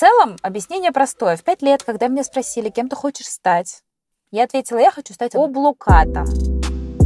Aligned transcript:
целом 0.00 0.36
объяснение 0.40 0.92
простое. 0.92 1.36
В 1.36 1.44
пять 1.44 1.60
лет, 1.60 1.82
когда 1.82 2.08
меня 2.08 2.24
спросили, 2.24 2.70
кем 2.70 2.88
ты 2.88 2.96
хочешь 2.96 3.26
стать, 3.26 3.82
я 4.30 4.44
ответила, 4.44 4.78
я 4.78 4.90
хочу 4.90 5.12
стать 5.12 5.34
облукатом. 5.34 6.24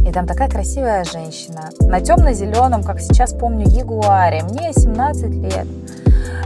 И 0.07 0.13
там 0.13 0.25
такая 0.25 0.49
красивая 0.49 1.03
женщина. 1.03 1.71
На 1.81 1.99
темно-зеленом, 1.99 2.83
как 2.85 3.01
сейчас 3.01 3.33
помню, 3.33 3.67
ягуаре. 3.67 4.43
Мне 4.43 4.71
17 4.71 5.29
лет. 5.29 5.67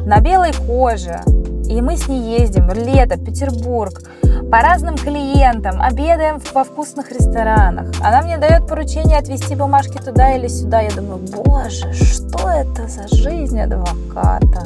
На 0.07 0.21
белой 0.21 0.53
коже. 0.53 1.21
И 1.69 1.83
мы 1.83 1.97
с 1.97 2.07
ней 2.07 2.39
ездим 2.39 2.71
лето, 2.71 3.19
Петербург, 3.19 4.01
по 4.49 4.59
разным 4.61 4.97
клиентам, 4.97 5.79
обедаем 5.79 6.41
во 6.51 6.63
вкусных 6.63 7.11
ресторанах. 7.11 7.91
Она 8.01 8.23
мне 8.23 8.39
дает 8.39 8.67
поручение 8.67 9.19
отвезти 9.19 9.53
бумажки 9.53 9.99
туда 9.99 10.35
или 10.35 10.47
сюда. 10.47 10.81
Я 10.81 10.89
думаю, 10.89 11.19
боже, 11.19 11.93
что 11.93 12.49
это 12.49 12.87
за 12.87 13.07
жизнь 13.07 13.59
адвоката? 13.59 14.63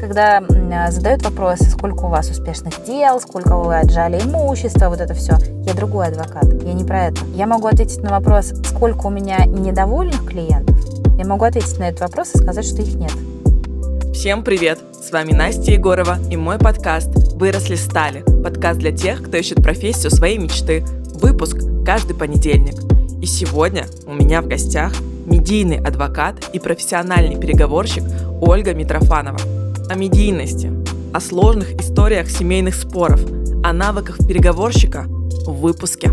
Когда 0.00 0.42
задают 0.90 1.22
вопросы, 1.22 1.70
сколько 1.70 2.06
у 2.06 2.08
вас 2.08 2.30
успешных 2.30 2.84
дел, 2.86 3.20
сколько 3.20 3.56
вы 3.56 3.78
отжали 3.78 4.18
имущества, 4.18 4.88
вот 4.88 5.00
это 5.00 5.12
все. 5.14 5.34
Я 5.66 5.74
другой 5.74 6.08
адвокат, 6.08 6.44
я 6.64 6.72
не 6.72 6.84
про 6.84 7.08
это. 7.08 7.20
Я 7.34 7.46
могу 7.46 7.66
ответить 7.66 8.02
на 8.02 8.10
вопрос, 8.10 8.52
сколько 8.64 9.06
у 9.06 9.10
меня 9.10 9.44
недовольных 9.44 10.24
клиентов. 10.24 10.76
Я 11.18 11.26
могу 11.26 11.44
ответить 11.44 11.78
на 11.78 11.90
этот 11.90 12.00
вопрос 12.00 12.34
и 12.34 12.38
сказать, 12.38 12.64
что 12.64 12.80
их 12.80 12.94
нет. 12.94 13.12
Всем 14.14 14.42
привет! 14.42 14.78
С 15.02 15.12
вами 15.12 15.32
Настя 15.32 15.72
Егорова 15.72 16.18
и 16.30 16.36
мой 16.36 16.58
подкаст 16.58 17.08
«Выросли 17.34 17.74
стали». 17.74 18.22
Подкаст 18.42 18.80
для 18.80 18.92
тех, 18.92 19.22
кто 19.22 19.36
ищет 19.36 19.62
профессию 19.62 20.10
своей 20.10 20.38
мечты. 20.38 20.82
Выпуск 21.14 21.58
каждый 21.84 22.16
понедельник. 22.16 22.74
И 23.22 23.26
сегодня 23.26 23.84
у 24.06 24.14
меня 24.14 24.40
в 24.40 24.46
гостях 24.46 24.92
медийный 25.26 25.78
адвокат 25.78 26.36
и 26.52 26.58
профессиональный 26.58 27.38
переговорщик 27.38 28.02
Ольга 28.40 28.74
Митрофанова 28.74 29.59
о 29.90 29.96
медийности, 29.96 30.72
о 31.12 31.18
сложных 31.18 31.72
историях 31.72 32.30
семейных 32.30 32.76
споров, 32.76 33.20
о 33.64 33.72
навыках 33.72 34.18
переговорщика 34.18 35.06
в 35.08 35.60
выпуске. 35.60 36.12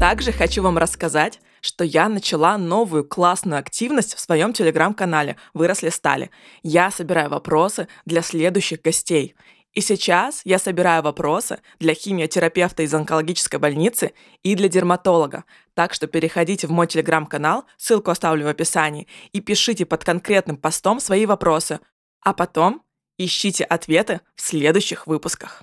Также 0.00 0.32
хочу 0.32 0.64
вам 0.64 0.76
рассказать, 0.76 1.38
что 1.60 1.84
я 1.84 2.08
начала 2.08 2.58
новую 2.58 3.04
классную 3.04 3.60
активность 3.60 4.16
в 4.16 4.20
своем 4.20 4.52
телеграм-канале 4.52 5.36
«Выросли 5.54 5.90
стали». 5.90 6.32
Я 6.64 6.90
собираю 6.90 7.30
вопросы 7.30 7.86
для 8.04 8.20
следующих 8.20 8.82
гостей. 8.82 9.36
И 9.72 9.80
сейчас 9.80 10.40
я 10.44 10.58
собираю 10.58 11.04
вопросы 11.04 11.60
для 11.78 11.94
химиотерапевта 11.94 12.82
из 12.82 12.92
онкологической 12.92 13.60
больницы 13.60 14.12
и 14.42 14.56
для 14.56 14.68
дерматолога. 14.68 15.44
Так 15.74 15.94
что 15.94 16.08
переходите 16.08 16.66
в 16.66 16.72
мой 16.72 16.88
телеграм-канал, 16.88 17.64
ссылку 17.76 18.10
оставлю 18.10 18.46
в 18.46 18.48
описании, 18.48 19.06
и 19.32 19.40
пишите 19.40 19.86
под 19.86 20.02
конкретным 20.02 20.56
постом 20.56 20.98
свои 20.98 21.26
вопросы, 21.26 21.78
а 22.26 22.32
потом 22.32 22.82
ищите 23.18 23.62
ответы 23.62 24.20
в 24.34 24.42
следующих 24.42 25.06
выпусках. 25.06 25.62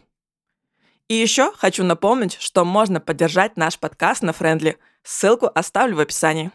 И 1.09 1.13
еще 1.13 1.51
хочу 1.51 1.83
напомнить, 1.83 2.37
что 2.39 2.63
можно 2.63 3.01
поддержать 3.01 3.57
наш 3.57 3.77
подкаст 3.77 4.21
на 4.21 4.31
Френдли. 4.31 4.77
Ссылку 5.03 5.51
оставлю 5.53 5.97
в 5.97 5.99
описании. 5.99 6.51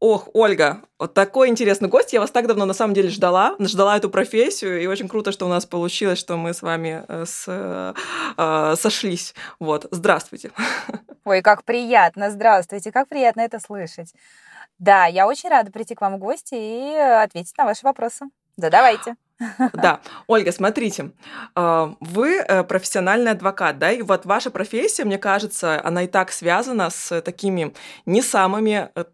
Ох, 0.00 0.30
Ольга, 0.32 0.80
вот 0.98 1.12
такой 1.12 1.50
интересный 1.50 1.90
гость. 1.90 2.14
Я 2.14 2.20
вас 2.20 2.30
так 2.30 2.46
давно 2.46 2.64
на 2.64 2.72
самом 2.72 2.94
деле 2.94 3.10
ждала, 3.10 3.54
ждала 3.58 3.98
эту 3.98 4.08
профессию, 4.08 4.80
и 4.80 4.86
очень 4.86 5.08
круто, 5.08 5.30
что 5.30 5.44
у 5.44 5.50
нас 5.50 5.66
получилось, 5.66 6.18
что 6.18 6.38
мы 6.38 6.54
с 6.54 6.62
вами 6.62 7.04
э, 7.06 7.26
с, 7.26 7.44
э, 7.48 7.92
э, 8.38 8.74
сошлись. 8.76 9.34
Вот, 9.60 9.88
здравствуйте. 9.90 10.52
Ой, 11.26 11.42
как 11.42 11.64
приятно, 11.64 12.30
здравствуйте, 12.30 12.90
как 12.90 13.08
приятно 13.08 13.42
это 13.42 13.60
слышать. 13.60 14.14
Да, 14.78 15.04
я 15.04 15.26
очень 15.26 15.50
рада 15.50 15.70
прийти 15.70 15.94
к 15.94 16.00
вам 16.00 16.14
в 16.14 16.18
гости 16.18 16.54
и 16.54 16.96
ответить 16.96 17.58
на 17.58 17.66
ваши 17.66 17.84
вопросы. 17.84 18.24
Да, 18.56 18.70
давайте. 18.70 19.16
Да, 19.72 20.00
Ольга, 20.26 20.52
смотрите, 20.52 21.12
а, 21.54 21.94
вы 22.00 22.36
э, 22.36 22.62
профессиональный 22.62 23.32
адвокат, 23.32 23.78
да, 23.78 23.90
и 23.90 24.02
вот 24.02 24.24
ваша 24.24 24.50
профессия, 24.50 25.04
мне 25.04 25.18
кажется, 25.18 25.84
она 25.84 26.04
и 26.04 26.06
так 26.06 26.30
связана 26.30 26.90
с 26.90 27.20
такими 27.22 27.74
не 28.06 28.22
самыми 28.22 28.90
э, 28.94 29.04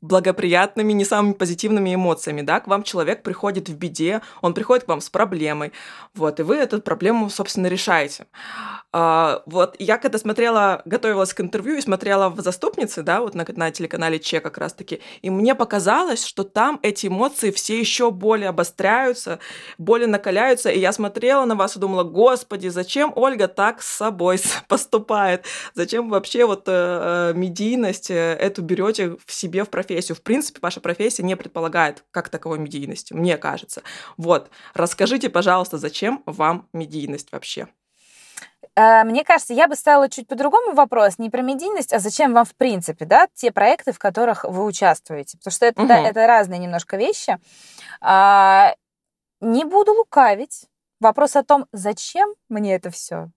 благоприятными, 0.00 0.92
не 0.92 1.04
самыми 1.04 1.32
позитивными 1.32 1.94
эмоциями, 1.94 2.42
да, 2.42 2.60
к 2.60 2.66
вам 2.66 2.82
человек 2.82 3.22
приходит 3.22 3.68
в 3.68 3.76
беде, 3.76 4.20
он 4.40 4.54
приходит 4.54 4.84
к 4.84 4.88
вам 4.88 5.00
с 5.00 5.08
проблемой, 5.08 5.72
вот, 6.14 6.40
и 6.40 6.42
вы 6.42 6.56
эту 6.56 6.80
проблему, 6.80 7.30
собственно, 7.30 7.66
решаете. 7.66 8.26
А, 8.92 9.42
вот, 9.46 9.76
я 9.78 9.98
когда 9.98 10.18
смотрела, 10.18 10.82
готовилась 10.84 11.32
к 11.32 11.40
интервью 11.40 11.76
и 11.76 11.80
смотрела 11.80 12.28
в 12.28 12.40
«Заступнице», 12.40 13.02
да, 13.02 13.20
вот 13.20 13.34
на, 13.34 13.46
на 13.48 13.70
телеканале 13.70 14.18
Че 14.18 14.40
как 14.40 14.58
раз-таки, 14.58 15.00
и 15.22 15.30
мне 15.30 15.54
показалось, 15.54 16.24
что 16.24 16.44
там 16.44 16.78
эти 16.82 17.06
эмоции 17.06 17.50
все 17.50 17.78
еще 17.78 18.10
более 18.10 18.50
обостряются, 18.50 19.38
более 19.78 20.08
накаляются, 20.08 20.70
и 20.70 20.78
я 20.78 20.92
смотрела 20.92 21.44
на 21.44 21.54
вас 21.54 21.76
и 21.76 21.80
думала, 21.80 22.04
господи, 22.04 22.68
зачем 22.68 23.12
Ольга 23.16 23.48
так 23.48 23.82
с 23.82 23.88
собой 23.88 24.38
поступает, 24.68 25.44
зачем 25.74 26.08
вообще 26.08 26.44
вот 26.44 26.64
э, 26.66 26.72
э 26.72 27.32
медийность 27.34 28.10
э, 28.10 28.34
эту 28.34 28.62
берете 28.62 29.16
в 29.24 29.32
себе 29.32 29.64
в 29.64 29.70
профессию. 29.72 30.14
В 30.14 30.22
принципе, 30.22 30.60
ваша 30.62 30.80
профессия 30.80 31.24
не 31.24 31.36
предполагает 31.36 32.04
как 32.12 32.28
таковой 32.28 32.60
медийности, 32.60 33.12
мне 33.12 33.36
кажется. 33.36 33.82
Вот, 34.16 34.50
расскажите, 34.74 35.28
пожалуйста, 35.28 35.78
зачем 35.78 36.22
вам 36.26 36.68
медийность 36.72 37.32
вообще? 37.32 37.66
Э, 38.74 39.04
мне 39.04 39.24
кажется, 39.24 39.52
я 39.52 39.68
бы 39.68 39.74
ставила 39.74 40.08
чуть 40.08 40.28
по-другому 40.28 40.74
вопрос, 40.74 41.18
не 41.18 41.30
про 41.30 41.42
медийность, 41.42 41.92
а 41.92 41.98
зачем 41.98 42.32
вам 42.32 42.44
в 42.44 42.54
принципе, 42.54 43.04
да, 43.04 43.28
те 43.34 43.50
проекты, 43.50 43.92
в 43.92 43.98
которых 43.98 44.44
вы 44.44 44.64
участвуете, 44.64 45.38
потому 45.38 45.52
что 45.52 45.66
это, 45.66 45.82
угу. 45.82 45.88
да, 45.88 45.98
это 46.00 46.26
разные 46.26 46.58
немножко 46.58 46.96
вещи. 46.96 47.38
А, 48.00 48.74
не 49.40 49.64
буду 49.64 49.92
лукавить. 49.92 50.66
Вопрос 51.00 51.34
о 51.34 51.42
том, 51.42 51.66
зачем 51.72 52.32
мне 52.48 52.76
это 52.76 52.90
все, 52.90 53.30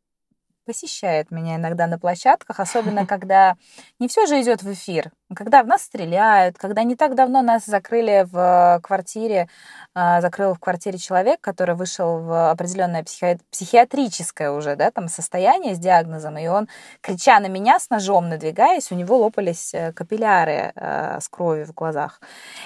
посещает 0.65 1.31
меня 1.31 1.55
иногда 1.55 1.87
на 1.87 1.99
площадках, 1.99 2.59
особенно 2.59 3.05
когда 3.07 3.55
не 3.99 4.07
все 4.07 4.25
же 4.25 4.41
идет 4.41 4.63
в 4.63 4.73
эфир, 4.73 5.11
когда 5.35 5.63
в 5.63 5.67
нас 5.67 5.83
стреляют, 5.83 6.57
когда 6.57 6.83
не 6.83 6.95
так 6.95 7.15
давно 7.15 7.41
нас 7.41 7.65
закрыли 7.65 8.27
в 8.31 8.79
квартире, 8.83 9.49
а, 9.93 10.21
закрыл 10.21 10.53
в 10.53 10.59
квартире 10.59 10.97
человек, 10.97 11.41
который 11.41 11.75
вышел 11.75 12.19
в 12.19 12.51
определенное 12.51 13.03
психи... 13.03 13.39
психиатрическое 13.49 14.51
уже, 14.51 14.75
да, 14.75 14.91
там 14.91 15.07
состояние 15.07 15.75
с 15.75 15.79
диагнозом, 15.79 16.37
и 16.37 16.47
он, 16.47 16.67
крича 17.01 17.39
на 17.39 17.47
меня 17.47 17.79
с 17.79 17.89
ножом 17.89 18.29
надвигаясь, 18.29 18.91
у 18.91 18.95
него 18.95 19.17
лопались 19.17 19.73
э, 19.73 19.93
капилляры 19.93 20.73
э, 20.75 21.19
с 21.19 21.27
кровью 21.27 21.65
в 21.65 21.73
глазах. 21.73 22.21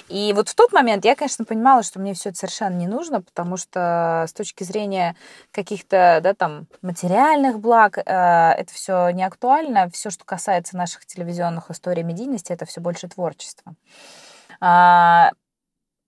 И 0.07 0.33
вот 0.33 0.49
в 0.49 0.55
тот 0.55 0.73
момент 0.73 1.05
я, 1.05 1.15
конечно, 1.15 1.45
понимала, 1.45 1.83
что 1.83 1.99
мне 1.99 2.13
все 2.13 2.29
это 2.29 2.39
совершенно 2.39 2.75
не 2.75 2.88
нужно, 2.88 3.21
потому 3.21 3.57
что 3.57 4.25
с 4.27 4.33
точки 4.33 4.63
зрения 4.63 5.15
каких-то, 5.51 6.19
да, 6.21 6.33
там, 6.33 6.67
материальных 6.81 7.59
благ, 7.59 7.88
э, 7.97 8.01
это 8.01 8.73
все 8.73 9.09
не 9.09 9.23
актуально. 9.23 9.89
Все, 9.89 10.09
что 10.09 10.25
касается 10.25 10.77
наших 10.77 11.05
телевизионных 11.05 11.72
историй 11.72 12.03
медийности, 12.03 12.51
это 12.53 12.66
все 12.66 12.81
больше 12.81 13.07
творчество. 13.07 13.73
А, 14.59 15.31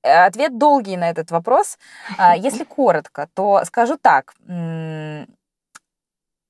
ответ 0.04 0.58
долгий 0.58 0.98
на 0.98 1.10
этот 1.10 1.32
вопрос. 1.32 1.78
А, 2.18 2.36
если 2.36 2.64
коротко, 2.64 3.30
то 3.34 3.64
скажу 3.66 3.98
так. 3.98 4.34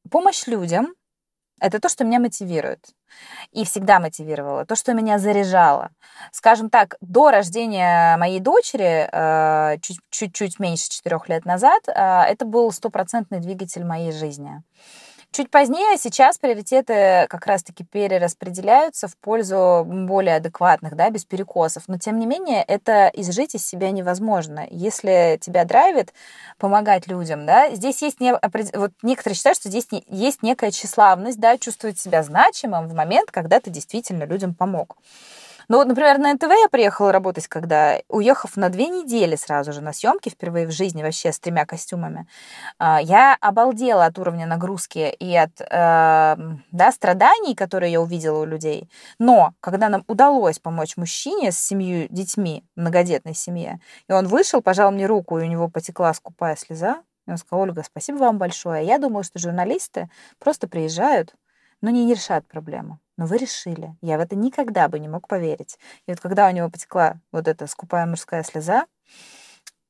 Помощь 0.10 0.48
людям– 0.48 0.94
это 1.62 1.80
то, 1.80 1.88
что 1.90 2.04
меня 2.04 2.20
мотивирует. 2.20 2.90
И 3.52 3.66
всегда 3.66 4.00
мотивировало, 4.00 4.66
то, 4.66 4.76
что 4.76 4.94
меня 4.94 5.20
заряжало. 5.20 5.92
Скажем 6.32 6.70
так, 6.70 6.96
до 7.02 7.30
рождения 7.30 8.16
моей 8.18 8.40
дочери, 8.40 9.08
а, 9.12 9.78
чуть-чуть 10.10 10.60
меньше 10.60 10.90
четырех 10.90 11.30
лет 11.30 11.46
назад, 11.46 11.84
это 11.88 12.46
был 12.46 12.72
стопроцентный 12.72 13.40
двигатель 13.40 13.84
моей 13.84 14.12
жизни. 14.12 14.64
Чуть 15.34 15.50
позднее, 15.50 15.98
сейчас 15.98 16.38
приоритеты 16.38 17.26
как 17.30 17.46
раз-таки 17.46 17.86
перераспределяются 17.86 19.08
в 19.08 19.16
пользу 19.16 19.86
более 19.88 20.36
адекватных, 20.36 20.98
да, 20.98 21.10
без 21.10 21.24
перекосов. 21.24 21.84
Но, 21.88 21.98
тем 21.98 22.20
не 22.20 22.26
менее, 22.26 22.64
это 22.64 23.10
изжить 23.14 23.56
из 23.56 23.66
себя 23.66 23.92
невозможно. 23.92 24.68
Если 24.70 25.38
тебя 25.40 25.64
драйвит 25.64 26.14
помогать 26.58 27.08
людям, 27.08 27.46
да, 27.46 27.74
здесь 27.74 28.02
есть 28.02 28.20
не, 28.20 28.34
вот 28.34 28.92
некоторые 29.04 29.38
считают, 29.38 29.58
что 29.58 29.70
здесь 29.70 29.88
есть 30.10 30.44
некая 30.44 30.72
тщеславность, 30.72 31.40
да, 31.40 31.58
чувствовать 31.58 31.98
себя 31.98 32.24
значимым 32.24 32.90
в 32.90 32.94
момент, 32.94 33.32
когда 33.32 33.62
ты 33.62 33.70
действительно 33.70 34.26
людям 34.26 34.54
помог. 34.54 34.98
Ну 35.68 35.78
вот, 35.78 35.88
например, 35.88 36.18
на 36.18 36.34
НТВ 36.34 36.50
я 36.50 36.68
приехала 36.70 37.12
работать, 37.12 37.48
когда, 37.48 38.00
уехав 38.08 38.58
на 38.58 38.70
две 38.70 38.88
недели 38.88 39.36
сразу 39.36 39.74
же 39.74 39.82
на 39.82 39.94
съемки, 39.94 40.30
впервые 40.30 40.68
в 40.68 40.72
жизни 40.72 41.04
вообще 41.04 41.32
с 41.32 41.40
тремя 41.40 41.66
костюмами, 41.66 42.28
а, 42.80 43.00
я 43.02 43.38
обалдела 43.40 44.06
от 44.06 44.18
уровня 44.20 44.46
нагрузки 44.46 45.16
и 45.20 45.36
от 45.36 45.52
эм, 45.62 46.64
да, 46.72 46.92
страданий, 46.92 47.56
которые 47.56 47.92
я 47.92 48.02
увидела 48.02 48.42
у 48.42 48.46
людей. 48.46 48.90
Но 49.20 49.54
когда 49.60 49.90
нам 49.90 50.04
удалось 50.08 50.60
помочь 50.60 50.98
мужчине 50.98 51.52
с 51.52 51.58
семью 51.58 52.08
детьми, 52.10 52.64
многодетной 52.76 53.36
семье, 53.36 53.80
и 54.08 54.14
он 54.14 54.28
вышел, 54.28 54.62
пожал 54.62 54.92
мне 54.92 55.06
руку, 55.06 55.40
и 55.40 55.44
у 55.44 55.48
него 55.48 55.70
потекла 55.70 56.14
скупая 56.14 56.56
слеза, 56.56 57.02
и 57.28 57.32
он 57.32 57.38
сказал, 57.38 57.64
Ольга, 57.64 57.84
спасибо 57.84 58.18
вам 58.18 58.38
большое. 58.38 58.86
Я 58.86 58.98
думаю, 58.98 59.24
что 59.24 59.40
журналисты 59.40 60.10
просто 60.40 60.68
приезжают, 60.68 61.36
но 61.82 61.90
не 61.90 62.12
решат 62.12 62.48
проблему 62.48 63.00
но 63.22 63.28
вы 63.28 63.38
решили. 63.38 63.96
Я 64.02 64.18
в 64.18 64.22
это 64.22 64.36
никогда 64.36 64.88
бы 64.88 64.98
не 64.98 65.08
мог 65.08 65.28
поверить. 65.28 65.78
И 66.08 66.12
вот 66.12 66.20
когда 66.20 66.48
у 66.48 66.52
него 66.52 66.72
потекла 66.72 67.18
вот 67.32 67.48
эта 67.48 67.68
скупая 67.68 68.08
мужская 68.08 68.42
слеза, 68.42 68.88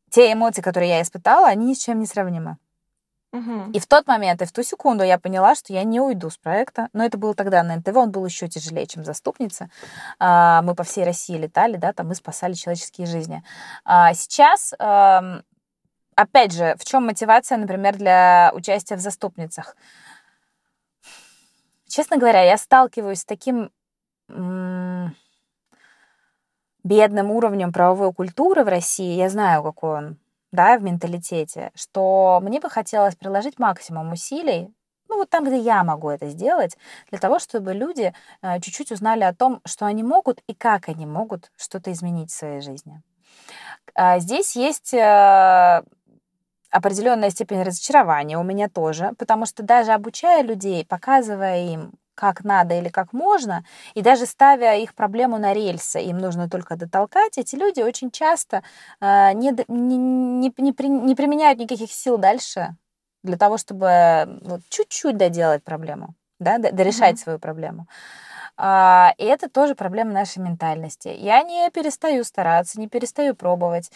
те 0.09 0.33
эмоции, 0.33 0.61
которые 0.61 0.89
я 0.89 1.01
испытала, 1.01 1.47
они 1.47 1.67
ни 1.67 1.73
с 1.73 1.81
чем 1.81 2.01
не 2.01 2.05
сравнимы. 2.05 2.57
И 3.71 3.79
в 3.79 3.87
тот 3.87 4.05
момент, 4.05 4.41
и 4.41 4.45
в 4.45 4.51
ту 4.51 4.63
секунду 4.63 5.05
я 5.05 5.17
поняла, 5.17 5.55
что 5.55 5.71
я 5.71 5.85
не 5.85 6.01
уйду 6.01 6.29
с 6.29 6.35
проекта. 6.35 6.89
Но 6.91 7.05
это 7.05 7.17
было 7.17 7.33
тогда 7.33 7.63
на 7.63 7.77
НТВ, 7.77 7.95
он 7.95 8.11
был 8.11 8.25
еще 8.25 8.49
тяжелее, 8.49 8.85
чем 8.85 9.05
«Заступница». 9.05 9.69
А, 10.19 10.61
мы 10.63 10.75
по 10.75 10.83
всей 10.83 11.05
России 11.05 11.37
летали, 11.37 11.77
да, 11.77 11.93
там 11.93 12.09
мы 12.09 12.15
спасали 12.15 12.51
человеческие 12.51 13.07
жизни. 13.07 13.45
А, 13.85 14.13
сейчас, 14.13 14.73
опять 16.15 16.51
же, 16.51 16.75
в 16.77 16.83
чем 16.83 17.05
мотивация, 17.05 17.57
например, 17.57 17.95
для 17.95 18.51
участия 18.53 18.97
в 18.97 18.99
«Заступницах»? 18.99 19.77
Честно 21.91 22.15
говоря, 22.15 22.41
я 22.43 22.57
сталкиваюсь 22.57 23.19
с 23.19 23.25
таким 23.25 23.69
бедным 26.83 27.31
уровнем 27.31 27.73
правовой 27.73 28.13
культуры 28.13 28.63
в 28.63 28.69
России. 28.69 29.17
Я 29.17 29.29
знаю, 29.29 29.61
какой 29.61 29.97
он 29.97 30.17
да, 30.53 30.77
в 30.77 30.83
менталитете, 30.83 31.71
что 31.75 32.39
мне 32.41 32.61
бы 32.61 32.69
хотелось 32.69 33.15
приложить 33.15 33.59
максимум 33.59 34.13
усилий, 34.13 34.73
ну 35.09 35.17
вот 35.17 35.29
там, 35.29 35.43
где 35.43 35.57
я 35.57 35.83
могу 35.83 36.09
это 36.09 36.29
сделать, 36.29 36.77
для 37.09 37.19
того, 37.19 37.39
чтобы 37.39 37.73
люди 37.73 38.13
э, 38.41 38.61
чуть-чуть 38.61 38.93
узнали 38.93 39.23
о 39.23 39.33
том, 39.33 39.59
что 39.65 39.85
они 39.85 40.01
могут 40.01 40.41
и 40.47 40.53
как 40.53 40.88
они 40.88 41.05
могут 41.05 41.51
что-то 41.57 41.91
изменить 41.91 42.31
в 42.31 42.35
своей 42.35 42.61
жизни. 42.61 43.01
А 43.95 44.19
здесь 44.19 44.55
есть 44.55 44.93
э, 44.93 45.83
определенная 46.71 47.29
степень 47.29 47.63
разочарования 47.63 48.38
у 48.38 48.44
меня 48.44 48.69
тоже, 48.69 49.12
потому 49.18 49.45
что 49.45 49.63
даже 49.63 49.91
обучая 49.91 50.41
людей, 50.44 50.85
показывая 50.85 51.65
им, 51.65 51.91
как 52.15 52.44
надо 52.44 52.77
или 52.77 52.89
как 52.89 53.13
можно, 53.13 53.63
и 53.94 54.01
даже 54.01 54.25
ставя 54.25 54.77
их 54.77 54.94
проблему 54.94 55.38
на 55.38 55.53
рельсы, 55.53 56.00
им 56.01 56.18
нужно 56.18 56.50
только 56.50 56.75
дотолкать, 56.75 57.38
эти 57.38 57.56
люди 57.56 57.81
очень 57.81 58.12
часто 58.12 58.63
э, 59.00 59.33
не, 59.33 59.53
не, 59.68 59.97
не, 59.97 60.53
не, 60.57 60.71
при, 60.73 60.88
не 60.88 61.15
применяют 61.15 61.59
никаких 61.59 61.91
сил 61.91 62.18
дальше 62.18 62.75
для 63.24 63.38
того, 63.38 63.57
чтобы 63.57 64.39
вот, 64.44 64.62
чуть-чуть 64.69 65.17
доделать 65.17 65.63
проблему, 65.63 66.15
да, 66.39 66.57
дорешать 66.57 67.15
mm-hmm. 67.15 67.24
свою 67.24 67.39
проблему. 67.39 67.88
А, 68.57 69.13
и 69.17 69.24
это 69.24 69.50
тоже 69.50 69.74
проблема 69.74 70.12
нашей 70.12 70.39
ментальности. 70.39 71.07
Я 71.07 71.41
не 71.41 71.69
перестаю 71.71 72.24
стараться, 72.24 72.79
не 72.79 72.88
перестаю 72.88 73.35
пробовать. 73.35 73.91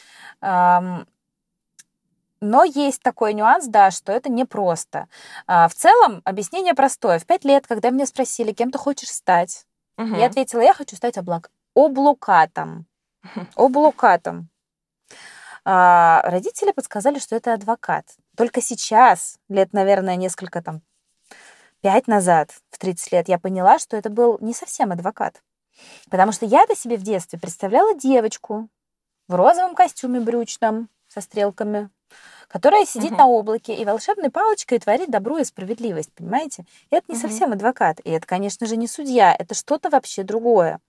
Но 2.42 2.64
есть 2.64 3.02
такой 3.02 3.34
нюанс, 3.34 3.66
да, 3.68 3.92
что 3.92 4.12
это 4.12 4.30
непросто. 4.30 5.08
А, 5.48 5.68
в 5.68 5.74
целом, 5.74 6.22
объяснение 6.26 6.74
простое. 6.74 7.20
В 7.20 7.26
пять 7.26 7.46
лет, 7.46 7.66
когда 7.68 7.90
меня 7.90 8.06
спросили, 8.06 8.52
кем 8.52 8.72
ты 8.72 8.78
хочешь 8.78 9.10
стать, 9.10 9.66
угу. 9.98 10.16
я 10.16 10.28
ответила, 10.28 10.62
я 10.62 10.74
хочу 10.74 10.96
стать 10.96 11.18
облак... 11.18 11.50
облукатом. 11.74 12.86
Облукатом. 13.56 14.50
А, 15.64 16.22
родители 16.26 16.72
подсказали, 16.72 17.20
что 17.20 17.36
это 17.36 17.54
адвокат. 17.54 18.06
Только 18.38 18.62
сейчас, 18.62 19.40
лет, 19.50 19.74
наверное, 19.74 20.16
несколько 20.16 20.62
там, 20.62 20.82
пять 21.82 22.08
назад, 22.08 22.52
в 22.70 22.78
30 22.78 23.12
лет, 23.12 23.30
я 23.30 23.40
поняла, 23.40 23.80
что 23.80 23.98
это 23.98 24.10
был 24.10 24.38
не 24.42 24.54
совсем 24.54 24.92
адвокат. 24.92 25.42
Потому 26.10 26.32
что 26.32 26.46
я-то 26.46 26.76
себе 26.76 26.98
в 26.98 27.04
детстве 27.04 27.40
представляла 27.40 27.96
девочку 27.96 28.70
в 29.28 29.36
розовом 29.36 29.76
костюме 29.76 30.20
брючном 30.20 30.90
со 31.08 31.22
стрелками, 31.22 31.90
которая 32.56 32.86
сидит 32.86 33.12
угу. 33.12 33.18
на 33.18 33.28
облаке 33.28 33.76
и 33.76 33.84
волшебной 33.84 34.30
палочкой 34.30 34.80
творит 34.80 35.12
добро 35.12 35.40
и 35.40 35.44
справедливость, 35.44 36.14
понимаете? 36.14 36.64
И 36.90 36.96
это 36.96 37.04
не 37.10 37.16
угу. 37.16 37.28
совсем 37.28 37.52
адвокат, 37.52 38.00
и 38.06 38.10
это, 38.10 38.26
конечно 38.26 38.66
же, 38.66 38.78
не 38.78 38.88
судья, 38.88 39.36
это 39.38 39.54
что-то 39.54 39.90
вообще 39.90 40.24
другое. 40.24 40.80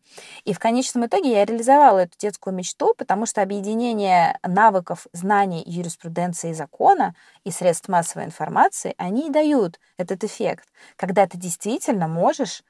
И 0.45 0.53
в 0.53 0.61
конечном 0.61 1.07
итоге 1.07 1.33
я 1.33 1.45
реализовала 1.45 1.99
эту 1.99 2.17
детскую 2.19 2.55
мечту, 2.55 2.95
потому 2.97 3.27
что 3.27 3.43
объединение 3.43 4.39
навыков, 4.47 5.09
знаний, 5.13 5.65
юриспруденции 5.67 6.51
и 6.51 6.55
закона 6.55 7.17
и 7.43 7.51
средств 7.51 7.89
массовой 7.89 8.27
информации, 8.27 8.95
они 8.97 9.27
и 9.27 9.33
дают 9.33 9.81
этот 9.97 10.23
эффект, 10.23 10.69
когда 10.95 11.27
ты 11.27 11.37
действительно 11.37 12.07
можешь 12.07 12.63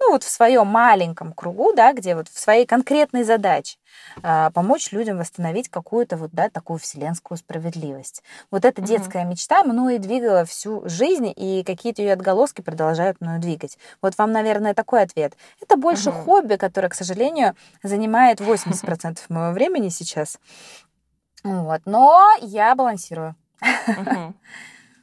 ну 0.00 0.12
вот 0.12 0.24
в 0.24 0.30
своем 0.30 0.66
маленьком 0.66 1.32
кругу, 1.32 1.72
да, 1.74 1.92
где 1.92 2.16
вот 2.16 2.28
в 2.28 2.38
своей 2.38 2.66
конкретной 2.66 3.22
задаче 3.22 3.76
э, 4.22 4.50
помочь 4.52 4.92
людям 4.92 5.18
восстановить 5.18 5.68
какую-то 5.68 6.16
вот, 6.16 6.30
да, 6.32 6.48
такую 6.48 6.78
вселенскую 6.78 7.36
справедливость. 7.38 8.22
Вот 8.50 8.64
эта 8.64 8.80
детская 8.80 9.24
мечта 9.24 9.62
мною 9.62 10.00
двигала 10.00 10.44
всю 10.44 10.82
жизнь, 10.88 11.32
и 11.36 11.62
какие-то 11.64 12.02
ее 12.02 12.14
отголоски 12.14 12.62
продолжают 12.62 13.20
мною 13.20 13.40
двигать. 13.40 13.78
Вот 14.00 14.16
вам, 14.16 14.32
наверное, 14.32 14.74
такой 14.74 15.02
ответ. 15.02 15.34
Это 15.60 15.76
больше 15.76 16.08
mm-hmm. 16.08 16.24
хобби, 16.24 16.56
которое, 16.56 16.88
к 16.88 16.94
сожалению, 16.94 17.54
занимает 17.82 18.40
80% 18.40 19.18
моего 19.28 19.52
времени 19.52 19.90
сейчас. 19.90 20.38
Вот. 21.44 21.82
Но 21.84 22.32
я 22.40 22.74
балансирую. 22.74 23.36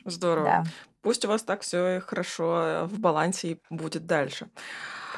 Здорово. 0.05 0.45
Да. 0.45 0.63
Пусть 1.07 1.23
у 1.23 1.29
вас 1.29 1.41
так 1.41 1.61
все 1.61 2.01
хорошо 2.05 2.61
э, 2.61 2.83
в 2.83 2.99
балансе 2.99 3.47
и 3.47 3.61
будет 3.69 4.05
дальше. 4.07 4.49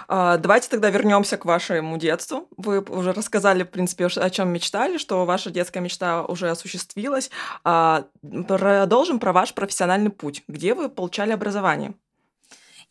А, 0.07 0.37
давайте 0.37 0.69
тогда 0.69 0.91
вернемся 0.91 1.35
к 1.35 1.45
вашему 1.45 1.97
детству. 1.97 2.47
Вы 2.57 2.81
уже 2.81 3.11
рассказали, 3.11 3.63
в 3.63 3.71
принципе, 3.71 4.05
о 4.05 4.29
чем 4.29 4.49
мечтали, 4.49 4.99
что 4.99 5.25
ваша 5.25 5.49
детская 5.49 5.79
мечта 5.79 6.23
уже 6.25 6.51
осуществилась. 6.51 7.31
А, 7.63 8.03
продолжим 8.21 9.19
про 9.19 9.33
ваш 9.33 9.55
профессиональный 9.55 10.11
путь. 10.11 10.43
Где 10.47 10.75
вы 10.75 10.89
получали 10.89 11.31
образование? 11.31 11.95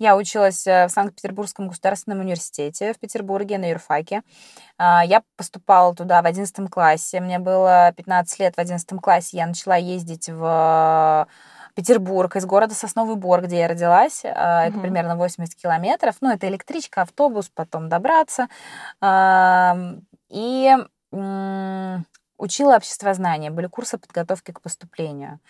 Я 0.00 0.16
училась 0.16 0.66
э, 0.66 0.88
в 0.88 0.90
Санкт-Петербургском 0.90 1.68
государственном 1.68 2.18
университете 2.18 2.94
в 2.94 2.98
Петербурге 2.98 3.58
на 3.58 3.70
юрфаке. 3.70 4.22
А, 4.76 5.04
я 5.04 5.22
поступала 5.36 5.94
туда 5.94 6.20
в 6.20 6.26
11 6.26 6.68
классе. 6.68 7.20
Мне 7.20 7.38
было 7.38 7.92
15 7.96 8.40
лет 8.40 8.56
в 8.56 8.58
11 8.58 9.00
классе. 9.00 9.36
Я 9.36 9.46
начала 9.46 9.76
ездить 9.76 10.28
в 10.28 11.28
Петербург, 11.78 12.34
из 12.34 12.44
города 12.44 12.74
Сосновый 12.74 13.14
Бор, 13.14 13.42
где 13.42 13.60
я 13.60 13.68
родилась. 13.68 14.24
Угу. 14.24 14.32
Это 14.32 14.80
примерно 14.80 15.14
80 15.14 15.54
километров. 15.54 16.16
Ну, 16.20 16.32
это 16.32 16.48
электричка, 16.48 17.02
автобус, 17.02 17.48
потом 17.54 17.88
добраться. 17.88 18.48
И 20.28 20.76
учила 22.38 22.76
обществознание, 22.76 23.50
были 23.50 23.66
курсы 23.66 23.98
подготовки 23.98 24.52
к 24.52 24.60
поступлению. 24.60 25.40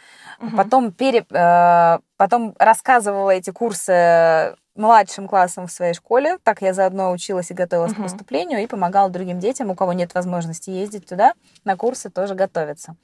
Угу. 0.40 0.56
Потом, 0.56 0.93
пере, 0.93 1.25
э, 1.31 1.99
потом 2.17 2.55
рассказывала 2.58 3.31
эти 3.31 3.50
курсы 3.50 4.56
младшим 4.75 5.29
классом 5.29 5.67
в 5.67 5.73
своей 5.73 5.93
школе. 5.93 6.38
Так 6.43 6.62
я 6.62 6.73
заодно 6.73 7.11
училась 7.12 7.50
и 7.50 7.55
готовилась 7.55 7.93
угу. 7.93 8.00
к 8.00 8.05
поступлению 8.05 8.62
и 8.62 8.67
помогала 8.67 9.11
другим 9.11 9.38
детям, 9.38 9.70
у 9.70 9.75
кого 9.75 9.93
нет 9.93 10.14
возможности 10.14 10.70
ездить 10.70 11.06
туда, 11.06 11.35
на 11.64 11.76
курсы 11.76 12.11
тоже 12.11 12.35
готовиться. 12.35 12.96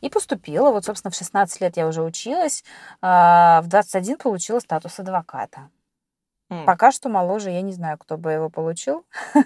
И 0.00 0.10
поступила. 0.10 0.70
Вот, 0.70 0.84
собственно, 0.84 1.12
в 1.12 1.14
16 1.14 1.60
лет 1.60 1.76
я 1.76 1.86
уже 1.86 2.02
училась. 2.02 2.64
А 3.00 3.60
в 3.62 3.68
21 3.68 4.16
получила 4.16 4.58
статус 4.60 4.98
адвоката. 4.98 5.70
Mm. 6.50 6.64
Пока 6.64 6.90
что 6.90 7.08
моложе, 7.08 7.50
я 7.50 7.60
не 7.60 7.72
знаю, 7.72 7.96
кто 7.98 8.16
бы 8.16 8.32
его 8.32 8.48
получил. 8.48 9.06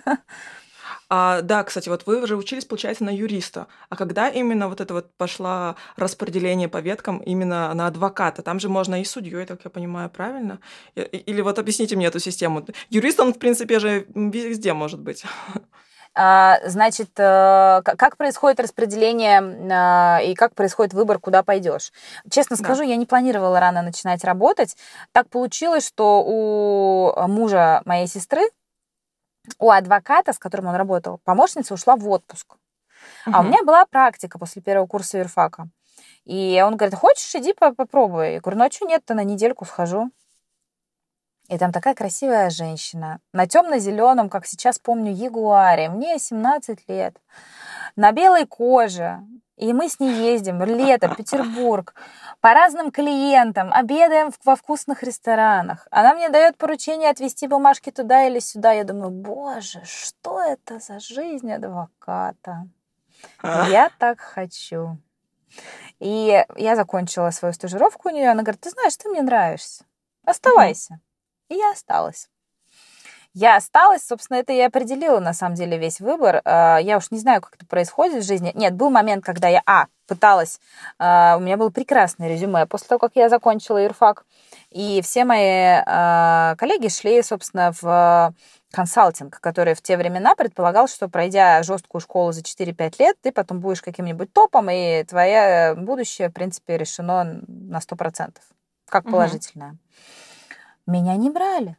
А, 1.09 1.43
да, 1.43 1.65
кстати, 1.65 1.89
вот 1.89 2.07
вы 2.07 2.23
уже 2.23 2.37
учились, 2.37 2.65
получается, 2.65 3.05
на 3.05 3.11
юриста. 3.11 3.67
А 3.89 3.97
когда 3.97 4.29
именно 4.29 4.69
вот 4.69 4.81
это 4.81 4.95
вот 4.95 5.11
пошло 5.17 5.77
распределение 5.97 6.69
по 6.69 6.79
веткам 6.79 7.19
именно 7.19 7.73
на 7.75 7.87
адвоката? 7.87 8.43
Там 8.43 8.61
же 8.61 8.69
можно 8.69 9.01
и 9.01 9.05
судьей, 9.05 9.47
так 9.47 9.61
я 9.65 9.71
понимаю, 9.71 10.11
правильно? 10.11 10.61
Или 10.95 11.41
вот 11.41 11.59
объясните 11.59 11.97
мне 11.97 12.07
эту 12.07 12.21
систему. 12.21 12.67
Юрист, 12.91 13.21
он, 13.21 13.35
в 13.35 13.39
принципе, 13.39 13.79
же 13.79 14.07
везде 14.15 14.73
может 14.73 15.01
быть. 15.01 15.25
А, 16.17 16.59
значит, 16.65 17.11
э, 17.19 17.81
как 17.83 18.17
происходит 18.17 18.61
распределение 18.61 19.41
а, 19.73 20.21
и 20.23 20.35
как 20.35 20.55
происходит 20.55 20.95
выбор, 20.95 21.19
куда 21.19 21.43
пойдешь? 21.43 21.93
Честно 22.31 22.55
скажу, 22.57 22.83
да. 22.83 22.89
я 22.89 22.97
не 22.97 23.05
планировала 23.05 23.59
рано 23.59 23.83
начинать 23.83 24.23
работать. 24.23 24.77
Так 25.11 25.29
получилось, 25.29 25.85
что 25.87 26.23
у 26.23 27.27
мужа 27.27 27.83
моей 27.85 28.07
сестры, 28.07 28.43
у 29.59 29.71
адвоката, 29.71 30.33
с 30.33 30.39
которым 30.39 30.67
он 30.67 30.77
работал, 30.77 31.21
помощница 31.25 31.75
ушла 31.75 31.97
в 31.97 32.09
отпуск. 32.09 32.57
Угу. 33.27 33.35
А 33.37 33.41
у 33.41 33.45
меня 33.45 33.63
была 33.65 33.85
практика 33.87 34.39
после 34.39 34.63
первого 34.63 34.87
курса 34.87 35.19
юрфака. 35.19 35.69
И 36.25 36.63
он 36.65 36.77
говорит, 36.77 36.99
хочешь, 36.99 37.35
иди 37.35 37.53
попробуй. 37.53 38.35
Я 38.35 38.41
говорю, 38.41 38.59
ну 38.59 38.65
а 38.65 38.71
что 38.71 38.87
нет-то, 38.87 39.15
на 39.15 39.25
недельку 39.25 39.65
схожу. 39.65 40.11
И 41.49 41.59
там 41.59 41.73
такая 41.73 41.95
красивая 41.95 42.49
женщина. 42.49 43.21
На 43.33 43.47
темно-зеленом, 43.47 44.31
как 44.31 44.47
сейчас 44.47 44.79
помню, 44.79 45.13
ягуаре. 45.13 45.91
Мне 45.91 46.19
17 46.19 46.89
лет. 46.89 47.21
На 47.97 48.13
белой 48.13 48.47
коже. 48.47 49.21
И 49.57 49.73
мы 49.73 49.89
с 49.89 50.01
ней 50.01 50.13
ездим, 50.13 50.63
лето, 50.65 51.15
Петербург, 51.15 51.95
по 52.41 52.55
разным 52.55 52.91
клиентам, 52.91 53.73
обедаем 53.73 54.33
во 54.45 54.57
вкусных 54.57 55.05
ресторанах. 55.05 55.87
Она 55.93 56.15
мне 56.15 56.29
дает 56.29 56.57
поручение 56.57 57.11
отвезти 57.11 57.47
бумажки 57.47 57.91
туда 57.91 58.27
или 58.27 58.41
сюда. 58.41 58.73
Я 58.73 58.83
думаю, 58.83 59.11
боже, 59.11 59.83
что 59.85 60.43
это 60.43 60.81
за 60.81 60.99
жизнь 60.99 61.53
адвоката? 61.53 62.67
Я 63.43 63.91
так 63.99 64.21
хочу. 64.21 64.99
И 66.01 66.45
я 66.57 66.77
закончила 66.77 67.31
свою 67.31 67.55
стажировку 67.55 68.09
у 68.09 68.13
нее. 68.13 68.31
Она 68.31 68.43
говорит, 68.43 68.61
ты 68.61 68.71
знаешь, 68.71 68.97
ты 68.97 69.09
мне 69.09 69.23
нравишься. 69.23 69.85
Оставайся. 70.25 71.01
И 71.49 71.55
я 71.55 71.71
осталась. 71.71 72.29
Я 73.35 73.57
осталась, 73.57 74.07
собственно, 74.07 74.37
это 74.39 74.53
и 74.53 74.61
определила, 74.61 75.19
на 75.19 75.33
самом 75.33 75.57
деле, 75.57 75.77
весь 75.77 76.01
выбор. 76.01 76.41
А, 76.45 76.79
я 76.79 76.99
уж 76.99 77.11
не 77.11 77.19
знаю, 77.19 77.41
как 77.41 77.57
это 77.57 77.67
происходит 77.67 78.23
в 78.23 78.27
жизни. 78.27 78.53
Нет, 78.55 78.75
был 78.75 78.91
момент, 78.91 79.25
когда 79.25 79.49
я, 79.49 79.61
а, 79.67 79.87
пыталась, 80.07 80.61
а, 81.01 81.37
у 81.37 81.41
меня 81.41 81.57
было 81.57 81.71
прекрасное 81.71 82.29
резюме 82.29 82.67
после 82.67 82.87
того, 82.87 83.01
как 83.01 83.13
я 83.17 83.29
закончила 83.29 83.79
юрфак, 83.79 84.25
и 84.71 85.01
все 85.03 85.25
мои 85.25 85.83
а, 85.85 86.55
коллеги 86.59 86.87
шли, 86.87 87.23
собственно, 87.23 87.73
в 87.81 88.33
консалтинг, 88.71 89.41
который 89.41 89.75
в 89.75 89.83
те 89.83 89.97
времена 89.97 90.37
предполагал, 90.37 90.87
что 90.87 91.09
пройдя 91.09 91.65
жесткую 91.65 92.01
школу 92.01 92.31
за 92.31 92.43
4-5 92.43 92.95
лет, 93.01 93.17
ты 93.21 93.33
потом 93.33 93.59
будешь 93.59 93.83
каким-нибудь 93.83 94.33
топом, 94.33 94.69
и 94.71 95.03
твое 95.03 95.75
будущее, 95.75 96.29
в 96.29 96.33
принципе, 96.33 96.77
решено 96.77 97.43
на 97.49 97.79
100%, 97.79 98.37
как 98.89 99.05
положительное. 99.05 99.71
Угу. 99.71 99.79
Меня 100.87 101.17
не 101.17 101.31
брали. 101.31 101.77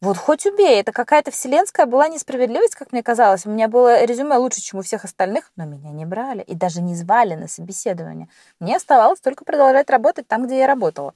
Вот 0.00 0.16
хоть 0.16 0.46
убей, 0.46 0.80
это 0.80 0.92
какая-то 0.92 1.32
вселенская 1.32 1.84
была 1.84 2.06
несправедливость, 2.06 2.76
как 2.76 2.92
мне 2.92 3.02
казалось. 3.02 3.46
У 3.46 3.50
меня 3.50 3.66
было 3.66 4.04
резюме 4.04 4.36
лучше, 4.36 4.60
чем 4.60 4.78
у 4.78 4.82
всех 4.82 5.04
остальных, 5.04 5.50
но 5.56 5.64
меня 5.64 5.90
не 5.90 6.06
брали 6.06 6.42
и 6.42 6.54
даже 6.54 6.80
не 6.80 6.94
звали 6.94 7.34
на 7.34 7.48
собеседование. 7.48 8.28
Мне 8.60 8.76
оставалось 8.76 9.20
только 9.20 9.44
продолжать 9.44 9.90
работать 9.90 10.28
там, 10.28 10.46
где 10.46 10.58
я 10.58 10.68
работала. 10.68 11.14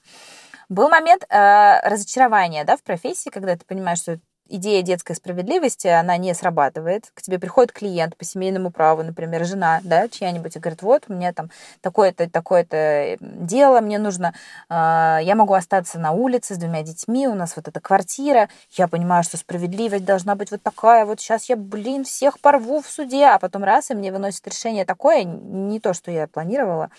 Был 0.68 0.88
момент 0.88 1.24
э, 1.28 1.88
разочарования 1.88 2.64
да, 2.64 2.76
в 2.76 2.82
профессии, 2.82 3.30
когда 3.30 3.54
ты 3.54 3.64
понимаешь, 3.64 3.98
что 3.98 4.18
идея 4.56 4.82
детской 4.82 5.16
справедливости, 5.16 5.86
она 5.86 6.16
не 6.16 6.34
срабатывает. 6.34 7.10
К 7.14 7.22
тебе 7.22 7.38
приходит 7.38 7.72
клиент 7.72 8.16
по 8.16 8.24
семейному 8.24 8.70
праву, 8.70 9.02
например, 9.02 9.44
жена, 9.44 9.80
да, 9.82 10.08
чья-нибудь, 10.08 10.54
и 10.54 10.58
говорит, 10.58 10.82
вот, 10.82 11.04
у 11.08 11.14
меня 11.14 11.32
там 11.32 11.50
такое-то, 11.80 12.28
такое-то 12.28 13.16
дело, 13.20 13.80
мне 13.80 13.98
нужно, 13.98 14.34
э, 14.68 15.18
я 15.22 15.34
могу 15.34 15.54
остаться 15.54 15.98
на 15.98 16.12
улице 16.12 16.54
с 16.54 16.58
двумя 16.58 16.82
детьми, 16.82 17.26
у 17.26 17.34
нас 17.34 17.56
вот 17.56 17.68
эта 17.68 17.80
квартира, 17.80 18.48
я 18.72 18.88
понимаю, 18.88 19.24
что 19.24 19.36
справедливость 19.36 20.04
должна 20.04 20.34
быть 20.34 20.50
вот 20.50 20.62
такая, 20.62 21.06
вот 21.06 21.20
сейчас 21.20 21.48
я, 21.48 21.56
блин, 21.56 22.04
всех 22.04 22.38
порву 22.38 22.82
в 22.82 22.88
суде, 22.88 23.26
а 23.26 23.38
потом 23.38 23.64
раз, 23.64 23.90
и 23.90 23.94
мне 23.94 24.12
выносит 24.12 24.46
решение 24.46 24.84
такое, 24.84 25.24
не 25.24 25.80
то, 25.80 25.94
что 25.94 26.10
я 26.10 26.26
планировала, 26.26 26.90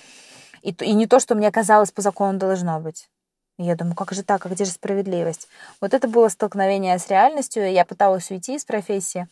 и, 0.64 0.72
и 0.72 0.94
не 0.94 1.08
то, 1.08 1.20
что 1.20 1.36
мне 1.36 1.52
казалось 1.52 1.92
по 1.92 2.02
закону 2.02 2.40
должно 2.40 2.80
быть. 2.80 3.10
Я 3.58 3.76
думаю, 3.76 3.96
как 3.96 4.12
же 4.14 4.24
так, 4.24 4.46
а 4.46 4.50
где 4.50 4.66
же 4.66 4.72
справедливость? 4.72 5.48
Вот 5.80 5.94
это 5.94 6.08
было 6.08 6.28
столкновение 6.30 6.98
с 6.98 7.08
реальностью. 7.08 7.72
Я 7.72 7.86
пыталась 7.86 8.32
уйти 8.32 8.56
из 8.56 8.66
профессии, 8.66 9.28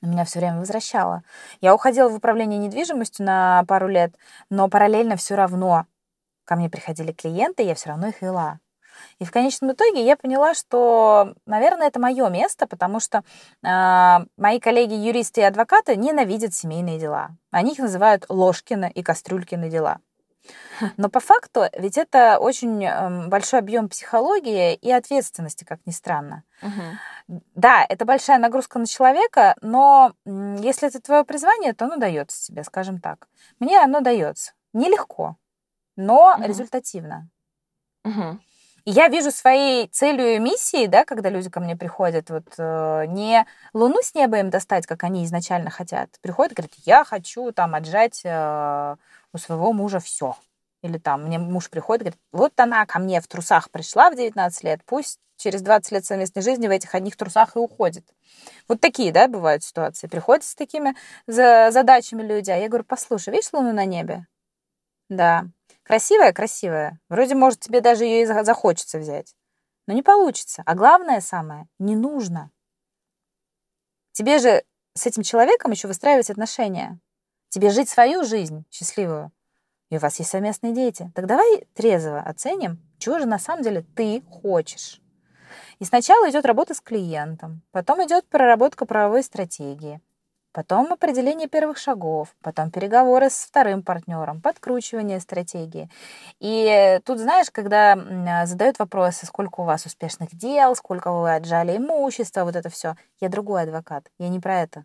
но 0.00 0.08
меня 0.08 0.24
все 0.24 0.38
время 0.38 0.58
возвращало. 0.58 1.22
Я 1.60 1.74
уходила 1.74 2.08
в 2.08 2.14
управление 2.14 2.58
недвижимостью 2.58 3.26
на 3.26 3.64
пару 3.68 3.88
лет, 3.88 4.14
но 4.48 4.68
параллельно 4.68 5.16
все 5.16 5.34
равно 5.34 5.86
ко 6.44 6.56
мне 6.56 6.70
приходили 6.70 7.12
клиенты, 7.12 7.62
я 7.62 7.74
все 7.74 7.90
равно 7.90 8.08
их 8.08 8.22
вела. 8.22 8.60
И 9.18 9.24
в 9.24 9.30
конечном 9.30 9.72
итоге 9.72 10.04
я 10.04 10.16
поняла, 10.16 10.54
что, 10.54 11.34
наверное, 11.44 11.88
это 11.88 12.00
мое 12.00 12.28
место, 12.30 12.66
потому 12.66 13.00
что 13.00 13.24
э, 13.62 14.18
мои 14.38 14.58
коллеги-юристы 14.58 15.42
и 15.42 15.44
адвокаты 15.44 15.96
ненавидят 15.96 16.54
семейные 16.54 16.98
дела. 16.98 17.30
Они 17.50 17.72
их 17.72 17.78
называют 17.78 18.24
ложкины 18.30 18.90
и 18.94 19.02
кастрюлькины 19.02 19.68
дела. 19.68 19.98
Но 20.96 21.08
по 21.08 21.20
факту 21.20 21.64
ведь 21.76 21.98
это 21.98 22.38
очень 22.38 22.84
эм, 22.84 23.28
большой 23.28 23.60
объем 23.60 23.88
психологии 23.88 24.74
и 24.74 24.90
ответственности, 24.90 25.64
как 25.64 25.80
ни 25.86 25.92
странно. 25.92 26.44
Угу. 26.62 27.40
Да, 27.54 27.84
это 27.88 28.04
большая 28.04 28.38
нагрузка 28.38 28.78
на 28.78 28.86
человека, 28.86 29.56
но 29.60 30.12
если 30.24 30.88
это 30.88 31.00
твое 31.00 31.24
призвание, 31.24 31.72
то 31.72 31.86
оно 31.86 31.96
дается 31.96 32.44
тебе, 32.46 32.62
скажем 32.64 33.00
так. 33.00 33.28
Мне 33.58 33.82
оно 33.82 34.00
дается. 34.00 34.52
Нелегко, 34.72 35.36
но 35.96 36.34
угу. 36.34 36.46
результативно. 36.46 37.28
Угу. 38.04 38.38
И 38.86 38.92
я 38.92 39.08
вижу 39.08 39.32
своей 39.32 39.88
целью 39.88 40.36
и 40.36 40.38
миссией, 40.38 40.86
да, 40.86 41.04
когда 41.04 41.28
люди 41.28 41.50
ко 41.50 41.58
мне 41.58 41.74
приходят, 41.74 42.30
вот 42.30 42.44
э, 42.56 43.06
не 43.08 43.44
луну 43.74 44.00
с 44.00 44.14
неба 44.14 44.38
им 44.38 44.48
достать, 44.48 44.86
как 44.86 45.02
они 45.02 45.24
изначально 45.24 45.70
хотят. 45.70 46.08
Приходят 46.22 46.52
говорят, 46.52 46.72
я 46.84 47.02
хочу 47.02 47.50
там 47.50 47.74
отжать 47.74 48.20
э, 48.22 48.96
у 49.32 49.38
своего 49.38 49.72
мужа 49.72 50.00
все. 50.00 50.36
Или 50.82 50.98
там 50.98 51.24
мне 51.24 51.38
муж 51.38 51.70
приходит 51.70 52.02
говорит, 52.02 52.20
вот 52.32 52.58
она 52.60 52.86
ко 52.86 52.98
мне 52.98 53.20
в 53.20 53.26
трусах 53.26 53.70
пришла 53.70 54.10
в 54.10 54.16
19 54.16 54.64
лет, 54.64 54.80
пусть 54.84 55.18
через 55.36 55.62
20 55.62 55.92
лет 55.92 56.04
совместной 56.04 56.42
жизни 56.42 56.68
в 56.68 56.70
этих 56.70 56.94
одних 56.94 57.16
трусах 57.16 57.56
и 57.56 57.58
уходит. 57.58 58.06
Вот 58.68 58.80
такие, 58.80 59.12
да, 59.12 59.28
бывают 59.28 59.62
ситуации. 59.62 60.06
Приходят 60.06 60.44
с 60.44 60.54
такими 60.54 60.94
задачами 61.26 62.22
люди, 62.22 62.50
а 62.50 62.56
я 62.56 62.68
говорю, 62.68 62.84
послушай, 62.84 63.30
видишь 63.30 63.52
луну 63.52 63.72
на 63.72 63.84
небе? 63.84 64.26
Да. 65.08 65.46
Красивая, 65.82 66.32
красивая. 66.32 66.98
Вроде, 67.08 67.34
может, 67.34 67.60
тебе 67.60 67.80
даже 67.80 68.04
ее 68.04 68.22
и 68.22 68.26
захочется 68.26 68.98
взять. 68.98 69.34
Но 69.86 69.94
не 69.94 70.02
получится. 70.02 70.62
А 70.66 70.74
главное 70.74 71.20
самое, 71.20 71.68
не 71.78 71.94
нужно. 71.94 72.50
Тебе 74.12 74.38
же 74.38 74.64
с 74.94 75.06
этим 75.06 75.22
человеком 75.22 75.70
еще 75.70 75.86
выстраивать 75.86 76.30
отношения. 76.30 76.98
Тебе 77.48 77.70
жить 77.70 77.88
свою 77.88 78.24
жизнь 78.24 78.64
счастливую 78.70 79.32
и 79.90 79.96
у 79.96 80.00
вас 80.00 80.18
есть 80.18 80.30
совместные 80.30 80.72
дети, 80.72 81.10
так 81.14 81.26
давай 81.26 81.66
трезво 81.74 82.20
оценим, 82.20 82.82
чего 82.98 83.18
же 83.18 83.26
на 83.26 83.38
самом 83.38 83.62
деле 83.62 83.84
ты 83.94 84.22
хочешь. 84.28 85.00
И 85.78 85.84
сначала 85.84 86.28
идет 86.28 86.44
работа 86.44 86.74
с 86.74 86.80
клиентом, 86.80 87.62
потом 87.70 88.04
идет 88.04 88.26
проработка 88.28 88.84
правовой 88.84 89.22
стратегии, 89.22 90.00
потом 90.52 90.92
определение 90.92 91.48
первых 91.48 91.78
шагов, 91.78 92.34
потом 92.42 92.70
переговоры 92.70 93.30
с 93.30 93.44
вторым 93.44 93.82
партнером, 93.82 94.40
подкручивание 94.40 95.20
стратегии. 95.20 95.88
И 96.40 96.98
тут, 97.04 97.18
знаешь, 97.18 97.50
когда 97.52 98.44
задают 98.44 98.78
вопросы, 98.78 99.26
сколько 99.26 99.60
у 99.60 99.64
вас 99.64 99.86
успешных 99.86 100.34
дел, 100.34 100.74
сколько 100.74 101.12
вы 101.12 101.34
отжали 101.34 101.76
имущества, 101.76 102.44
вот 102.44 102.56
это 102.56 102.70
все, 102.70 102.96
я 103.20 103.28
другой 103.28 103.62
адвокат, 103.62 104.10
я 104.18 104.28
не 104.28 104.40
про 104.40 104.62
это. 104.62 104.84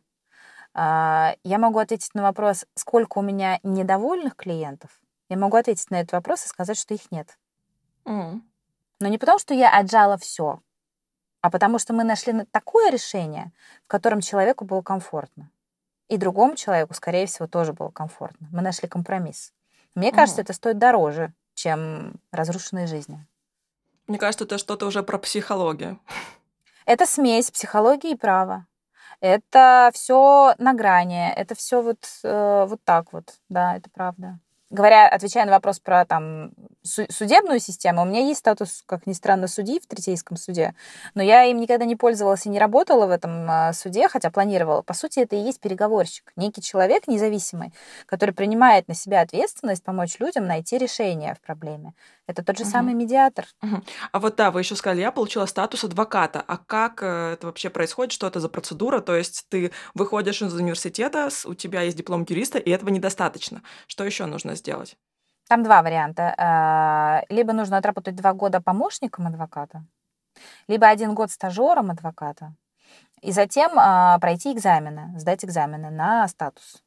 А, 0.74 1.36
я 1.44 1.58
могу 1.58 1.80
ответить 1.80 2.14
на 2.14 2.22
вопрос, 2.22 2.66
сколько 2.76 3.20
у 3.20 3.22
меня 3.22 3.60
недовольных 3.64 4.36
клиентов. 4.36 4.92
Я 5.30 5.38
могу 5.38 5.58
ответить 5.58 5.90
на 5.92 6.02
этот 6.02 6.14
вопрос 6.14 6.46
и 6.46 6.50
сказать, 6.50 6.78
что 6.78 6.94
их 6.94 7.12
нет. 7.12 7.38
Mm. 8.06 8.42
Но 9.00 9.08
не 9.08 9.18
потому, 9.18 9.40
что 9.40 9.54
я 9.54 9.76
отжала 9.78 10.18
все, 10.18 10.62
а 11.42 11.50
потому 11.50 11.80
что 11.80 11.94
мы 11.94 12.04
нашли 12.04 12.46
такое 12.52 12.92
решение, 12.92 13.52
в 13.86 13.88
котором 13.88 14.22
человеку 14.22 14.66
было 14.66 14.82
комфортно. 14.82 15.50
И 16.08 16.18
другому 16.18 16.56
человеку, 16.56 16.94
скорее 16.94 17.26
всего, 17.26 17.48
тоже 17.48 17.74
было 17.74 17.90
комфортно. 17.90 18.48
Мы 18.52 18.62
нашли 18.62 18.88
компромисс. 18.88 19.54
Мне 19.96 20.12
кажется, 20.12 20.42
это 20.42 20.54
стоит 20.54 20.78
дороже, 20.78 21.34
чем 21.54 22.16
разрушенные 22.32 22.88
жизни. 22.88 23.26
Мне 24.08 24.18
кажется, 24.18 24.44
это 24.44 24.58
что-то 24.58 24.86
уже 24.86 25.04
про 25.04 25.18
психологию. 25.18 26.00
Это 26.86 27.06
смесь 27.06 27.52
психологии 27.52 28.12
и 28.12 28.16
права. 28.16 28.66
Это 29.22 29.92
все 29.94 30.56
на 30.58 30.74
грани, 30.74 31.32
это 31.36 31.54
все 31.56 31.82
вот, 31.84 32.00
э, 32.24 32.66
вот 32.68 32.82
так 32.84 33.14
вот, 33.14 33.36
да, 33.50 33.78
это 33.78 33.90
правда. 33.92 34.40
Говоря, 34.72 35.08
отвечая 35.08 35.46
на 35.46 35.52
вопрос 35.52 35.80
про 35.80 36.06
там 36.06 36.52
судебную 36.84 37.60
систему, 37.60 38.02
у 38.02 38.06
меня 38.06 38.22
есть 38.22 38.40
статус, 38.40 38.84
как 38.86 39.06
ни 39.08 39.14
странно, 39.14 39.48
судьи 39.48 39.80
в 39.80 39.88
Третейском 39.88 40.38
суде, 40.38 40.76
но 41.14 41.22
я 41.22 41.46
им 41.46 41.58
никогда 41.58 41.86
не 41.86 41.96
пользовалась 41.96 42.46
и 42.46 42.50
не 42.50 42.60
работала 42.60 43.06
в 43.06 43.12
этом 43.12 43.50
а, 43.50 43.74
суде, 43.74 44.08
хотя 44.08 44.32
планировала. 44.32 44.82
По 44.82 44.94
сути, 44.94 45.20
это 45.20 45.36
и 45.36 45.40
есть 45.40 45.60
переговорщик, 45.60 46.32
некий 46.36 46.62
человек 46.62 47.08
независимый, 47.08 47.74
который 48.06 48.34
принимает 48.34 48.88
на 48.88 48.94
себя 48.94 49.22
ответственность 49.22 49.84
помочь 49.84 50.20
людям 50.20 50.46
найти 50.46 50.78
решение 50.78 51.36
в 51.36 51.42
проблеме. 51.42 51.94
Это 52.28 52.44
тот 52.44 52.58
же 52.58 52.64
угу. 52.64 52.72
самый 52.72 52.94
медиатор. 52.94 53.46
Угу. 53.62 53.84
А 54.12 54.20
вот 54.20 54.36
да, 54.36 54.52
вы 54.52 54.62
еще 54.62 54.76
сказали, 54.76 55.02
я 55.02 55.12
получила 55.12 55.46
статус 55.46 55.84
адвоката. 55.84 56.44
А 56.48 56.58
как 56.58 57.04
э, 57.04 57.34
это 57.34 57.48
вообще 57.48 57.70
происходит? 57.70 58.14
Что 58.14 58.28
это 58.28 58.40
за 58.40 58.50
процедура? 58.50 59.02
То 59.02 59.16
есть 59.16 59.46
ты 59.50 59.72
выходишь 59.94 60.42
из 60.42 60.54
университета, 60.54 61.30
у 61.46 61.54
тебя 61.54 61.82
есть 61.82 61.98
диплом 61.98 62.26
юриста, 62.28 62.58
и 62.58 62.70
этого 62.70 62.90
недостаточно. 62.90 63.62
Что 63.88 64.06
еще 64.06 64.26
нужно 64.26 64.56
сделать? 64.56 64.98
Там 65.52 65.64
два 65.64 65.82
варианта. 65.82 66.34
А, 66.38 67.24
либо 67.28 67.52
нужно 67.52 67.76
отработать 67.76 68.16
два 68.16 68.32
года 68.32 68.62
помощником 68.62 69.28
адвоката, 69.28 69.84
либо 70.70 70.88
один 70.88 71.14
год 71.14 71.30
стажером 71.30 71.92
адвоката, 71.92 72.54
и 73.22 73.34
затем 73.34 73.72
а, 73.76 74.18
пройти 74.20 74.54
экзамены, 74.54 75.14
сдать 75.20 75.44
экзамены 75.44 75.90
на 75.90 76.26
статус. 76.30 76.82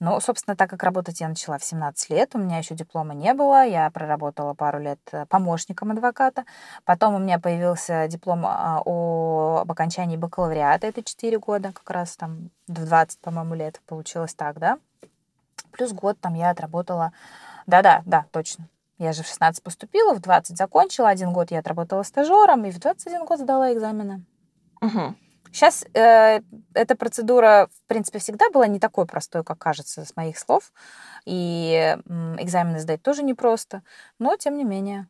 Ну, 0.00 0.18
собственно, 0.20 0.56
так 0.56 0.70
как 0.70 0.82
работать 0.82 1.20
я 1.20 1.28
начала 1.28 1.58
в 1.58 1.64
17 1.64 2.08
лет, 2.08 2.34
у 2.34 2.38
меня 2.38 2.56
еще 2.56 2.74
диплома 2.74 3.12
не 3.12 3.34
было, 3.34 3.66
я 3.66 3.90
проработала 3.90 4.54
пару 4.54 4.78
лет 4.80 5.00
э, 5.12 5.26
помощником 5.26 5.90
адвоката, 5.90 6.46
потом 6.86 7.14
у 7.14 7.18
меня 7.18 7.38
появился 7.38 8.08
диплом 8.08 8.46
а, 8.46 8.80
об 8.80 9.70
окончании 9.70 10.16
бакалавриата, 10.16 10.86
это 10.86 11.02
4 11.02 11.38
года, 11.38 11.72
как 11.72 11.90
раз 11.90 12.16
там 12.16 12.48
в 12.66 12.72
20, 12.72 13.20
по-моему, 13.20 13.54
лет 13.54 13.82
получилось 13.86 14.32
так, 14.32 14.58
да, 14.58 14.78
плюс 15.70 15.92
год 15.92 16.18
там 16.18 16.32
я 16.32 16.48
отработала, 16.48 17.12
да-да, 17.66 18.02
да, 18.06 18.26
точно, 18.30 18.68
я 18.98 19.12
же 19.12 19.22
в 19.22 19.26
16 19.26 19.62
поступила, 19.62 20.14
в 20.14 20.20
20 20.20 20.56
закончила, 20.56 21.08
один 21.08 21.32
год 21.32 21.50
я 21.50 21.58
отработала 21.58 22.02
стажером, 22.02 22.64
и 22.64 22.70
в 22.70 22.78
21 22.78 23.24
год 23.24 23.40
сдала 23.40 23.72
экзамены. 23.72 24.24
Угу. 24.80 25.14
Сейчас 25.54 25.84
э, 25.94 26.40
эта 26.74 26.96
процедура, 26.96 27.68
в 27.72 27.86
принципе, 27.86 28.18
всегда 28.18 28.50
была 28.50 28.66
не 28.66 28.80
такой 28.80 29.06
простой, 29.06 29.44
как 29.44 29.58
кажется 29.58 30.04
с 30.04 30.16
моих 30.16 30.36
слов. 30.36 30.72
И 31.26 31.72
э, 31.74 32.00
экзамены 32.42 32.80
сдать 32.80 33.02
тоже 33.02 33.22
непросто, 33.22 33.82
но 34.18 34.36
тем 34.36 34.56
не 34.56 34.64
менее. 34.64 35.08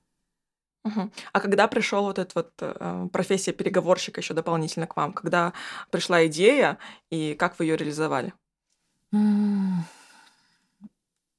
Угу. 0.84 1.10
А 1.32 1.40
когда 1.40 1.66
пришел 1.66 2.02
вот 2.04 2.18
эта 2.18 2.30
вот 2.34 2.52
э, 2.60 3.08
профессия 3.10 3.52
переговорщика 3.52 4.20
еще 4.20 4.34
дополнительно 4.34 4.86
к 4.86 4.96
вам? 4.96 5.14
Когда 5.14 5.54
пришла 5.90 6.26
идея 6.26 6.76
и 7.08 7.34
как 7.34 7.58
вы 7.58 7.64
ее 7.64 7.76
реализовали? 7.78 8.34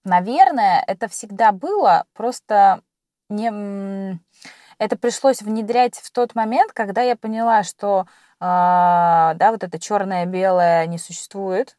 Наверное, 0.05 0.83
это 0.85 1.07
всегда 1.07 1.51
было, 1.51 2.05
просто 2.13 2.81
не... 3.27 4.19
это 4.77 4.97
пришлось 4.97 5.41
внедрять 5.41 5.95
в 5.95 6.11
тот 6.11 6.35
момент, 6.35 6.73
когда 6.73 7.01
я 7.01 7.15
поняла, 7.15 7.63
что 7.63 8.01
э, 8.01 8.05
да, 8.39 9.49
вот 9.51 9.63
это 9.63 9.79
черное-белое 9.79 10.85
не 10.85 10.99
существует, 10.99 11.75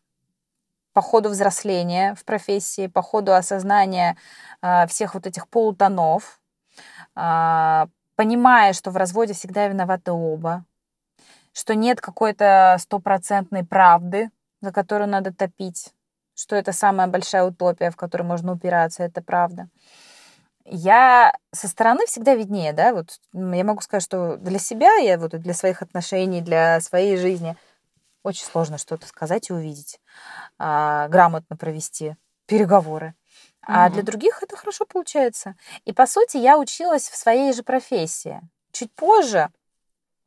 по 0.92 1.02
ходу 1.02 1.28
взросления 1.28 2.16
в 2.16 2.24
профессии, 2.24 2.88
по 2.88 3.00
ходу 3.00 3.32
осознания 3.32 4.16
э, 4.60 4.88
всех 4.88 5.14
вот 5.14 5.26
этих 5.28 5.46
полутонов, 5.48 6.40
э, 7.14 7.86
понимая, 8.16 8.72
что 8.72 8.90
в 8.90 8.96
разводе 8.96 9.34
всегда 9.34 9.68
виноваты 9.68 10.10
оба, 10.10 10.64
что 11.52 11.76
нет 11.76 12.00
какой-то 12.00 12.76
стопроцентной 12.80 13.64
правды, 13.64 14.30
за 14.60 14.72
которую 14.72 15.08
надо 15.08 15.32
топить, 15.32 15.92
что 16.36 16.54
это 16.54 16.72
самая 16.72 17.08
большая 17.08 17.44
утопия, 17.44 17.90
в 17.90 17.96
которой 17.96 18.22
можно 18.22 18.52
упираться, 18.52 19.02
это 19.02 19.22
правда. 19.22 19.68
Я 20.64 21.32
со 21.52 21.68
стороны 21.68 22.06
всегда 22.06 22.34
виднее, 22.34 22.72
да, 22.72 22.92
вот 22.92 23.20
я 23.32 23.64
могу 23.64 23.80
сказать, 23.80 24.02
что 24.02 24.36
для 24.36 24.58
себя, 24.58 24.96
я 24.96 25.18
вот 25.18 25.30
для 25.30 25.54
своих 25.54 25.80
отношений, 25.80 26.40
для 26.40 26.80
своей 26.80 27.16
жизни 27.16 27.56
очень 28.22 28.44
сложно 28.44 28.76
что-то 28.76 29.06
сказать 29.06 29.50
и 29.50 29.52
увидеть 29.52 30.00
а, 30.58 31.08
грамотно 31.08 31.56
провести 31.56 32.16
переговоры. 32.46 33.14
А 33.68 33.90
для 33.90 34.02
других 34.02 34.42
это 34.42 34.56
хорошо 34.56 34.84
получается. 34.86 35.56
И 35.84 35.92
по 35.92 36.06
сути 36.06 36.36
я 36.36 36.56
училась 36.56 37.08
в 37.08 37.16
своей 37.16 37.52
же 37.52 37.64
профессии. 37.64 38.40
Чуть 38.70 38.92
позже 38.94 39.48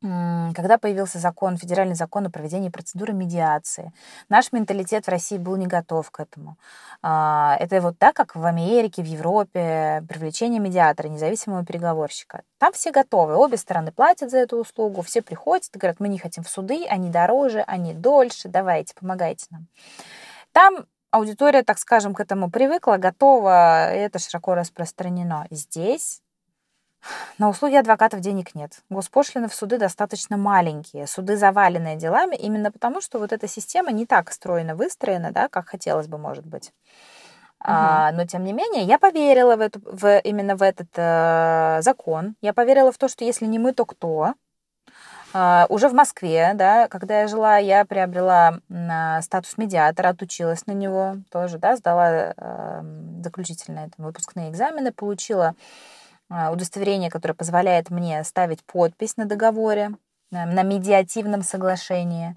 когда 0.02 0.78
появился 0.78 1.18
закон, 1.18 1.58
федеральный 1.58 1.94
закон 1.94 2.26
о 2.26 2.30
проведении 2.30 2.70
процедуры 2.70 3.12
медиации. 3.12 3.92
Наш 4.30 4.50
менталитет 4.50 5.06
в 5.06 5.10
России 5.10 5.36
был 5.36 5.56
не 5.56 5.66
готов 5.66 6.10
к 6.10 6.20
этому. 6.20 6.56
А, 7.02 7.56
это 7.60 7.80
вот 7.82 7.98
так, 7.98 8.16
как 8.16 8.34
в 8.34 8.44
Америке, 8.46 9.02
в 9.02 9.06
Европе, 9.06 10.02
привлечение 10.08 10.58
медиатора, 10.58 11.08
независимого 11.08 11.66
переговорщика. 11.66 12.42
Там 12.58 12.72
все 12.72 12.92
готовы, 12.92 13.36
обе 13.36 13.58
стороны 13.58 13.92
платят 13.92 14.30
за 14.30 14.38
эту 14.38 14.56
услугу, 14.56 15.02
все 15.02 15.20
приходят 15.20 15.68
и 15.74 15.78
говорят, 15.78 16.00
мы 16.00 16.08
не 16.08 16.18
хотим 16.18 16.44
в 16.44 16.48
суды, 16.48 16.86
они 16.86 17.10
дороже, 17.10 17.60
они 17.66 17.92
дольше, 17.92 18.48
давайте, 18.48 18.94
помогайте 18.94 19.46
нам. 19.50 19.66
Там 20.52 20.86
аудитория, 21.10 21.62
так 21.62 21.78
скажем, 21.78 22.14
к 22.14 22.20
этому 22.20 22.50
привыкла, 22.50 22.96
готова, 22.96 23.94
и 23.94 23.98
это 23.98 24.18
широко 24.18 24.54
распространено. 24.54 25.46
Здесь 25.50 26.22
на 27.38 27.48
услуги 27.48 27.74
адвокатов 27.74 28.20
денег 28.20 28.54
нет. 28.54 28.82
Госпошлины 28.90 29.48
в 29.48 29.54
суды 29.54 29.78
достаточно 29.78 30.36
маленькие. 30.36 31.06
Суды 31.06 31.36
заваленные 31.36 31.96
делами 31.96 32.36
именно 32.36 32.70
потому, 32.70 33.00
что 33.00 33.18
вот 33.18 33.32
эта 33.32 33.48
система 33.48 33.92
не 33.92 34.06
так 34.06 34.30
стройно 34.32 34.74
выстроена, 34.74 35.32
да, 35.32 35.48
как 35.48 35.68
хотелось 35.68 36.06
бы, 36.06 36.18
может 36.18 36.46
быть. 36.46 36.72
Угу. 37.60 37.70
А, 37.72 38.12
но 38.12 38.26
тем 38.26 38.44
не 38.44 38.52
менее, 38.52 38.84
я 38.84 38.98
поверила 38.98 39.56
в 39.56 39.60
эту, 39.60 39.80
в, 39.84 40.18
именно 40.20 40.56
в 40.56 40.62
этот 40.62 40.88
э, 40.96 41.78
закон. 41.82 42.36
Я 42.40 42.52
поверила 42.54 42.90
в 42.90 42.98
то, 42.98 43.08
что 43.08 43.24
если 43.24 43.46
не 43.46 43.58
мы, 43.58 43.72
то 43.72 43.84
кто? 43.84 44.34
Uh, 45.32 45.66
уже 45.68 45.88
в 45.88 45.92
Москве, 45.92 46.54
да, 46.54 46.88
когда 46.88 47.20
я 47.20 47.28
жила, 47.28 47.56
я 47.56 47.84
приобрела 47.84 48.58
uh, 48.68 49.22
статус 49.22 49.56
медиатора, 49.58 50.08
отучилась 50.08 50.66
на 50.66 50.72
него 50.72 51.18
тоже, 51.30 51.58
да, 51.58 51.76
сдала 51.76 52.32
uh, 52.32 53.22
заключительные 53.22 53.90
там, 53.96 54.06
выпускные 54.06 54.50
экзамены, 54.50 54.90
получила 54.90 55.54
удостоверение, 56.30 57.10
которое 57.10 57.34
позволяет 57.34 57.90
мне 57.90 58.22
ставить 58.24 58.64
подпись 58.64 59.16
на 59.16 59.24
договоре, 59.24 59.92
на 60.30 60.62
медиативном 60.62 61.42
соглашении. 61.42 62.36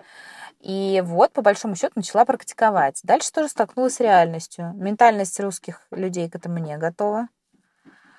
И 0.59 1.03
вот, 1.05 1.33
по 1.33 1.41
большому 1.41 1.75
счету, 1.75 1.91
начала 1.95 2.23
практиковать. 2.23 3.01
Дальше 3.03 3.31
тоже 3.31 3.49
столкнулась 3.49 3.95
с 3.95 3.99
реальностью. 3.99 4.71
Ментальность 4.75 5.37
русских 5.41 5.81
людей 5.91 6.29
к 6.29 6.35
этому 6.35 6.57
не 6.57 6.77
готова. 6.77 7.27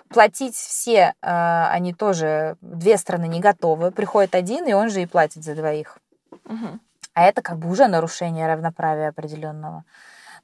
Платить 0.08 0.54
все, 0.54 1.14
а, 1.22 1.70
они 1.72 1.94
тоже, 1.94 2.56
две 2.60 2.98
страны 2.98 3.28
не 3.28 3.40
готовы. 3.40 3.90
Приходит 3.90 4.34
один, 4.34 4.66
и 4.66 4.74
он 4.74 4.90
же 4.90 5.00
и 5.02 5.06
платит 5.06 5.42
за 5.42 5.54
двоих. 5.54 5.98
Угу. 6.44 6.78
А 7.14 7.22
это 7.24 7.40
как 7.40 7.58
бы 7.58 7.70
уже 7.70 7.86
нарушение 7.86 8.46
равноправия 8.46 9.08
определенного. 9.08 9.84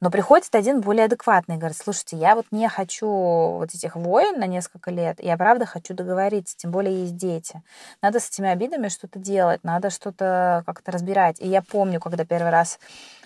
Но 0.00 0.10
приходит 0.10 0.54
один 0.54 0.80
более 0.80 1.04
адекватный 1.04 1.56
и 1.56 1.58
говорит, 1.58 1.76
слушайте, 1.76 2.16
я 2.16 2.34
вот 2.34 2.46
не 2.50 2.68
хочу 2.68 3.06
вот 3.06 3.74
этих 3.74 3.96
войн 3.96 4.38
на 4.38 4.46
несколько 4.46 4.90
лет, 4.90 5.22
я 5.22 5.36
правда 5.36 5.66
хочу 5.66 5.92
договориться, 5.92 6.56
тем 6.56 6.70
более 6.70 7.02
есть 7.02 7.16
дети. 7.16 7.62
Надо 8.00 8.18
с 8.18 8.30
этими 8.30 8.48
обидами 8.48 8.88
что-то 8.88 9.18
делать, 9.18 9.62
надо 9.62 9.90
что-то 9.90 10.62
как-то 10.64 10.90
разбирать. 10.90 11.38
И 11.40 11.46
я 11.46 11.60
помню, 11.60 12.00
когда 12.00 12.24
первый 12.24 12.50
раз 12.50 12.78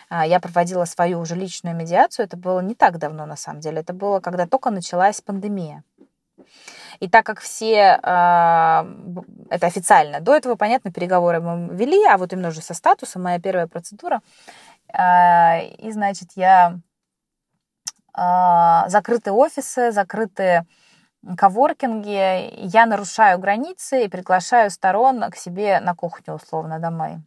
а, 0.08 0.26
я 0.26 0.40
проводила 0.40 0.84
свою 0.84 1.20
уже 1.20 1.36
личную 1.36 1.76
медиацию, 1.76 2.26
это 2.26 2.36
было 2.36 2.58
не 2.60 2.74
так 2.74 2.98
давно 2.98 3.24
на 3.24 3.36
самом 3.36 3.60
деле, 3.60 3.80
это 3.80 3.92
было 3.92 4.18
когда 4.18 4.46
только 4.46 4.70
началась 4.70 5.20
пандемия. 5.20 5.84
И 7.00 7.08
так 7.08 7.26
как 7.26 7.40
все, 7.40 7.98
а, 8.02 8.86
это 9.50 9.66
официально, 9.66 10.20
до 10.20 10.34
этого, 10.34 10.54
понятно, 10.54 10.92
переговоры 10.92 11.40
мы 11.40 11.74
вели, 11.74 12.04
а 12.06 12.16
вот 12.18 12.32
именно 12.32 12.48
уже 12.48 12.60
со 12.62 12.74
статусом, 12.74 13.22
моя 13.22 13.38
первая 13.38 13.66
процедура, 13.66 14.20
и, 14.96 15.90
значит, 15.90 16.30
я 16.36 16.78
а, 18.14 18.88
закрытые 18.88 19.34
офисы, 19.34 19.90
закрытые 19.90 20.66
коворкинги, 21.36 22.66
я 22.66 22.86
нарушаю 22.86 23.38
границы 23.38 24.04
и 24.04 24.08
приглашаю 24.08 24.70
сторон 24.70 25.30
к 25.30 25.36
себе 25.36 25.80
на 25.80 25.94
кухню, 25.94 26.34
условно, 26.34 26.78
домой. 26.78 27.20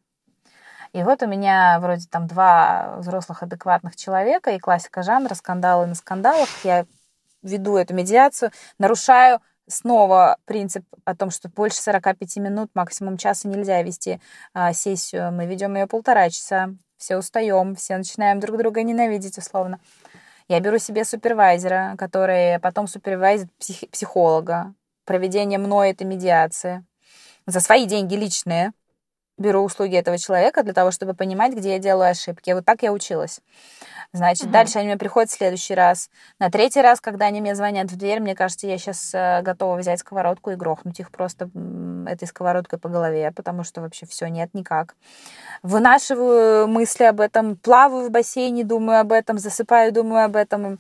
И 0.94 1.04
вот 1.04 1.22
у 1.22 1.28
меня 1.28 1.80
вроде 1.82 2.08
там 2.08 2.28
два 2.28 2.96
взрослых 3.00 3.44
адекватных 3.44 3.96
человека 3.96 4.52
и 4.52 4.60
классика 4.60 5.04
жанра, 5.04 5.34
скандалы 5.34 5.86
на 5.88 5.96
скандалах. 5.96 6.48
Я 6.64 6.86
веду 7.42 7.76
эту 7.76 7.94
медиацию, 7.94 8.52
нарушаю 8.80 9.42
снова 9.68 10.38
принцип 10.46 10.86
о 11.04 11.14
том, 11.14 11.30
что 11.30 11.50
больше 11.50 11.82
45 11.82 12.38
минут, 12.38 12.72
максимум 12.74 13.18
часа 13.18 13.50
нельзя 13.50 13.82
вести 13.82 14.22
а, 14.54 14.72
сессию. 14.72 15.34
Мы 15.34 15.46
ведем 15.46 15.76
ее 15.76 15.88
полтора 15.88 16.30
часа 16.30 16.70
все 16.98 17.18
устаем, 17.18 17.76
все 17.76 17.98
начинаем 17.98 18.40
друг 18.40 18.58
друга 18.58 18.84
ненавидеть 18.84 19.38
условно. 19.38 19.80
Я 20.48 20.60
беру 20.60 20.78
себе 20.78 21.04
супервайзера, 21.04 21.96
который 21.98 22.60
потом 22.60 22.88
супервайзит 22.88 23.50
псих- 23.60 23.90
психолога, 23.90 24.74
проведение 25.06 25.60
мной 25.60 25.92
этой 25.92 26.06
медиации. 26.06 26.86
За 27.46 27.60
свои 27.60 27.86
деньги 27.86 28.16
личные 28.16 28.72
беру 29.38 29.64
услуги 29.64 29.96
этого 29.96 30.18
человека 30.18 30.64
для 30.64 30.74
того, 30.74 30.92
чтобы 30.92 31.14
понимать, 31.14 31.54
где 31.54 31.74
я 31.74 31.80
делаю 31.80 32.12
ошибки. 32.12 32.52
Вот 32.52 32.66
так 32.66 32.84
я 32.84 32.92
училась. 32.92 33.40
Значит, 34.14 34.46
угу. 34.46 34.54
дальше 34.54 34.80
они 34.80 34.88
мне 34.88 34.98
приходят 34.98 35.30
в 35.30 35.34
следующий 35.36 35.76
раз. 35.76 36.10
На 36.40 36.50
третий 36.50 36.82
раз, 36.82 37.02
когда 37.02 37.26
они 37.26 37.42
мне 37.42 37.56
звонят 37.56 37.92
в 37.92 37.98
дверь, 37.98 38.22
мне 38.22 38.36
кажется, 38.36 38.66
я 38.66 38.78
сейчас 38.78 39.14
э, 39.14 39.42
готова 39.42 39.76
взять 39.76 40.00
сковородку 40.00 40.52
и 40.52 40.56
грохнуть 40.56 41.00
их 41.00 41.12
просто 41.12 41.50
этой 42.08 42.28
сковородкой 42.28 42.80
по 42.80 42.88
голове, 42.90 43.32
потому 43.36 43.64
что 43.64 43.82
вообще 43.82 44.06
все 44.06 44.28
нет 44.28 44.54
никак. 44.54 44.96
Вынашиваю 45.62 46.68
мысли 46.68 47.04
об 47.04 47.20
этом, 47.20 47.58
плаваю 47.58 48.08
в 48.08 48.12
бассейне, 48.12 48.64
думаю 48.64 49.02
об 49.02 49.12
этом, 49.12 49.38
засыпаю, 49.38 49.92
думаю 49.92 50.26
об 50.26 50.36
этом. 50.36 50.80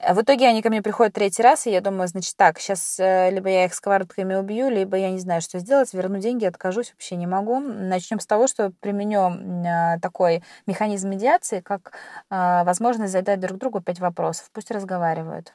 А 0.00 0.14
в 0.14 0.22
итоге 0.22 0.46
они 0.46 0.62
ко 0.62 0.70
мне 0.70 0.80
приходят 0.80 1.14
третий 1.14 1.42
раз, 1.42 1.66
и 1.66 1.72
я 1.72 1.80
думаю, 1.80 2.06
значит, 2.06 2.36
так, 2.36 2.60
сейчас 2.60 3.00
э, 3.00 3.30
либо 3.30 3.48
я 3.48 3.64
их 3.64 3.74
сковородками 3.74 4.36
убью, 4.36 4.68
либо 4.68 4.96
я 4.96 5.10
не 5.10 5.18
знаю, 5.18 5.40
что 5.40 5.58
сделать, 5.58 5.92
верну 5.92 6.18
деньги, 6.18 6.44
откажусь, 6.44 6.92
вообще 6.92 7.16
не 7.16 7.26
могу. 7.26 7.58
Начнем 7.58 8.20
с 8.20 8.26
того, 8.26 8.46
что 8.46 8.70
применю 8.80 9.66
а, 9.66 9.98
такой 9.98 10.44
механизм 10.66 11.08
медиации, 11.10 11.60
как 11.60 11.92
возможность 12.30 13.12
задать 13.12 13.40
друг 13.40 13.58
другу 13.58 13.80
пять 13.80 13.98
вопросов. 13.98 14.50
Пусть 14.52 14.70
разговаривают. 14.70 15.54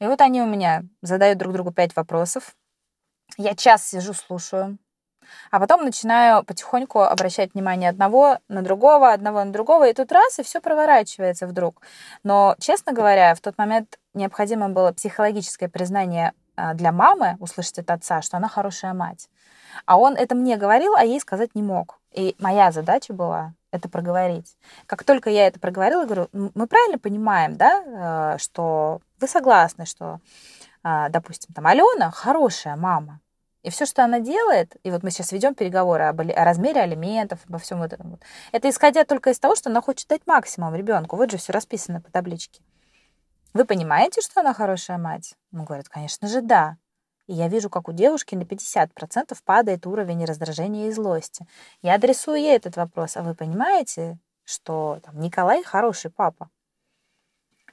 И 0.00 0.06
вот 0.06 0.20
они 0.20 0.42
у 0.42 0.46
меня 0.46 0.82
задают 1.00 1.38
друг 1.38 1.54
другу 1.54 1.72
пять 1.72 1.96
вопросов. 1.96 2.54
Я 3.38 3.54
час 3.54 3.88
сижу, 3.88 4.12
слушаю. 4.12 4.78
А 5.50 5.60
потом 5.60 5.84
начинаю 5.84 6.44
потихоньку 6.44 7.00
обращать 7.00 7.54
внимание 7.54 7.90
одного 7.90 8.38
на 8.48 8.62
другого, 8.62 9.12
одного 9.12 9.44
на 9.44 9.52
другого, 9.52 9.88
и 9.88 9.92
тут 9.92 10.12
раз, 10.12 10.38
и 10.38 10.42
все 10.42 10.60
проворачивается 10.60 11.46
вдруг. 11.46 11.82
Но, 12.22 12.56
честно 12.58 12.92
говоря, 12.92 13.34
в 13.34 13.40
тот 13.40 13.58
момент 13.58 13.98
необходимо 14.14 14.68
было 14.68 14.92
психологическое 14.92 15.68
признание 15.68 16.32
а, 16.56 16.74
для 16.74 16.92
мамы, 16.92 17.36
услышать 17.40 17.78
от 17.78 17.90
отца, 17.90 18.22
что 18.22 18.36
она 18.38 18.48
хорошая 18.48 18.94
мать. 18.94 19.28
А 19.84 19.98
он 19.98 20.14
это 20.14 20.34
мне 20.34 20.56
говорил, 20.56 20.94
а 20.94 21.04
ей 21.04 21.20
сказать 21.20 21.54
не 21.54 21.62
мог. 21.62 21.98
И 22.12 22.34
моя 22.38 22.72
задача 22.72 23.12
была 23.12 23.52
это 23.70 23.88
проговорить. 23.88 24.56
Как 24.86 25.04
только 25.04 25.28
я 25.28 25.46
это 25.46 25.60
проговорила, 25.60 26.04
говорю, 26.04 26.28
мы 26.32 26.66
правильно 26.66 26.98
понимаем, 26.98 27.56
да, 27.56 28.34
э, 28.34 28.38
что 28.38 29.00
вы 29.20 29.28
согласны, 29.28 29.84
что, 29.84 30.20
а, 30.82 31.08
допустим, 31.10 31.54
там 31.54 31.66
Алена 31.66 32.10
хорошая 32.10 32.76
мама, 32.76 33.20
и 33.66 33.70
все, 33.70 33.84
что 33.84 34.04
она 34.04 34.20
делает, 34.20 34.76
и 34.84 34.92
вот 34.92 35.02
мы 35.02 35.10
сейчас 35.10 35.32
ведем 35.32 35.56
переговоры 35.56 36.04
об, 36.04 36.20
о 36.20 36.44
размере 36.44 36.82
алиментов, 36.82 37.40
обо 37.48 37.58
всем 37.58 37.78
вот 37.80 37.92
этом, 37.92 38.10
вот, 38.12 38.20
это 38.52 38.70
исходя 38.70 39.04
только 39.04 39.30
из 39.30 39.40
того, 39.40 39.56
что 39.56 39.70
она 39.70 39.82
хочет 39.82 40.06
дать 40.06 40.24
максимум 40.24 40.72
ребенку. 40.76 41.16
Вот 41.16 41.32
же 41.32 41.36
все 41.36 41.52
расписано 41.52 42.00
по 42.00 42.08
табличке. 42.12 42.62
Вы 43.54 43.64
понимаете, 43.64 44.20
что 44.20 44.40
она 44.40 44.54
хорошая 44.54 44.98
мать? 44.98 45.34
Он 45.52 45.64
говорит, 45.64 45.88
конечно 45.88 46.28
же, 46.28 46.42
да. 46.42 46.76
И 47.26 47.34
я 47.34 47.48
вижу, 47.48 47.68
как 47.68 47.88
у 47.88 47.92
девушки 47.92 48.36
на 48.36 48.42
50% 48.42 49.36
падает 49.44 49.84
уровень 49.84 50.24
раздражения 50.24 50.86
и 50.86 50.92
злости. 50.92 51.44
Я 51.82 51.94
адресую 51.94 52.38
ей 52.38 52.54
этот 52.54 52.76
вопрос. 52.76 53.16
А 53.16 53.22
вы 53.22 53.34
понимаете, 53.34 54.16
что 54.44 55.00
там, 55.02 55.18
Николай 55.18 55.64
хороший 55.64 56.12
папа? 56.12 56.50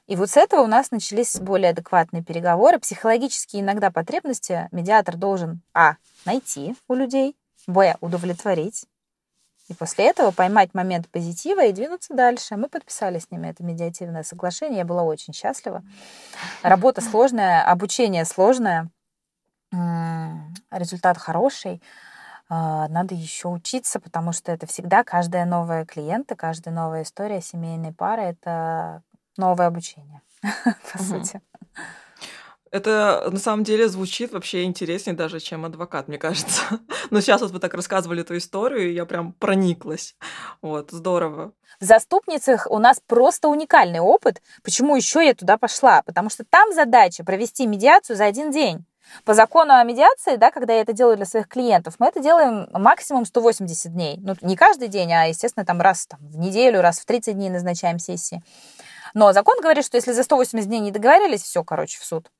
И 0.06 0.16
вот 0.16 0.30
с 0.30 0.36
этого 0.36 0.60
у 0.60 0.66
нас 0.66 0.90
начались 0.90 1.38
более 1.40 1.70
адекватные 1.70 2.22
переговоры. 2.22 2.78
Психологические 2.78 3.62
иногда 3.62 3.90
потребности 3.90 4.68
медиатор 4.70 5.16
должен, 5.16 5.62
а, 5.72 5.96
найти 6.26 6.76
у 6.88 6.94
людей, 6.94 7.36
б, 7.66 7.96
удовлетворить, 8.00 8.86
и 9.68 9.74
после 9.74 10.10
этого 10.10 10.30
поймать 10.30 10.74
момент 10.74 11.08
позитива 11.08 11.64
и 11.64 11.72
двинуться 11.72 12.12
дальше. 12.12 12.56
Мы 12.56 12.68
подписали 12.68 13.18
с 13.18 13.30
ними 13.30 13.48
это 13.48 13.64
медиативное 13.64 14.22
соглашение. 14.22 14.78
Я 14.80 14.84
была 14.84 15.04
очень 15.04 15.32
счастлива. 15.32 15.82
Работа 16.62 17.00
сложная, 17.00 17.64
обучение 17.64 18.26
сложное, 18.26 18.90
результат 20.70 21.16
хороший. 21.16 21.82
А, 22.50 22.88
надо 22.88 23.14
еще 23.14 23.48
учиться, 23.48 24.00
потому 24.00 24.32
что 24.32 24.52
это 24.52 24.66
всегда 24.66 25.02
каждая 25.02 25.46
новая 25.46 25.86
клиента, 25.86 26.36
каждая 26.36 26.74
новая 26.74 27.02
история 27.02 27.40
семейной 27.40 27.94
пары— 27.94 28.22
это 28.22 29.02
новое 29.36 29.66
обучение, 29.66 30.22
по 30.92 31.02
сути. 31.02 31.40
Это 32.74 33.28
на 33.30 33.38
самом 33.38 33.62
деле 33.62 33.88
звучит 33.88 34.32
вообще 34.32 34.64
интереснее 34.64 35.14
даже, 35.14 35.38
чем 35.38 35.64
адвокат, 35.64 36.08
мне 36.08 36.18
кажется. 36.18 36.60
Но 37.10 37.20
сейчас 37.20 37.40
вот 37.40 37.52
вы 37.52 37.60
так 37.60 37.72
рассказывали 37.72 38.22
эту 38.22 38.36
историю, 38.36 38.90
и 38.90 38.94
я 38.94 39.06
прям 39.06 39.32
прониклась. 39.32 40.16
Вот, 40.60 40.90
здорово. 40.90 41.52
В 41.78 41.84
заступницах 41.84 42.66
у 42.68 42.80
нас 42.80 43.00
просто 43.06 43.46
уникальный 43.46 44.00
опыт. 44.00 44.42
Почему 44.64 44.96
еще 44.96 45.24
я 45.24 45.34
туда 45.34 45.56
пошла? 45.56 46.02
Потому 46.02 46.30
что 46.30 46.44
там 46.44 46.72
задача 46.72 47.22
провести 47.22 47.68
медиацию 47.68 48.16
за 48.16 48.24
один 48.24 48.50
день. 48.50 48.84
По 49.24 49.34
закону 49.34 49.74
о 49.74 49.84
медиации, 49.84 50.34
да, 50.34 50.50
когда 50.50 50.72
я 50.72 50.80
это 50.80 50.92
делаю 50.92 51.16
для 51.16 51.26
своих 51.26 51.46
клиентов, 51.46 51.94
мы 52.00 52.08
это 52.08 52.20
делаем 52.20 52.68
максимум 52.72 53.24
180 53.24 53.92
дней. 53.92 54.18
Ну, 54.20 54.34
не 54.42 54.56
каждый 54.56 54.88
день, 54.88 55.12
а, 55.12 55.26
естественно, 55.26 55.64
там 55.64 55.80
раз 55.80 56.06
там, 56.06 56.18
в 56.20 56.38
неделю, 56.38 56.80
раз 56.80 56.98
в 56.98 57.04
30 57.04 57.34
дней 57.34 57.50
назначаем 57.50 58.00
сессии. 58.00 58.42
Но 59.14 59.32
закон 59.32 59.60
говорит, 59.60 59.84
что 59.84 59.96
если 59.96 60.12
за 60.12 60.24
180 60.24 60.68
дней 60.68 60.80
не 60.80 60.90
договорились, 60.90 61.42
все, 61.42 61.64
короче, 61.64 61.98
в 62.00 62.04
суд. 62.04 62.30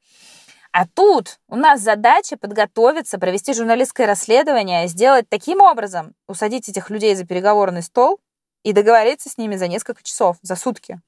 А 0.73 0.87
тут 0.89 1.39
у 1.49 1.55
нас 1.55 1.81
задача 1.81 2.37
подготовиться, 2.37 3.19
провести 3.21 3.55
журналистское 3.55 4.09
расследование, 4.09 4.89
сделать 4.89 5.29
таким 5.29 5.61
образом, 5.61 6.15
усадить 6.27 6.69
этих 6.69 6.91
людей 6.91 7.15
за 7.15 7.25
переговорный 7.25 7.83
стол 7.83 8.19
и 8.65 8.73
договориться 8.73 9.31
с 9.31 9.39
ними 9.39 9.55
за 9.55 9.69
несколько 9.69 10.03
часов, 10.03 10.37
за 10.43 10.57
сутки. 10.57 11.01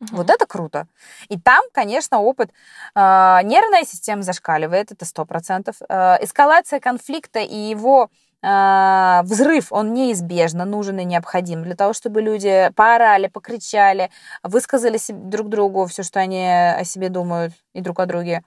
Угу. 0.00 0.16
Вот 0.16 0.30
это 0.30 0.46
круто. 0.46 0.86
И 1.28 1.40
там, 1.40 1.64
конечно, 1.72 2.20
опыт. 2.20 2.52
Э, 2.94 3.40
нервная 3.42 3.84
система 3.84 4.22
зашкаливает, 4.22 4.92
это 4.92 5.04
сто 5.04 5.24
процентов. 5.24 5.76
Э, 5.88 6.22
эскалация 6.22 6.78
конфликта 6.78 7.40
и 7.40 7.56
его 7.56 8.10
взрыв, 8.42 9.72
он 9.72 9.94
неизбежно 9.94 10.64
нужен 10.64 10.98
и 10.98 11.04
необходим 11.04 11.62
для 11.62 11.74
того, 11.74 11.92
чтобы 11.92 12.22
люди 12.22 12.70
поорали, 12.76 13.28
покричали, 13.28 14.10
высказали 14.42 14.98
друг 15.08 15.48
другу 15.48 15.86
все, 15.86 16.02
что 16.02 16.20
они 16.20 16.46
о 16.46 16.84
себе 16.84 17.08
думают 17.08 17.54
и 17.74 17.80
друг 17.80 17.98
о 18.00 18.06
друге. 18.06 18.42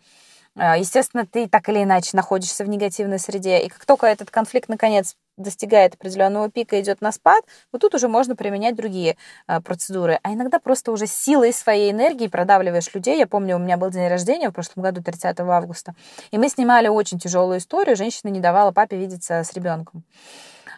Естественно, 0.78 1.26
ты 1.26 1.48
так 1.48 1.68
или 1.70 1.84
иначе 1.84 2.12
находишься 2.14 2.64
в 2.64 2.70
негативной 2.70 3.20
среде. 3.20 3.60
И 3.60 3.70
как 3.70 3.86
только 3.86 4.08
этот 4.08 4.30
конфликт, 4.30 4.70
наконец, 4.70 5.16
достигает 5.40 5.96
определенного 5.96 6.52
пика, 6.52 6.80
идет 6.80 7.02
на 7.02 7.12
спад, 7.12 7.44
вот 7.72 7.82
тут 7.82 7.96
уже 7.96 8.08
можно 8.08 8.36
применять 8.36 8.76
другие 8.76 9.18
э, 9.48 9.62
процедуры. 9.62 10.20
А 10.22 10.34
иногда 10.34 10.60
просто 10.60 10.92
уже 10.92 11.08
силой 11.08 11.54
своей 11.54 11.92
энергии 11.92 12.28
продавливаешь 12.28 12.94
людей. 12.94 13.18
Я 13.18 13.26
помню, 13.26 13.56
у 13.56 13.60
меня 13.60 13.78
был 13.78 13.90
день 13.90 14.08
рождения 14.08 14.50
в 14.50 14.54
прошлом 14.54 14.84
году, 14.84 15.02
30 15.02 15.40
августа, 15.40 15.96
и 16.32 16.38
мы 16.38 16.50
снимали 16.50 16.88
очень 16.88 17.20
тяжелую 17.20 17.60
историю. 17.60 17.96
Женщина 17.96 18.30
не 18.30 18.40
давала 18.40 18.72
папе 18.72 18.98
видеться 18.98 19.44
с 19.44 19.54
ребенком. 19.54 20.04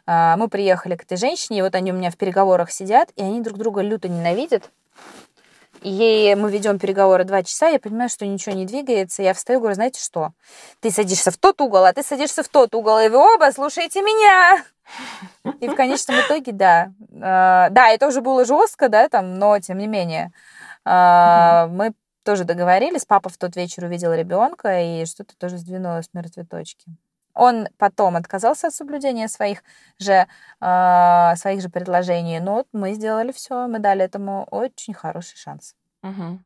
Э, 0.07 0.35
мы 0.37 0.47
приехали 0.47 0.95
к 0.95 1.03
этой 1.03 1.17
женщине, 1.17 1.59
и 1.59 1.61
вот 1.61 1.75
они 1.75 1.91
у 1.91 1.95
меня 1.95 2.11
в 2.11 2.17
переговорах 2.17 2.71
сидят, 2.71 3.09
и 3.15 3.23
они 3.23 3.41
друг 3.41 3.57
друга 3.57 3.81
люто 3.81 4.07
ненавидят. 4.07 4.69
И 5.81 6.35
мы 6.37 6.51
ведем 6.51 6.77
переговоры 6.77 7.23
два 7.23 7.41
часа, 7.41 7.67
я 7.67 7.79
понимаю, 7.79 8.07
что 8.07 8.25
ничего 8.27 8.53
не 8.53 8.65
двигается. 8.65 9.23
Я 9.23 9.33
встаю 9.33 9.59
говорю, 9.59 9.75
знаете 9.75 9.99
что? 9.99 10.31
Ты 10.79 10.91
садишься 10.91 11.31
в 11.31 11.37
тот 11.37 11.59
угол, 11.59 11.85
а 11.85 11.93
ты 11.93 12.03
садишься 12.03 12.43
в 12.43 12.49
тот 12.49 12.75
угол, 12.75 12.99
и 12.99 13.09
вы 13.09 13.17
оба 13.17 13.51
слушаете 13.51 14.01
меня. 14.01 14.63
И 15.59 15.67
в 15.67 15.75
конечном 15.75 16.17
итоге, 16.21 16.51
да. 16.51 16.91
А, 17.19 17.69
да, 17.69 17.89
это 17.89 18.07
уже 18.07 18.21
было 18.21 18.45
жестко, 18.45 18.89
да, 18.89 19.09
там, 19.09 19.39
но 19.39 19.59
тем 19.59 19.79
не 19.79 19.87
менее. 19.87 20.31
А, 20.85 21.67
мы 21.67 21.93
тоже 22.23 22.43
договорились. 22.43 23.05
Папа 23.05 23.29
в 23.29 23.37
тот 23.37 23.55
вечер 23.55 23.85
увидел 23.85 24.13
ребенка, 24.13 24.81
и 24.81 25.05
что-то 25.05 25.35
тоже 25.35 25.57
сдвинулось 25.57 26.05
с 26.05 26.13
мертвой 26.13 26.45
точки. 26.45 26.85
Он 27.33 27.67
потом 27.77 28.15
отказался 28.15 28.67
от 28.67 28.73
соблюдения 28.73 29.27
своих 29.27 29.63
же, 29.99 30.27
э, 30.61 31.35
своих 31.35 31.61
же 31.61 31.69
предложений. 31.69 32.39
Но 32.41 32.53
вот 32.55 32.67
мы 32.73 32.93
сделали 32.93 33.31
все, 33.31 33.67
мы 33.67 33.79
дали 33.79 34.03
этому 34.03 34.47
очень 34.51 34.93
хороший 34.93 35.37
шанс. 35.37 35.75
Угу. 36.03 36.39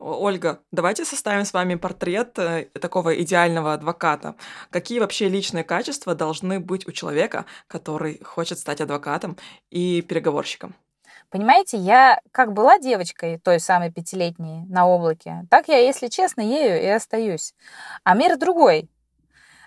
Ольга, 0.00 0.60
давайте 0.72 1.04
составим 1.04 1.44
с 1.44 1.52
вами 1.52 1.74
портрет 1.74 2.38
э, 2.38 2.64
такого 2.80 3.20
идеального 3.22 3.74
адвоката. 3.74 4.34
Какие 4.70 4.98
вообще 4.98 5.28
личные 5.28 5.62
качества 5.62 6.14
должны 6.14 6.58
быть 6.58 6.88
у 6.88 6.92
человека, 6.92 7.44
который 7.66 8.18
хочет 8.24 8.58
стать 8.58 8.80
адвокатом 8.80 9.36
и 9.68 10.00
переговорщиком? 10.00 10.74
Понимаете, 11.28 11.76
я 11.76 12.18
как 12.32 12.54
была 12.54 12.78
девочкой, 12.78 13.38
той 13.38 13.60
самой 13.60 13.92
пятилетней 13.92 14.64
на 14.68 14.86
облаке, 14.86 15.46
так 15.50 15.68
я, 15.68 15.76
если 15.76 16.08
честно, 16.08 16.40
ею 16.40 16.82
и 16.82 16.86
остаюсь. 16.86 17.54
А 18.02 18.14
мир 18.14 18.38
другой. 18.38 18.88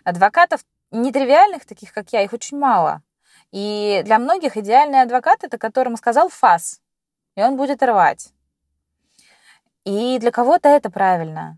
Адвокатов 0.04 0.62
нетривиальных, 0.92 1.66
таких 1.66 1.94
как 1.94 2.12
я, 2.13 2.22
их 2.22 2.34
очень 2.34 2.58
мало. 2.58 3.02
И 3.52 4.02
для 4.06 4.20
многих 4.20 4.58
идеальный 4.58 5.02
адвокат 5.02 5.44
это 5.44 5.58
которому 5.58 5.98
сказал 5.98 6.30
фас, 6.30 6.82
и 7.36 7.42
он 7.42 7.56
будет 7.56 7.84
рвать. 7.84 8.34
И 9.86 10.18
для 10.20 10.32
кого-то 10.32 10.70
это 10.70 10.89
правильно. 10.89 11.58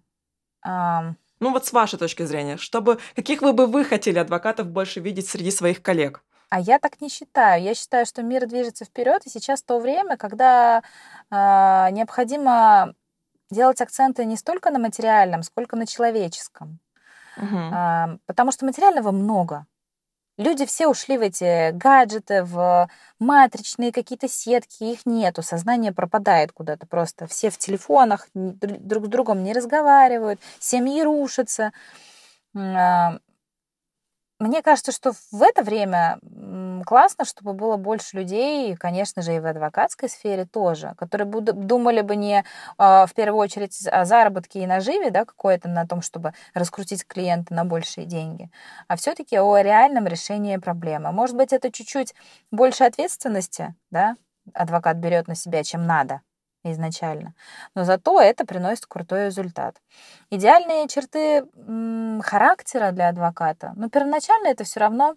Ну 0.63 1.51
вот 1.51 1.65
с 1.65 1.73
вашей 1.73 1.99
точки 1.99 2.23
зрения, 2.23 2.57
чтобы 2.57 2.99
каких 3.15 3.41
вы 3.41 3.53
бы 3.53 3.67
вы 3.67 3.85
хотели 3.85 4.19
адвокатов 4.19 4.67
больше 4.67 4.99
видеть 4.99 5.29
среди 5.29 5.51
своих 5.51 5.81
коллег? 5.81 6.23
А 6.49 6.59
я 6.59 6.79
так 6.79 7.01
не 7.01 7.09
считаю. 7.09 7.61
Я 7.61 7.75
считаю, 7.75 8.05
что 8.05 8.23
мир 8.23 8.47
движется 8.47 8.85
вперед, 8.85 9.25
и 9.25 9.29
сейчас 9.29 9.61
то 9.61 9.79
время, 9.79 10.15
когда 10.15 10.81
э, 11.29 11.35
необходимо 11.91 12.93
делать 13.49 13.81
акценты 13.81 14.25
не 14.25 14.37
столько 14.37 14.71
на 14.71 14.79
материальном, 14.79 15.43
сколько 15.43 15.75
на 15.75 15.85
человеческом. 15.85 16.79
Угу. 17.37 18.19
Потому 18.25 18.51
что 18.51 18.65
материального 18.65 19.11
много. 19.11 19.65
Люди 20.37 20.65
все 20.65 20.87
ушли 20.89 21.17
в 21.17 21.21
эти 21.21 21.71
гаджеты, 21.71 22.43
в 22.43 22.89
матричные 23.19 23.93
какие-то 23.93 24.27
сетки, 24.27 24.83
их 24.83 25.05
нету, 25.05 25.41
сознание 25.41 25.93
пропадает 25.93 26.51
куда-то 26.51 26.85
просто. 26.87 27.25
Все 27.25 27.49
в 27.49 27.57
телефонах, 27.57 28.27
друг 28.33 29.05
с 29.05 29.07
другом 29.07 29.43
не 29.43 29.53
разговаривают, 29.53 30.41
семьи 30.59 31.01
рушатся. 31.03 31.71
Мне 32.53 33.21
кажется, 34.61 34.91
что 34.91 35.13
в 35.31 35.41
это 35.41 35.63
время 35.63 36.19
классно, 36.85 37.25
чтобы 37.25 37.53
было 37.53 37.75
больше 37.75 38.15
людей, 38.17 38.71
и, 38.71 38.75
конечно 38.75 39.21
же, 39.21 39.35
и 39.35 39.39
в 39.39 39.45
адвокатской 39.45 40.07
сфере 40.07 40.45
тоже, 40.45 40.93
которые 40.97 41.27
думали 41.27 42.01
бы 42.01 42.15
не 42.15 42.45
а, 42.77 43.05
в 43.05 43.13
первую 43.13 43.41
очередь 43.41 43.87
о 43.87 44.05
заработке 44.05 44.63
и 44.63 44.67
наживе, 44.67 45.11
да, 45.11 45.25
какое-то 45.25 45.67
на 45.67 45.85
том, 45.85 46.01
чтобы 46.01 46.33
раскрутить 46.53 47.05
клиента 47.05 47.53
на 47.53 47.65
большие 47.65 48.05
деньги, 48.05 48.49
а 48.87 48.95
все-таки 48.95 49.37
о 49.37 49.57
реальном 49.57 50.07
решении 50.07 50.57
проблемы. 50.57 51.11
Может 51.11 51.35
быть, 51.35 51.51
это 51.51 51.71
чуть-чуть 51.71 52.15
больше 52.51 52.85
ответственности, 52.85 53.75
да, 53.91 54.15
адвокат 54.53 54.97
берет 54.97 55.27
на 55.27 55.35
себя, 55.35 55.63
чем 55.63 55.85
надо 55.85 56.21
изначально. 56.71 57.33
Но 57.75 57.83
зато 57.83 58.19
это 58.21 58.45
приносит 58.45 58.85
крутой 58.85 59.25
результат. 59.25 59.81
Идеальные 60.29 60.87
черты 60.87 61.45
характера 62.21 62.91
для 62.91 63.09
адвоката. 63.09 63.73
Но 63.75 63.89
первоначально 63.89 64.47
это 64.47 64.63
все 64.63 64.79
равно... 64.79 65.15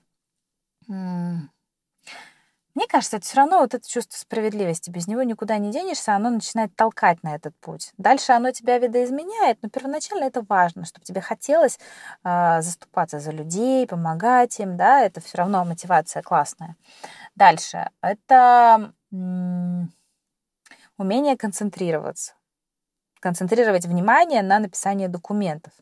Мне 2.78 2.86
кажется, 2.86 3.16
это 3.16 3.26
все 3.26 3.38
равно 3.38 3.58
вот 3.58 3.74
это 3.74 3.90
чувство 3.90 4.16
справедливости. 4.16 4.88
Без 4.88 5.08
него 5.08 5.24
никуда 5.24 5.58
не 5.58 5.72
денешься, 5.72 6.14
оно 6.14 6.30
начинает 6.30 6.76
толкать 6.76 7.20
на 7.24 7.34
этот 7.34 7.52
путь. 7.56 7.92
Дальше 7.98 8.30
оно 8.30 8.52
тебя 8.52 8.78
видоизменяет, 8.78 9.58
но 9.62 9.68
первоначально 9.68 10.22
это 10.22 10.44
важно, 10.48 10.84
чтобы 10.84 11.04
тебе 11.04 11.20
хотелось 11.20 11.80
э, 12.22 12.62
заступаться 12.62 13.18
за 13.18 13.32
людей, 13.32 13.84
помогать 13.84 14.60
им, 14.60 14.76
да, 14.76 15.00
это 15.00 15.20
все 15.20 15.38
равно 15.38 15.64
мотивация 15.64 16.22
классная. 16.22 16.76
Дальше. 17.34 17.90
Это... 18.00 18.92
М- 19.10 19.92
умение 20.98 21.36
концентрироваться 21.36 22.34
концентрировать 23.20 23.84
внимание 23.84 24.42
на 24.42 24.60
написании 24.60 25.08
документов, 25.08 25.72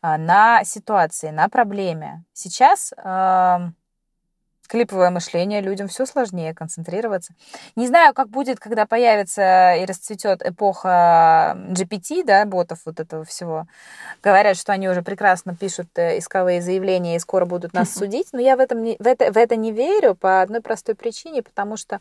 а, 0.00 0.18
на 0.18 0.64
ситуации, 0.64 1.30
на 1.30 1.48
проблеме. 1.48 2.24
Сейчас, 2.32 2.92
как 2.96 3.72
клиповое 4.72 5.10
мышление, 5.10 5.60
людям 5.60 5.86
все 5.88 6.06
сложнее 6.06 6.54
концентрироваться. 6.54 7.34
Не 7.76 7.86
знаю, 7.86 8.14
как 8.14 8.30
будет, 8.30 8.58
когда 8.58 8.86
появится 8.86 9.74
и 9.74 9.84
расцветет 9.84 10.40
эпоха 10.42 11.58
GPT, 11.68 12.24
да, 12.24 12.46
ботов 12.46 12.78
вот 12.86 12.98
этого 12.98 13.26
всего. 13.26 13.66
Говорят, 14.22 14.56
что 14.56 14.72
они 14.72 14.88
уже 14.88 15.02
прекрасно 15.02 15.54
пишут 15.54 15.88
э, 15.96 16.16
исковые 16.16 16.62
заявления 16.62 17.16
и 17.16 17.18
скоро 17.18 17.44
будут 17.44 17.74
нас 17.74 17.92
судить, 17.92 18.28
но 18.32 18.40
я 18.40 18.56
в, 18.56 18.60
этом 18.60 18.82
не, 18.82 18.96
в, 18.98 19.06
это, 19.06 19.30
в 19.30 19.36
это 19.36 19.56
не 19.56 19.72
верю 19.72 20.14
по 20.14 20.40
одной 20.40 20.62
простой 20.62 20.94
причине, 20.94 21.42
потому 21.42 21.76
что 21.76 22.00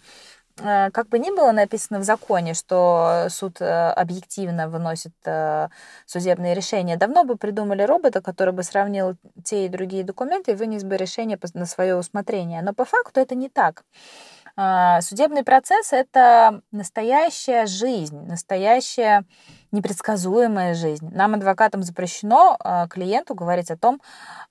как 0.57 1.07
бы 1.09 1.19
ни 1.19 1.29
было 1.35 1.51
написано 1.51 1.99
в 1.99 2.03
законе, 2.03 2.53
что 2.53 3.27
суд 3.29 3.61
э, 3.61 3.91
объективно 3.91 4.67
выносит 4.69 5.13
э, 5.25 5.69
судебные 6.05 6.53
решения, 6.53 6.97
давно 6.97 7.23
бы 7.23 7.35
придумали 7.37 7.83
робота, 7.83 8.21
который 8.21 8.53
бы 8.53 8.63
сравнил 8.63 9.15
те 9.43 9.65
и 9.65 9.69
другие 9.69 10.03
документы 10.03 10.51
и 10.51 10.55
вынес 10.55 10.83
бы 10.83 10.97
решение 10.97 11.39
на 11.53 11.65
свое 11.65 11.95
усмотрение. 11.95 12.61
Но 12.61 12.73
по 12.73 12.85
факту 12.85 13.19
это 13.19 13.35
не 13.35 13.49
так. 13.49 13.83
Судебный 15.01 15.43
процесс— 15.43 15.91
это 15.93 16.61
настоящая 16.71 17.65
жизнь, 17.65 18.19
настоящая 18.27 19.23
непредсказуемая 19.71 20.73
жизнь. 20.73 21.09
Нам, 21.13 21.35
адвокатам, 21.35 21.83
запрещено 21.83 22.57
клиенту 22.89 23.33
говорить 23.33 23.71
о 23.71 23.77
том, 23.77 24.01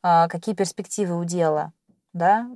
какие 0.00 0.54
перспективы 0.54 1.18
у 1.18 1.24
дела, 1.24 1.72
да, 2.14 2.48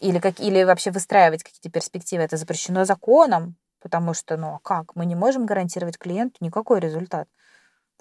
или, 0.00 0.18
как, 0.18 0.40
или 0.40 0.62
вообще 0.62 0.90
выстраивать 0.90 1.42
какие-то 1.42 1.70
перспективы. 1.70 2.22
Это 2.22 2.36
запрещено 2.36 2.84
законом, 2.84 3.56
потому 3.80 4.14
что, 4.14 4.36
ну, 4.36 4.54
а 4.54 4.58
как? 4.60 4.94
Мы 4.96 5.06
не 5.06 5.14
можем 5.14 5.46
гарантировать 5.46 5.98
клиенту 5.98 6.36
никакой 6.40 6.80
результат. 6.80 7.28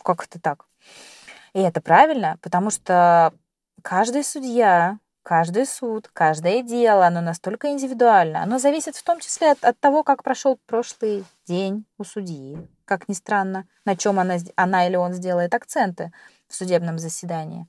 Как 0.04 0.24
это 0.24 0.40
так? 0.40 0.66
И 1.54 1.60
это 1.60 1.82
правильно, 1.82 2.38
потому 2.42 2.70
что 2.70 3.34
каждый 3.82 4.24
судья, 4.24 5.00
каждый 5.24 5.66
суд, 5.66 6.08
каждое 6.14 6.62
дело, 6.62 7.08
оно 7.08 7.22
настолько 7.22 7.72
индивидуально. 7.72 8.44
Оно 8.44 8.60
зависит 8.60 8.96
в 8.96 9.04
том 9.04 9.20
числе 9.20 9.52
от, 9.52 9.64
от 9.64 9.80
того, 9.80 10.04
как 10.04 10.24
прошел 10.24 10.60
прошлый 10.68 11.26
день 11.48 11.86
у 11.98 12.04
судьи, 12.04 12.58
как 12.86 13.10
ни 13.10 13.14
странно, 13.14 13.68
на 13.86 13.96
чем 13.96 14.20
она, 14.20 14.38
она 14.56 14.88
или 14.88 14.96
он 14.96 15.14
сделает 15.14 15.54
акценты 15.54 16.12
в 16.48 16.56
судебном 16.56 17.00
заседании. 17.00 17.68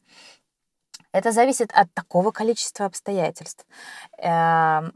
Это 1.12 1.33
зависит 1.33 1.71
от 1.73 1.92
такого 1.94 2.31
количества 2.31 2.87
обстоятельств. 2.87 3.66
Эм, 4.18 4.92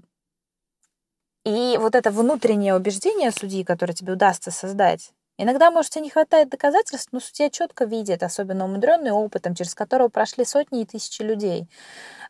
и 1.44 1.76
вот 1.78 1.94
это 1.94 2.10
внутреннее 2.10 2.76
убеждение 2.76 3.30
судьи, 3.30 3.64
которое 3.64 3.94
тебе 3.94 4.12
удастся 4.12 4.50
создать, 4.50 5.12
Иногда, 5.38 5.70
может, 5.70 5.90
тебе 5.90 6.04
не 6.04 6.10
хватает 6.10 6.50
доказательств, 6.50 7.08
но 7.10 7.18
судья 7.18 7.48
четко 7.48 7.84
видит, 7.84 8.22
особенно 8.22 8.66
умудренный 8.66 9.12
опытом, 9.12 9.54
через 9.54 9.74
которого 9.74 10.08
прошли 10.08 10.44
сотни 10.44 10.82
и 10.82 10.86
тысячи 10.86 11.22
людей, 11.22 11.68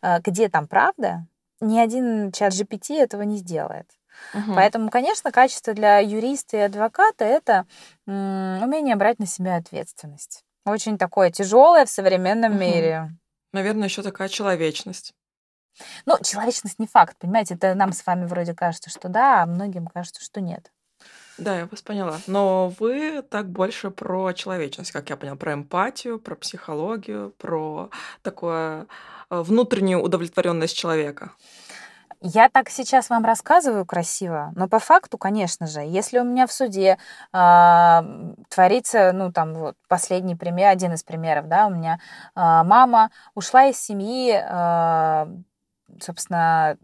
э, 0.02 0.20
где 0.20 0.48
там 0.48 0.66
правда, 0.68 1.26
ни 1.60 1.78
один 1.78 2.32
чат 2.32 2.52
GPT 2.52 2.96
этого 2.98 3.22
не 3.22 3.36
сделает. 3.36 3.88
Угу. 4.34 4.54
Поэтому, 4.54 4.90
конечно, 4.90 5.32
качество 5.32 5.74
для 5.74 5.98
юриста 5.98 6.56
и 6.58 6.60
адвоката 6.60 7.24
это 7.24 7.66
умение 8.06 8.96
брать 8.96 9.18
на 9.18 9.26
себя 9.26 9.56
ответственность. 9.56 10.44
Очень 10.64 10.96
такое 10.96 11.30
тяжелое 11.30 11.86
в 11.86 11.90
современном 11.90 12.52
угу. 12.52 12.60
мире. 12.60 13.10
Наверное, 13.52 13.88
еще 13.88 14.02
такая 14.02 14.28
человечность. 14.28 15.14
Ну, 16.06 16.16
человечность 16.22 16.78
не 16.78 16.86
факт, 16.86 17.16
понимаете? 17.18 17.54
Это 17.54 17.74
нам 17.74 17.92
с 17.92 18.04
вами 18.06 18.26
вроде 18.26 18.54
кажется, 18.54 18.90
что 18.90 19.08
да, 19.08 19.42
а 19.42 19.46
многим 19.46 19.86
кажется, 19.86 20.22
что 20.22 20.40
нет. 20.40 20.70
Да, 21.38 21.58
я 21.58 21.66
вас 21.66 21.82
поняла. 21.82 22.20
Но 22.26 22.72
вы 22.78 23.22
так 23.22 23.48
больше 23.50 23.90
про 23.90 24.32
человечность, 24.32 24.92
как 24.92 25.08
я 25.10 25.16
поняла, 25.16 25.36
про 25.36 25.54
эмпатию, 25.54 26.18
про 26.18 26.36
психологию, 26.36 27.30
про 27.38 27.90
такое 28.22 28.86
э, 29.30 29.40
внутреннюю 29.40 30.02
удовлетворенность 30.02 30.76
человека. 30.76 31.32
Я 32.24 32.48
так 32.48 32.70
сейчас 32.70 33.10
вам 33.10 33.24
рассказываю 33.24 33.84
красиво, 33.84 34.52
но 34.54 34.68
по 34.68 34.78
факту, 34.78 35.18
конечно 35.18 35.66
же, 35.66 35.80
если 35.80 36.20
у 36.20 36.24
меня 36.24 36.46
в 36.46 36.52
суде 36.52 36.96
э, 37.32 38.00
творится, 38.48 39.10
ну 39.12 39.32
там 39.32 39.54
вот 39.54 39.76
последний 39.88 40.36
пример, 40.36 40.68
один 40.68 40.92
из 40.92 41.02
примеров, 41.02 41.48
да, 41.48 41.66
у 41.66 41.70
меня 41.70 41.94
э, 41.94 41.98
мама 42.36 43.10
ушла 43.34 43.64
из 43.64 43.78
семьи, 43.78 44.40
э, 44.40 45.26
собственно, 46.00 46.76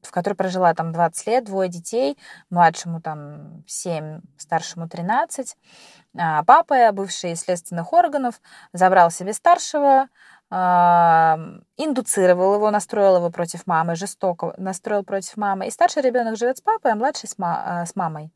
в 0.00 0.10
которой 0.10 0.34
прожила 0.34 0.72
там 0.72 0.92
20 0.92 1.26
лет, 1.26 1.44
двое 1.44 1.68
детей, 1.68 2.16
младшему 2.48 3.02
там 3.02 3.64
7, 3.66 4.22
старшему 4.38 4.88
13. 4.88 5.56
А 6.16 6.42
папа, 6.44 6.90
бывший 6.92 7.32
из 7.32 7.40
следственных 7.40 7.92
органов, 7.92 8.40
забрал 8.72 9.10
себе 9.10 9.32
старшего, 9.34 10.08
индуцировал 10.50 12.54
его, 12.54 12.70
настроил 12.70 13.16
его 13.16 13.30
против 13.30 13.66
мамы, 13.66 13.96
жестоко 13.96 14.54
настроил 14.56 15.02
против 15.02 15.36
мамы. 15.36 15.66
И 15.66 15.70
старший 15.70 16.02
ребенок 16.02 16.36
живет 16.36 16.58
с 16.58 16.60
папой, 16.60 16.92
а 16.92 16.94
младший 16.94 17.28
с, 17.28 17.38
ма- 17.38 17.82
а, 17.82 17.86
с 17.86 17.96
мамой. 17.96 18.30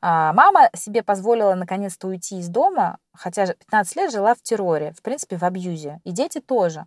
А 0.00 0.32
мама 0.32 0.70
себе 0.74 1.02
позволила 1.02 1.54
наконец-то 1.54 2.08
уйти 2.08 2.38
из 2.38 2.48
дома, 2.48 2.98
хотя 3.12 3.46
15 3.46 3.96
лет 3.96 4.12
жила 4.12 4.34
в 4.34 4.42
терроре, 4.42 4.92
в 4.92 5.02
принципе, 5.02 5.36
в 5.36 5.42
абьюзе. 5.42 6.00
И 6.04 6.12
дети 6.12 6.40
тоже. 6.40 6.86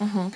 Угу. 0.00 0.32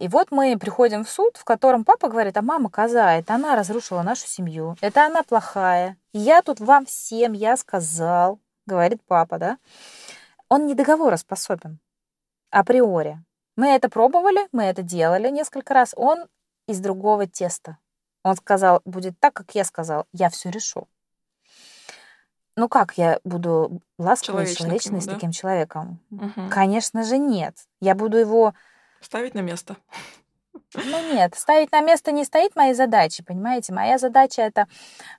И 0.00 0.08
вот 0.08 0.28
мы 0.30 0.56
приходим 0.58 1.04
в 1.04 1.10
суд, 1.10 1.36
в 1.36 1.44
котором 1.44 1.84
папа 1.84 2.08
говорит, 2.08 2.36
а 2.36 2.42
мама 2.42 2.70
коза, 2.70 3.14
это 3.14 3.34
она 3.34 3.56
разрушила 3.56 4.02
нашу 4.02 4.26
семью, 4.28 4.76
это 4.80 5.06
она 5.06 5.24
плохая. 5.24 5.96
Я 6.12 6.42
тут 6.42 6.60
вам 6.60 6.86
всем, 6.86 7.32
я 7.32 7.56
сказал, 7.56 8.38
говорит 8.66 9.00
папа, 9.06 9.38
да. 9.38 9.58
Он 10.48 10.66
не 10.66 10.74
договороспособен 10.74 11.80
априори. 12.50 13.22
Мы 13.56 13.68
это 13.68 13.88
пробовали, 13.88 14.48
мы 14.52 14.64
это 14.64 14.82
делали 14.82 15.28
несколько 15.30 15.74
раз. 15.74 15.92
Он 15.96 16.26
из 16.66 16.80
другого 16.80 17.26
теста. 17.26 17.78
Он 18.22 18.36
сказал, 18.36 18.82
будет 18.84 19.18
так, 19.18 19.34
как 19.34 19.54
я 19.54 19.64
сказал, 19.64 20.06
я 20.12 20.28
все 20.30 20.50
решу. 20.50 20.88
Ну 22.56 22.68
как 22.68 22.98
я 22.98 23.20
буду 23.24 23.80
ласковой 23.98 24.44
и 24.44 24.54
человечной 24.54 25.00
с 25.00 25.06
да? 25.06 25.14
таким 25.14 25.30
человеком? 25.30 26.00
Угу. 26.10 26.50
Конечно 26.50 27.04
же 27.04 27.18
нет. 27.18 27.56
Я 27.80 27.94
буду 27.94 28.18
его... 28.18 28.54
Ставить 29.00 29.34
на 29.34 29.40
место. 29.40 29.76
Ну 30.74 31.14
нет, 31.14 31.34
ставить 31.36 31.72
на 31.72 31.80
место 31.80 32.12
не 32.12 32.24
стоит 32.24 32.54
моей 32.56 32.74
задачи, 32.74 33.24
понимаете? 33.24 33.72
Моя 33.72 33.98
задача 33.98 34.42
это 34.42 34.68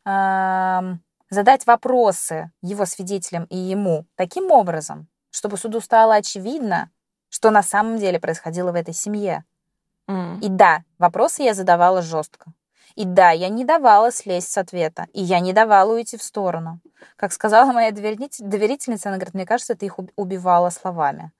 э, 0.05 0.97
задать 1.29 1.65
вопросы 1.65 2.51
его 2.61 2.85
свидетелям 2.85 3.45
и 3.45 3.57
ему 3.57 4.05
таким 4.15 4.51
образом, 4.51 5.07
чтобы 5.31 5.57
суду 5.57 5.81
стало 5.81 6.15
очевидно, 6.15 6.91
что 7.31 7.49
на 7.49 7.63
самом 7.63 7.97
деле 7.97 8.19
происходило 8.19 8.71
в 8.71 8.75
этой 8.75 8.93
семье. 8.93 9.45
Mm. 10.09 10.41
И 10.41 10.49
да, 10.49 10.83
вопросы 10.99 11.43
я 11.43 11.53
задавала 11.53 12.01
жестко. 12.01 12.51
И 12.95 13.05
да, 13.05 13.31
я 13.31 13.47
не 13.47 13.63
давала 13.63 14.11
слезть 14.11 14.51
с 14.51 14.57
ответа. 14.57 15.07
И 15.13 15.23
я 15.23 15.39
не 15.39 15.53
давала 15.53 15.93
уйти 15.93 16.17
в 16.17 16.23
сторону. 16.23 16.81
Как 17.15 17.31
сказала 17.31 17.71
моя 17.71 17.91
доверительница, 17.91 19.07
она 19.07 19.17
говорит, 19.17 19.33
мне 19.33 19.45
кажется, 19.45 19.75
ты 19.75 19.85
их 19.85 19.97
убивала 20.17 20.69
словами. 20.69 21.31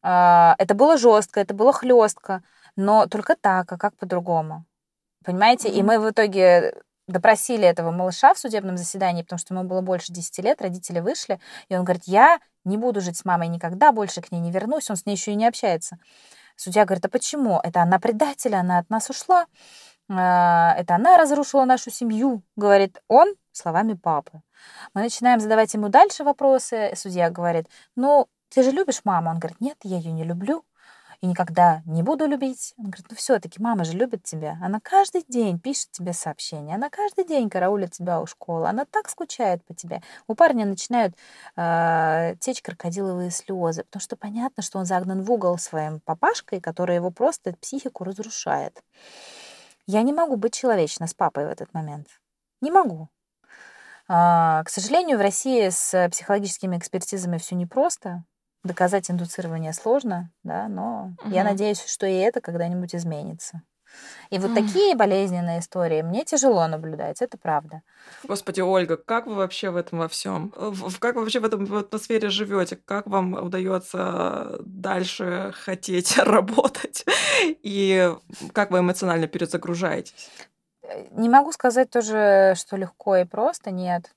А, 0.00 0.54
это 0.58 0.74
было 0.74 0.96
жестко, 0.96 1.40
это 1.40 1.54
было 1.54 1.72
хлестко, 1.72 2.44
но 2.76 3.06
только 3.06 3.34
так, 3.34 3.72
а 3.72 3.76
как 3.76 3.96
по-другому. 3.96 4.64
Понимаете? 5.24 5.68
Mm-hmm. 5.68 5.78
И 5.78 5.82
мы 5.82 5.98
в 5.98 6.08
итоге 6.08 6.74
допросили 7.12 7.66
этого 7.66 7.90
малыша 7.90 8.34
в 8.34 8.38
судебном 8.38 8.76
заседании, 8.76 9.22
потому 9.22 9.38
что 9.38 9.54
ему 9.54 9.64
было 9.64 9.80
больше 9.80 10.12
10 10.12 10.38
лет, 10.38 10.62
родители 10.62 11.00
вышли, 11.00 11.40
и 11.68 11.76
он 11.76 11.84
говорит, 11.84 12.04
я 12.06 12.40
не 12.64 12.76
буду 12.76 13.00
жить 13.00 13.16
с 13.16 13.24
мамой 13.24 13.48
никогда, 13.48 13.92
больше 13.92 14.20
к 14.20 14.32
ней 14.32 14.40
не 14.40 14.50
вернусь, 14.50 14.90
он 14.90 14.96
с 14.96 15.06
ней 15.06 15.14
еще 15.14 15.32
и 15.32 15.36
не 15.36 15.46
общается. 15.46 15.98
Судья 16.56 16.84
говорит, 16.84 17.04
а 17.04 17.08
почему? 17.08 17.60
Это 17.62 17.82
она 17.82 17.98
предатель, 17.98 18.54
она 18.54 18.78
от 18.78 18.90
нас 18.90 19.08
ушла, 19.10 19.46
а, 20.10 20.74
это 20.76 20.96
она 20.96 21.16
разрушила 21.16 21.64
нашу 21.64 21.90
семью, 21.90 22.42
говорит 22.56 23.00
он 23.08 23.34
словами 23.52 23.94
папы. 23.94 24.42
Мы 24.94 25.02
начинаем 25.02 25.40
задавать 25.40 25.72
ему 25.74 25.88
дальше 25.88 26.24
вопросы, 26.24 26.92
судья 26.96 27.30
говорит, 27.30 27.66
ну, 27.96 28.26
ты 28.48 28.62
же 28.62 28.72
любишь 28.72 29.02
маму? 29.04 29.30
Он 29.30 29.38
говорит, 29.38 29.60
нет, 29.60 29.76
я 29.82 29.98
ее 29.98 30.12
не 30.12 30.24
люблю 30.24 30.64
и 31.20 31.26
никогда 31.26 31.82
не 31.84 32.02
буду 32.02 32.26
любить. 32.26 32.74
Он 32.78 32.86
говорит, 32.86 33.06
ну 33.10 33.16
все-таки 33.16 33.60
мама 33.60 33.84
же 33.84 33.92
любит 33.92 34.22
тебя. 34.22 34.58
Она 34.62 34.80
каждый 34.80 35.24
день 35.28 35.58
пишет 35.58 35.90
тебе 35.92 36.12
сообщения, 36.12 36.74
она 36.74 36.88
каждый 36.88 37.24
день 37.24 37.50
караулит 37.50 37.92
тебя 37.92 38.20
у 38.20 38.26
школы, 38.26 38.68
она 38.68 38.86
так 38.86 39.08
скучает 39.10 39.64
по 39.64 39.74
тебе. 39.74 40.02
У 40.26 40.34
парня 40.34 40.64
начинают 40.64 41.14
э, 41.56 42.34
течь 42.40 42.62
крокодиловые 42.62 43.30
слезы, 43.30 43.84
потому 43.84 44.00
что 44.00 44.16
понятно, 44.16 44.62
что 44.62 44.78
он 44.78 44.86
загнан 44.86 45.22
в 45.22 45.30
угол 45.30 45.58
своим 45.58 46.00
папашкой, 46.00 46.60
который 46.60 46.96
его 46.96 47.10
просто 47.10 47.54
психику 47.60 48.04
разрушает. 48.04 48.82
Я 49.86 50.02
не 50.02 50.12
могу 50.12 50.36
быть 50.36 50.54
человечна 50.54 51.06
с 51.06 51.14
папой 51.14 51.46
в 51.46 51.50
этот 51.50 51.74
момент. 51.74 52.06
Не 52.60 52.70
могу. 52.70 53.08
К 54.06 54.64
сожалению, 54.66 55.18
в 55.18 55.20
России 55.20 55.68
с 55.68 56.08
психологическими 56.10 56.76
экспертизами 56.76 57.38
все 57.38 57.54
непросто. 57.54 58.24
Доказать 58.62 59.10
индуцирование 59.10 59.72
сложно, 59.72 60.30
да, 60.42 60.68
но 60.68 61.14
угу. 61.22 61.30
я 61.30 61.44
надеюсь, 61.44 61.82
что 61.84 62.06
и 62.06 62.14
это 62.14 62.40
когда-нибудь 62.40 62.94
изменится. 62.94 63.62
И 64.30 64.38
вот 64.38 64.54
такие 64.54 64.94
болезненные 64.94 65.58
истории 65.58 66.02
мне 66.02 66.24
тяжело 66.24 66.66
наблюдать, 66.68 67.20
это 67.20 67.36
правда. 67.36 67.82
Господи, 68.22 68.60
Ольга, 68.60 68.96
как 68.96 69.26
вы 69.26 69.34
вообще 69.34 69.70
в 69.70 69.76
этом 69.76 69.98
во 69.98 70.08
всем? 70.08 70.52
Как 71.00 71.16
вы 71.16 71.22
вообще 71.22 71.40
в 71.40 71.44
этом 71.44 71.72
атмосфере 71.74 72.30
живете? 72.30 72.76
Как 72.76 73.06
вам 73.06 73.34
удается 73.34 74.58
дальше 74.60 75.52
хотеть 75.64 76.16
работать? 76.18 77.04
И 77.62 78.14
как 78.52 78.70
вы 78.70 78.80
эмоционально 78.80 79.26
перезагружаетесь? 79.26 80.30
Не 81.12 81.28
могу 81.28 81.52
сказать 81.52 81.90
тоже, 81.90 82.54
что 82.56 82.76
легко 82.76 83.16
и 83.16 83.24
просто, 83.24 83.70
нет. 83.70 84.12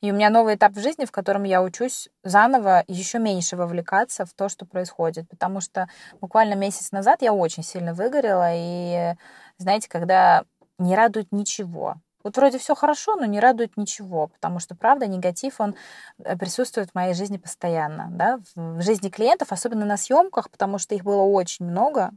И 0.00 0.10
у 0.10 0.14
меня 0.14 0.30
новый 0.30 0.54
этап 0.54 0.72
в 0.72 0.80
жизни, 0.80 1.04
в 1.04 1.12
котором 1.12 1.42
я 1.42 1.62
учусь 1.62 2.08
заново 2.24 2.84
еще 2.88 3.18
меньше 3.18 3.56
вовлекаться 3.56 4.24
в 4.24 4.32
то, 4.32 4.48
что 4.48 4.64
происходит. 4.64 5.28
Потому 5.28 5.60
что 5.60 5.88
буквально 6.20 6.54
месяц 6.54 6.90
назад 6.92 7.20
я 7.22 7.34
очень 7.34 7.62
сильно 7.62 7.92
выгорела. 7.92 8.50
И, 8.54 9.14
знаете, 9.58 9.88
когда 9.88 10.44
не 10.78 10.96
радует 10.96 11.32
ничего. 11.32 11.96
Вот 12.22 12.36
вроде 12.36 12.58
все 12.58 12.74
хорошо, 12.74 13.16
но 13.16 13.24
не 13.24 13.40
радует 13.40 13.76
ничего, 13.76 14.28
потому 14.28 14.58
что, 14.58 14.74
правда, 14.74 15.06
негатив, 15.06 15.60
он 15.60 15.74
э, 16.18 16.36
присутствует 16.36 16.90
в 16.90 16.94
моей 16.94 17.14
жизни 17.14 17.38
постоянно, 17.38 18.08
да, 18.10 18.40
в 18.54 18.82
жизни 18.82 19.08
клиентов, 19.08 19.52
особенно 19.52 19.86
на 19.86 19.96
съемках, 19.96 20.50
потому 20.50 20.78
что 20.78 20.94
их 20.94 21.02
было 21.02 21.22
очень 21.22 21.64
много. 21.64 22.10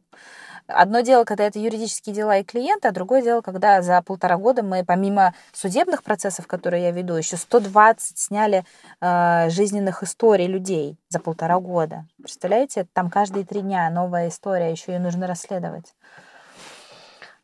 Одно 0.67 1.01
дело, 1.01 1.23
когда 1.23 1.45
это 1.45 1.59
юридические 1.59 2.15
дела 2.15 2.37
и 2.37 2.43
клиенты, 2.43 2.87
а 2.87 2.91
другое 2.91 3.21
дело, 3.21 3.41
когда 3.41 3.81
за 3.81 4.01
полтора 4.01 4.37
года 4.37 4.63
мы, 4.63 4.83
помимо 4.85 5.33
судебных 5.51 6.03
процессов, 6.03 6.47
которые 6.47 6.83
я 6.83 6.91
веду, 6.91 7.15
еще 7.15 7.37
120 7.37 8.17
сняли 8.17 8.65
э, 9.01 9.49
жизненных 9.49 10.03
историй 10.03 10.47
людей 10.47 10.97
за 11.09 11.19
полтора 11.19 11.59
года. 11.59 12.05
Представляете, 12.17 12.87
там 12.93 13.09
каждые 13.09 13.45
три 13.45 13.61
дня 13.61 13.89
новая 13.89 14.29
история, 14.29 14.71
еще 14.71 14.93
ее 14.93 14.99
нужно 14.99 15.27
расследовать. 15.27 15.93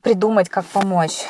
Придумать, 0.02 0.48
как 0.48 0.66
помочь. 0.66 1.26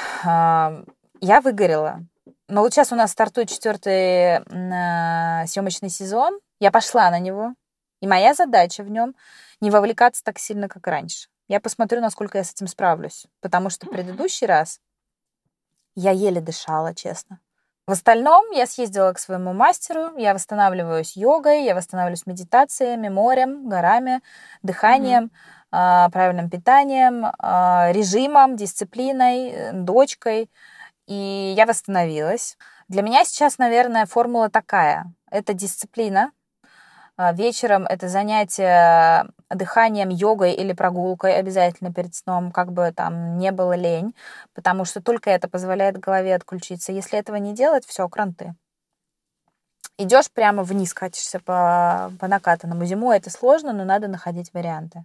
Я 1.21 1.41
выгорела. 1.41 2.05
Но 2.47 2.61
вот 2.61 2.73
сейчас 2.73 2.91
у 2.91 2.95
нас 2.95 3.11
стартует 3.11 3.49
четвертый 3.49 4.39
э, 4.39 5.47
съемочный 5.47 5.89
сезон. 5.89 6.39
Я 6.59 6.71
пошла 6.71 7.09
на 7.11 7.19
него. 7.19 7.53
И 8.01 8.07
моя 8.07 8.33
задача 8.33 8.83
в 8.83 8.89
нем 8.89 9.15
не 9.61 9.69
вовлекаться 9.71 10.23
так 10.23 10.39
сильно, 10.39 10.67
как 10.67 10.87
раньше. 10.87 11.27
Я 11.47 11.59
посмотрю, 11.59 11.99
насколько 12.01 12.37
я 12.37 12.43
с 12.43 12.53
этим 12.53 12.67
справлюсь. 12.67 13.25
Потому 13.41 13.69
что 13.69 13.87
предыдущий 13.87 14.47
раз 14.47 14.79
я 15.95 16.11
еле 16.11 16.41
дышала, 16.41 16.95
честно. 16.95 17.39
В 17.89 17.91
остальном 17.91 18.51
я 18.51 18.67
съездила 18.67 19.11
к 19.13 19.19
своему 19.19 19.51
мастеру, 19.51 20.15
я 20.15 20.35
восстанавливаюсь 20.35 21.17
йогой, 21.17 21.63
я 21.63 21.73
восстанавливаюсь 21.73 22.27
медитациями, 22.27 23.09
морем, 23.09 23.67
горами, 23.67 24.21
дыханием, 24.61 25.31
mm-hmm. 25.71 26.11
правильным 26.11 26.51
питанием, 26.51 27.25
а, 27.39 27.91
режимом, 27.91 28.55
дисциплиной, 28.55 29.49
э, 29.49 29.71
дочкой. 29.73 30.51
И 31.09 31.53
я 31.57 31.65
восстановилась. 31.65 32.55
Для 32.87 33.01
меня 33.01 33.25
сейчас, 33.25 33.57
наверное, 33.57 34.05
формула 34.05 34.49
такая. 34.49 35.11
Это 35.31 35.53
дисциплина, 35.53 36.31
а, 37.21 37.33
вечером 37.33 37.83
это 37.83 38.07
занятие 38.07 39.25
дыханием, 39.49 40.07
йогой 40.07 40.53
или 40.53 40.71
прогулкой 40.71 41.35
обязательно 41.35 41.91
перед 41.91 42.15
сном, 42.15 42.49
как 42.49 42.71
бы 42.71 42.93
там 42.95 43.37
не 43.37 43.51
было 43.51 43.73
лень, 43.73 44.15
потому 44.53 44.85
что 44.85 45.01
только 45.01 45.29
это 45.29 45.49
позволяет 45.49 45.99
голове 45.99 46.33
отключиться. 46.33 46.93
Если 46.93 47.19
этого 47.19 47.35
не 47.35 47.53
делать, 47.53 47.85
все, 47.85 48.07
кранты. 48.07 48.55
Идешь 49.97 50.31
прямо 50.31 50.63
вниз, 50.63 50.93
катишься 50.93 51.41
по, 51.41 52.09
по 52.21 52.29
накатанному. 52.29 52.85
Зимой 52.85 53.17
это 53.17 53.29
сложно, 53.29 53.73
но 53.73 53.83
надо 53.83 54.07
находить 54.07 54.53
варианты. 54.53 55.03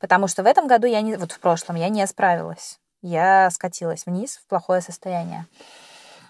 Потому 0.00 0.28
что 0.28 0.42
в 0.42 0.46
этом 0.46 0.66
году 0.66 0.86
я 0.86 1.00
не, 1.00 1.16
вот 1.16 1.32
в 1.32 1.40
прошлом 1.40 1.76
я 1.76 1.88
не 1.88 2.06
справилась. 2.06 2.78
Я 3.04 3.50
скатилась 3.50 4.06
вниз 4.06 4.38
в 4.38 4.46
плохое 4.46 4.80
состояние. 4.80 5.46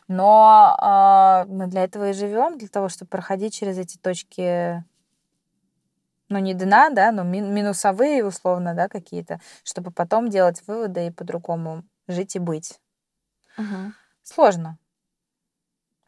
Но 0.09 0.77
э, 0.77 1.49
мы 1.49 1.69
для 1.69 1.85
этого 1.85 2.11
и 2.11 2.13
живем, 2.13 2.59
для 2.59 2.67
того, 2.67 2.89
чтобы 2.89 3.11
проходить 3.11 3.55
через 3.55 3.79
эти 3.79 3.97
точки 3.97 4.83
ну, 6.29 6.39
не 6.41 6.53
дна, 6.53 6.91
да, 6.91 7.13
но 7.13 7.23
минусовые, 7.23 8.25
условно, 8.25 8.75
да, 8.75 8.89
какие-то, 8.89 9.41
чтобы 9.63 9.93
потом 9.93 10.29
делать 10.29 10.67
выводы 10.67 11.07
и 11.07 11.11
по-другому 11.13 11.85
жить 12.09 12.35
и 12.35 12.41
быть. 12.41 12.81
Угу. 13.57 13.93
Сложно. 14.25 14.77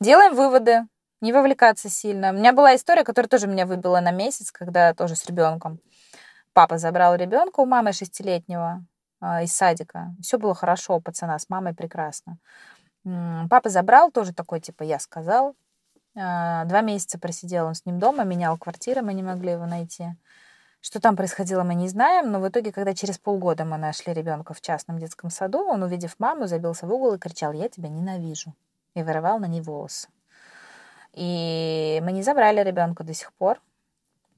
Делаем 0.00 0.34
выводы, 0.34 0.88
не 1.20 1.32
вовлекаться 1.32 1.88
сильно. 1.88 2.30
У 2.30 2.32
меня 2.32 2.52
была 2.52 2.74
история, 2.74 3.04
которая 3.04 3.28
тоже 3.28 3.46
меня 3.46 3.66
выбила 3.66 4.00
на 4.00 4.10
месяц, 4.10 4.50
когда 4.50 4.94
тоже 4.94 5.14
с 5.14 5.24
ребенком. 5.26 5.78
Папа 6.54 6.76
забрал 6.76 7.14
ребенка 7.14 7.60
у 7.60 7.66
мамы 7.66 7.92
шестилетнего 7.92 8.84
из 9.20 9.52
садика. 9.52 10.14
Все 10.20 10.38
было 10.38 10.54
хорошо 10.54 10.96
у 10.96 11.00
пацана, 11.00 11.38
с 11.38 11.48
мамой 11.48 11.74
прекрасно. 11.74 12.38
Папа 13.50 13.68
забрал, 13.68 14.10
тоже 14.10 14.34
такой, 14.34 14.60
типа, 14.60 14.82
я 14.82 14.98
сказал, 14.98 15.54
а, 16.16 16.64
два 16.64 16.80
месяца 16.80 17.18
просидел 17.18 17.66
он 17.66 17.74
с 17.74 17.84
ним 17.84 17.98
дома, 17.98 18.24
менял 18.24 18.56
квартиры, 18.56 19.02
мы 19.02 19.12
не 19.12 19.22
могли 19.22 19.52
его 19.52 19.66
найти. 19.66 20.16
Что 20.80 21.00
там 21.00 21.16
происходило, 21.16 21.62
мы 21.62 21.74
не 21.74 21.88
знаем, 21.88 22.30
но 22.30 22.40
в 22.40 22.48
итоге, 22.48 22.72
когда 22.72 22.94
через 22.94 23.18
полгода 23.18 23.64
мы 23.64 23.76
нашли 23.76 24.12
ребенка 24.12 24.54
в 24.54 24.60
частном 24.60 24.98
детском 24.98 25.30
саду, 25.30 25.64
он, 25.64 25.82
увидев 25.82 26.18
маму, 26.18 26.46
забился 26.46 26.86
в 26.86 26.92
угол 26.92 27.14
и 27.14 27.18
кричал 27.18 27.52
«Я 27.52 27.68
тебя 27.68 27.88
ненавижу!» 27.88 28.54
и 28.94 29.02
вырывал 29.02 29.38
на 29.38 29.46
ней 29.46 29.60
волосы. 29.60 30.08
И 31.12 32.00
мы 32.02 32.12
не 32.12 32.22
забрали 32.22 32.62
ребенка 32.62 33.04
до 33.04 33.14
сих 33.14 33.32
пор 33.34 33.60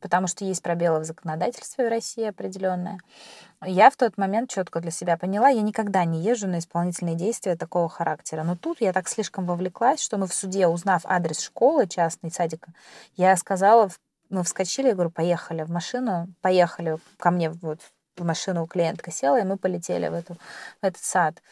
потому 0.00 0.26
что 0.26 0.44
есть 0.44 0.62
пробелы 0.62 1.00
в 1.00 1.04
законодательстве 1.04 1.86
в 1.86 1.90
России 1.90 2.24
определенные. 2.24 2.98
Я 3.64 3.90
в 3.90 3.96
тот 3.96 4.16
момент 4.16 4.50
четко 4.50 4.80
для 4.80 4.90
себя 4.90 5.16
поняла, 5.16 5.48
я 5.48 5.62
никогда 5.62 6.04
не 6.04 6.22
езжу 6.22 6.46
на 6.46 6.60
исполнительные 6.60 7.16
действия 7.16 7.56
такого 7.56 7.88
характера. 7.88 8.44
Но 8.44 8.56
тут 8.56 8.80
я 8.80 8.92
так 8.92 9.08
слишком 9.08 9.46
вовлеклась, 9.46 10.00
что 10.00 10.16
мы 10.16 10.26
в 10.26 10.34
суде, 10.34 10.66
узнав 10.66 11.02
адрес 11.04 11.40
школы 11.40 11.86
частной, 11.86 12.30
садика, 12.30 12.72
я 13.16 13.36
сказала, 13.36 13.90
мы 14.30 14.44
вскочили, 14.44 14.88
я 14.88 14.94
говорю, 14.94 15.10
поехали 15.10 15.62
в 15.62 15.70
машину, 15.70 16.28
поехали 16.40 16.98
ко 17.16 17.30
мне 17.30 17.50
вот 17.50 17.80
в 18.16 18.24
машину 18.24 18.66
клиентка 18.66 19.10
села, 19.10 19.40
и 19.40 19.44
мы 19.44 19.56
полетели 19.56 20.08
в, 20.08 20.14
эту, 20.14 20.34
в 20.34 20.38
этот 20.84 21.02
сад. 21.02 21.42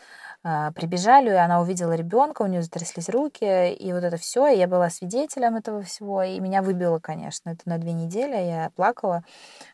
А, 0.48 0.70
прибежали, 0.70 1.30
и 1.30 1.32
она 1.32 1.60
увидела 1.60 1.94
ребенка, 1.94 2.42
у 2.42 2.46
нее 2.46 2.62
затряслись 2.62 3.08
руки, 3.08 3.72
и 3.72 3.92
вот 3.92 4.04
это 4.04 4.16
все, 4.16 4.46
и 4.46 4.56
я 4.56 4.68
была 4.68 4.90
свидетелем 4.90 5.56
этого 5.56 5.82
всего, 5.82 6.22
и 6.22 6.38
меня 6.38 6.62
выбило, 6.62 7.00
конечно, 7.00 7.50
это 7.50 7.62
на 7.68 7.78
две 7.78 7.92
недели, 7.92 8.36
я 8.36 8.70
плакала, 8.76 9.24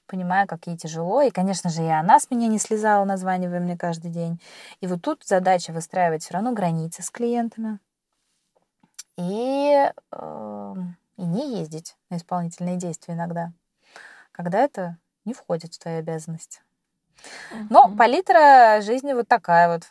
понимая, 0.06 0.46
как 0.46 0.66
ей 0.66 0.78
тяжело, 0.78 1.20
и, 1.20 1.28
конечно 1.28 1.68
же, 1.68 1.82
и 1.82 1.88
она 1.88 2.18
с 2.18 2.30
меня 2.30 2.48
не 2.48 2.58
слезала, 2.58 3.04
названивая 3.04 3.60
мне 3.60 3.76
каждый 3.76 4.10
день. 4.10 4.40
И 4.80 4.86
вот 4.86 5.02
тут 5.02 5.24
задача 5.26 5.74
выстраивать 5.74 6.22
все 6.22 6.32
равно 6.32 6.52
границы 6.52 7.02
с 7.02 7.10
клиентами 7.10 7.78
и, 9.18 9.92
э, 10.10 10.74
и 11.18 11.22
не 11.22 11.58
ездить 11.58 11.98
на 12.08 12.16
исполнительные 12.16 12.78
действия 12.78 13.12
иногда, 13.12 13.52
когда 14.32 14.60
это 14.60 14.96
не 15.26 15.34
входит 15.34 15.74
в 15.74 15.78
твои 15.78 15.96
обязанности. 15.96 16.62
Но 17.68 17.94
палитра 17.94 18.80
жизни 18.80 19.12
вот 19.12 19.28
такая 19.28 19.70
вот. 19.70 19.82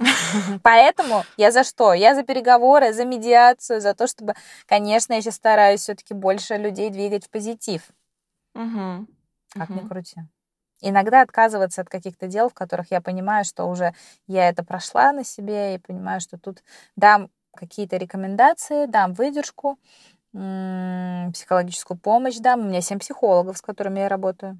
Поэтому 0.62 1.24
я 1.36 1.50
за 1.50 1.64
что? 1.64 1.92
Я 1.92 2.14
за 2.14 2.22
переговоры, 2.22 2.92
за 2.92 3.04
медиацию, 3.04 3.80
за 3.80 3.94
то, 3.94 4.06
чтобы, 4.06 4.34
конечно, 4.66 5.12
я 5.12 5.22
сейчас 5.22 5.36
стараюсь 5.36 5.80
все-таки 5.80 6.14
больше 6.14 6.56
людей 6.56 6.90
двигать 6.90 7.26
в 7.26 7.30
позитив. 7.30 7.82
Угу. 8.54 9.06
Как 9.52 9.70
угу. 9.70 9.80
ни 9.80 9.88
крути. 9.88 10.20
Иногда 10.80 11.20
отказываться 11.20 11.82
от 11.82 11.88
каких-то 11.90 12.26
дел, 12.26 12.48
в 12.48 12.54
которых 12.54 12.90
я 12.90 13.00
понимаю, 13.00 13.44
что 13.44 13.66
уже 13.66 13.94
я 14.26 14.48
это 14.48 14.64
прошла 14.64 15.12
на 15.12 15.24
себе 15.24 15.74
и 15.74 15.78
понимаю, 15.78 16.20
что 16.20 16.38
тут 16.38 16.62
дам 16.96 17.28
какие-то 17.54 17.96
рекомендации, 17.96 18.86
дам 18.86 19.12
выдержку, 19.12 19.78
психологическую 20.32 21.98
помощь 21.98 22.36
дам. 22.36 22.60
У 22.60 22.64
меня 22.64 22.80
семь 22.80 22.98
психологов, 22.98 23.58
с 23.58 23.62
которыми 23.62 24.00
я 24.00 24.08
работаю. 24.08 24.58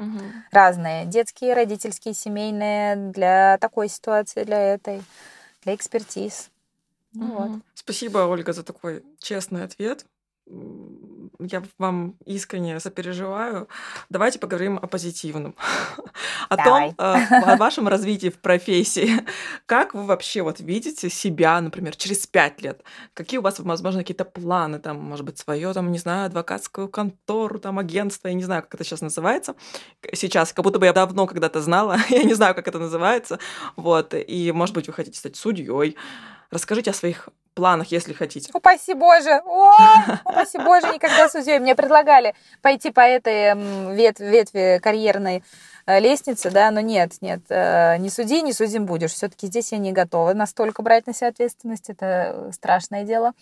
Угу. 0.00 0.18
Разные. 0.50 1.06
Детские, 1.06 1.54
родительские, 1.54 2.14
семейные, 2.14 2.96
для 2.96 3.58
такой 3.58 3.88
ситуации, 3.88 4.44
для 4.44 4.74
этой, 4.74 5.02
для 5.62 5.74
экспертиз. 5.74 6.50
Угу. 7.14 7.24
Вот. 7.24 7.50
Спасибо, 7.74 8.18
Ольга, 8.18 8.52
за 8.52 8.62
такой 8.62 9.04
честный 9.18 9.64
ответ 9.64 10.06
я 11.38 11.62
вам 11.78 12.16
искренне 12.26 12.80
сопереживаю. 12.80 13.68
Давайте 14.08 14.38
поговорим 14.38 14.78
о 14.80 14.86
позитивном. 14.86 15.54
О 16.48 16.56
Давай. 16.56 16.92
том, 16.92 17.06
э, 17.06 17.52
о 17.52 17.56
вашем 17.58 17.88
развитии 17.88 18.28
в 18.28 18.38
профессии. 18.38 19.10
Как 19.66 19.94
вы 19.94 20.04
вообще 20.04 20.42
вот 20.42 20.60
видите 20.60 21.08
себя, 21.10 21.60
например, 21.60 21.96
через 21.96 22.26
пять 22.26 22.62
лет? 22.62 22.82
Какие 23.14 23.38
у 23.38 23.42
вас, 23.42 23.58
возможно, 23.60 24.00
какие-то 24.00 24.24
планы, 24.24 24.78
там, 24.78 24.96
может 24.98 25.24
быть, 25.24 25.38
свое, 25.38 25.72
там, 25.72 25.92
не 25.92 25.98
знаю, 25.98 26.26
адвокатскую 26.26 26.88
контору, 26.88 27.58
там, 27.58 27.78
агентство, 27.78 28.28
я 28.28 28.34
не 28.34 28.44
знаю, 28.44 28.62
как 28.62 28.74
это 28.74 28.84
сейчас 28.84 29.00
называется. 29.00 29.54
Сейчас, 30.12 30.52
как 30.52 30.64
будто 30.64 30.78
бы 30.78 30.86
я 30.86 30.92
давно 30.92 31.26
когда-то 31.26 31.60
знала, 31.60 31.96
я 32.08 32.24
не 32.24 32.34
знаю, 32.34 32.54
как 32.54 32.68
это 32.68 32.78
называется. 32.78 33.38
Вот, 33.76 34.14
и, 34.14 34.52
может 34.52 34.74
быть, 34.74 34.86
вы 34.86 34.92
хотите 34.92 35.18
стать 35.18 35.36
судьей. 35.36 35.96
Расскажите 36.50 36.90
о 36.90 36.94
своих 36.94 37.28
планах, 37.54 37.88
если 37.88 38.12
хотите. 38.12 38.50
Упаси 38.54 38.94
Боже! 38.94 39.40
О, 39.44 39.70
упаси 40.24 40.58
Боже, 40.58 40.92
никогда 40.94 41.28
судьей. 41.28 41.58
Мне 41.58 41.74
предлагали 41.74 42.34
пойти 42.62 42.90
по 42.90 43.00
этой 43.00 43.54
ветви, 43.94 44.24
ветви 44.24 44.80
карьерной 44.82 45.42
лестнице, 45.86 46.50
да, 46.50 46.70
но 46.70 46.80
нет, 46.80 47.14
нет, 47.20 47.40
не 47.50 48.10
суди, 48.10 48.42
не 48.42 48.52
судим 48.52 48.86
будешь. 48.86 49.12
Все-таки 49.12 49.46
здесь 49.48 49.72
я 49.72 49.78
не 49.78 49.92
готова 49.92 50.34
настолько 50.34 50.82
брать 50.82 51.06
на 51.06 51.14
себя 51.14 51.28
ответственность, 51.28 51.90
это 51.90 52.50
страшное 52.52 53.04
дело. 53.04 53.32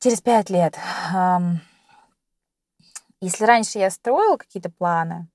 Через 0.00 0.20
пять 0.20 0.50
лет. 0.50 0.76
Если 3.20 3.44
раньше 3.44 3.78
я 3.78 3.88
строила 3.90 4.36
какие-то 4.36 4.68
планы, 4.68 5.28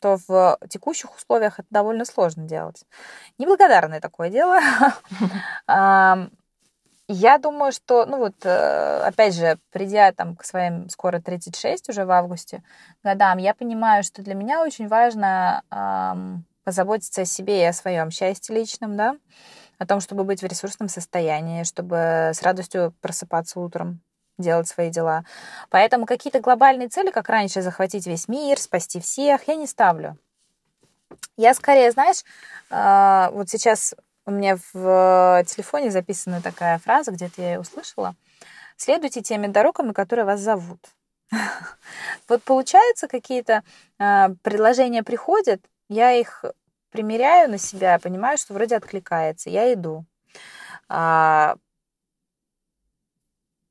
то 0.00 0.18
в 0.26 0.58
текущих 0.68 1.14
условиях 1.14 1.60
это 1.60 1.68
довольно 1.70 2.04
сложно 2.04 2.44
делать. 2.44 2.84
Неблагодарное 3.38 4.00
такое 4.00 4.30
дело. 4.30 4.58
Я 7.12 7.38
думаю, 7.38 7.72
что, 7.72 8.06
ну 8.06 8.18
вот, 8.18 8.36
э, 8.44 9.02
опять 9.04 9.34
же, 9.34 9.58
придя 9.72 10.12
там 10.12 10.36
к 10.36 10.44
своим 10.44 10.88
скоро 10.88 11.20
36 11.20 11.88
уже 11.88 12.04
в 12.04 12.10
августе 12.12 12.62
годам, 13.02 13.38
я 13.38 13.52
понимаю, 13.52 14.04
что 14.04 14.22
для 14.22 14.34
меня 14.34 14.62
очень 14.62 14.86
важно 14.86 15.64
позаботиться 16.62 17.22
о 17.22 17.24
себе 17.24 17.62
и 17.62 17.64
о 17.64 17.72
своем 17.72 18.12
счастье 18.12 18.54
личном, 18.54 18.96
да, 18.96 19.16
о 19.78 19.86
том, 19.86 19.98
чтобы 19.98 20.22
быть 20.22 20.40
в 20.40 20.46
ресурсном 20.46 20.88
состоянии, 20.88 21.64
чтобы 21.64 21.96
с 22.32 22.42
радостью 22.42 22.94
просыпаться 23.00 23.58
утром, 23.58 24.00
делать 24.38 24.68
свои 24.68 24.90
дела. 24.90 25.24
Поэтому 25.68 26.06
какие-то 26.06 26.38
глобальные 26.38 26.90
цели, 26.90 27.10
как 27.10 27.28
раньше, 27.28 27.60
захватить 27.60 28.06
весь 28.06 28.28
мир, 28.28 28.56
спасти 28.56 29.00
всех, 29.00 29.48
я 29.48 29.56
не 29.56 29.66
ставлю. 29.66 30.16
Я 31.36 31.54
скорее, 31.54 31.90
знаешь, 31.90 32.22
а, 32.70 33.30
вот 33.32 33.48
сейчас 33.48 33.96
у 34.30 34.32
меня 34.32 34.56
в 34.72 35.44
телефоне 35.46 35.90
записана 35.90 36.40
такая 36.40 36.78
фраза, 36.78 37.10
где-то 37.10 37.42
я 37.42 37.52
ее 37.52 37.60
услышала. 37.60 38.14
Следуйте 38.76 39.20
теми 39.20 39.46
дорогами, 39.46 39.92
которые 39.92 40.24
вас 40.24 40.40
зовут. 40.40 40.80
Вот 42.28 42.42
получается, 42.44 43.08
какие-то 43.08 43.62
а, 43.98 44.30
предложения 44.42 45.02
приходят, 45.02 45.60
я 45.88 46.12
их 46.12 46.44
примеряю 46.90 47.50
на 47.50 47.58
себя, 47.58 47.98
понимаю, 47.98 48.38
что 48.38 48.54
вроде 48.54 48.76
откликается, 48.76 49.50
я 49.50 49.72
иду. 49.72 50.04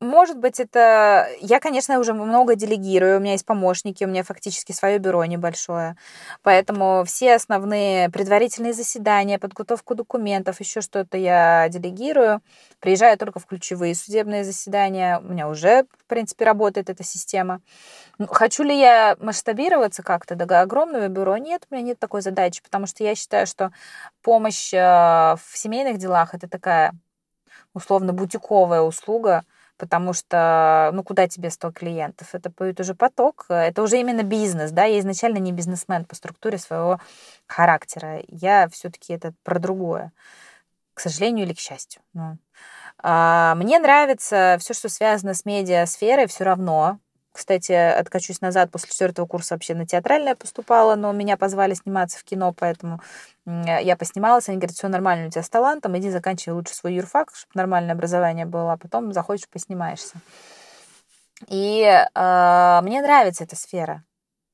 Может 0.02 0.38
быть, 0.38 0.62
это... 0.62 1.28
Я, 1.41 1.60
конечно, 1.60 2.00
уже 2.00 2.14
много 2.14 2.56
делегирую, 2.56 3.18
у 3.18 3.20
меня 3.20 3.34
есть 3.34 3.45
помощники, 3.45 4.06
у 4.06 4.08
меня 4.08 4.24
фактически 4.24 4.72
свое 4.72 4.97
бюро 4.97 5.26
небольшое. 5.26 5.97
Поэтому 6.41 7.04
все 7.06 7.36
основные 7.36 8.10
предварительные 8.10 8.72
заседания, 8.72 9.38
подготовку 9.39 9.95
документов, 9.95 10.62
еще 10.62 10.80
что-то 10.80 11.18
я 11.18 11.68
делегирую. 11.68 12.39
Приезжаю 12.80 13.18
только 13.18 13.39
в 13.39 13.45
ключевые 13.45 13.93
судебные 13.93 14.45
заседания. 14.45 15.20
У 15.20 15.28
меня 15.28 15.50
уже, 15.50 15.84
в 15.97 16.06
принципе, 16.08 16.45
работает 16.45 16.89
эта 16.89 17.04
система. 17.04 17.60
Ну, 18.20 18.28
хочу 18.28 18.64
ли 18.64 18.80
я 18.80 19.18
масштабироваться 19.20 20.02
как-то 20.02 20.36
до 20.36 20.62
огромного 20.62 21.10
бюро? 21.10 21.36
Нет, 21.36 21.68
у 21.70 21.76
меня 21.76 21.84
нет 21.84 22.00
такой 22.00 22.22
задачи, 22.22 22.64
потому 22.64 22.88
что 22.88 23.04
я 23.04 23.16
считаю, 23.16 23.45
что 23.45 23.74
помощь 24.22 24.74
э, 24.74 24.78
в 24.78 25.58
семейных 25.58 25.97
делах 25.97 26.34
это 26.34 26.47
такая 26.47 26.93
условно 27.74 28.14
бутиковая 28.14 28.82
услуга, 28.82 29.43
потому 29.80 30.13
что, 30.13 30.91
ну, 30.93 31.03
куда 31.03 31.27
тебе 31.27 31.49
100 31.49 31.71
клиентов? 31.71 32.36
Это 32.36 32.51
будет 32.51 32.80
уже 32.80 32.93
поток, 32.93 33.45
это 33.49 33.82
уже 33.82 33.99
именно 33.99 34.21
бизнес, 34.21 34.71
да, 34.71 34.84
я 34.84 34.99
изначально 34.99 35.38
не 35.38 35.51
бизнесмен 35.51 36.05
по 36.05 36.13
структуре 36.13 36.59
своего 36.59 36.99
характера, 37.47 38.21
я 38.27 38.67
все-таки 38.69 39.13
это 39.13 39.34
про 39.43 39.57
другое, 39.57 40.11
к 40.93 40.99
сожалению 40.99 41.45
или 41.45 41.53
к 41.53 41.59
счастью. 41.59 42.01
Ну. 42.13 42.38
А, 43.01 43.55
мне 43.55 43.80
нравится 43.80 44.57
все, 44.59 44.73
что 44.73 44.89
связано 44.89 45.34
с 45.34 45.45
медиасферой, 45.45 46.27
все 46.27 46.43
равно, 46.43 46.99
кстати, 47.32 47.71
откачусь 47.71 48.41
назад, 48.41 48.71
после 48.71 48.89
четвертого 48.89 49.25
курса 49.25 49.55
вообще 49.55 49.75
на 49.75 49.86
театральное 49.86 50.36
поступала, 50.36 50.95
но 50.95 51.11
меня 51.11 51.38
позвали 51.38 51.73
сниматься 51.73 52.19
в 52.19 52.23
кино, 52.23 52.53
поэтому 52.53 53.01
я 53.45 53.95
поснималась. 53.97 54.49
Они 54.49 54.57
говорят, 54.57 54.75
все 54.75 54.88
нормально, 54.88 55.27
у 55.27 55.32
тебя 55.32 55.43
с 55.43 55.49
талантом, 55.49 55.97
иди 55.97 56.09
заканчивай 56.09 56.55
лучше 56.55 56.73
свой 56.73 56.95
юрфак, 56.95 57.32
чтобы 57.34 57.51
нормальное 57.55 57.93
образование 57.93 58.45
было, 58.45 58.73
а 58.73 58.77
потом 58.77 59.13
заходишь, 59.13 59.47
поснимаешься. 59.49 60.15
И 61.47 61.84
э, 61.84 62.80
мне 62.84 63.01
нравится 63.01 63.45
эта 63.45 63.55
сфера. 63.55 64.03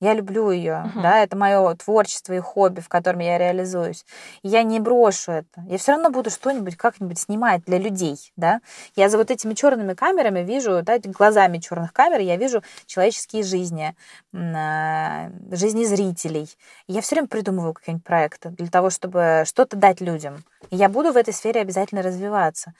Я 0.05 0.13
люблю 0.13 0.51
ее, 0.51 0.83
uh-huh. 0.85 1.01
да, 1.01 1.23
это 1.23 1.35
мое 1.35 1.73
творчество 1.73 2.33
и 2.33 2.39
хобби, 2.39 2.79
в 2.79 2.89
котором 2.89 3.21
я 3.21 3.39
реализуюсь. 3.39 4.05
И 4.43 4.49
я 4.49 4.61
не 4.61 4.79
брошу 4.79 5.31
это. 5.31 5.63
Я 5.67 5.79
все 5.79 5.93
равно 5.93 6.11
буду 6.11 6.29
что-нибудь 6.29 6.77
как-нибудь 6.77 7.17
снимать 7.17 7.63
для 7.65 7.79
людей, 7.79 8.31
да. 8.35 8.61
Я 8.95 9.09
за 9.09 9.17
вот 9.17 9.31
этими 9.31 9.55
черными 9.55 9.95
камерами 9.95 10.41
вижу, 10.41 10.83
да, 10.83 10.99
глазами 10.99 11.57
черных 11.57 11.91
камер 11.91 12.19
я 12.19 12.37
вижу 12.37 12.61
человеческие 12.85 13.41
жизни, 13.41 13.95
а, 14.31 15.31
жизни 15.49 15.85
зрителей. 15.85 16.55
И 16.85 16.93
я 16.93 17.01
все 17.01 17.15
время 17.15 17.27
придумываю 17.27 17.73
какие-нибудь 17.73 18.05
проекты 18.05 18.49
для 18.49 18.67
того, 18.67 18.91
чтобы 18.91 19.41
что-то 19.47 19.75
дать 19.75 20.01
людям. 20.01 20.43
И 20.69 20.75
я 20.75 20.87
буду 20.87 21.13
в 21.13 21.17
этой 21.17 21.33
сфере 21.33 21.61
обязательно 21.61 22.03
развиваться. 22.03 22.73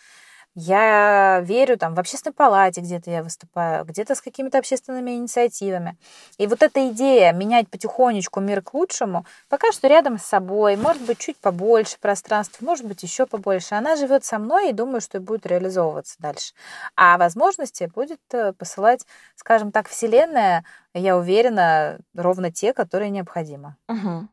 Я 0.58 1.42
верю 1.42 1.78
там 1.78 1.96
в 1.96 2.00
общественной 2.00 2.34
палате 2.34 2.80
где-то 2.80 3.12
я 3.12 3.24
выступаю, 3.24 3.84
где-то 3.84 4.16
с 4.16 4.22
какими-то 4.22 4.58
общественными 4.58 5.12
инициативами. 5.12 5.98
И 6.38 6.48
вот 6.48 6.64
эта 6.64 6.90
идея 6.90 7.34
менять 7.34 7.70
потихонечку 7.70 8.40
мир 8.40 8.62
к 8.62 8.74
лучшему, 8.74 9.26
пока 9.50 9.74
что 9.74 9.90
рядом 9.90 10.18
с 10.18 10.24
собой, 10.24 10.78
может 10.78 11.02
быть, 11.02 11.18
чуть 11.18 11.38
побольше 11.38 11.98
пространства, 12.00 12.64
может 12.64 12.86
быть, 12.86 13.04
еще 13.04 13.26
побольше. 13.26 13.76
Она 13.76 13.98
живет 13.98 14.24
со 14.24 14.40
мной 14.40 14.70
и 14.70 14.74
думаю, 14.74 15.02
что 15.02 15.20
будет 15.20 15.46
реализовываться 15.46 16.16
дальше. 16.20 16.54
А 16.96 17.18
возможности 17.18 17.92
будет 17.94 18.22
э, 18.32 18.54
посылать, 18.54 19.06
скажем 19.36 19.74
так, 19.74 19.90
Вселенная, 19.90 20.64
я 20.94 21.18
уверена, 21.18 22.00
ровно 22.16 22.50
те, 22.50 22.72
которые 22.72 23.10
необходимы. 23.10 23.76
Угу. 23.90 24.30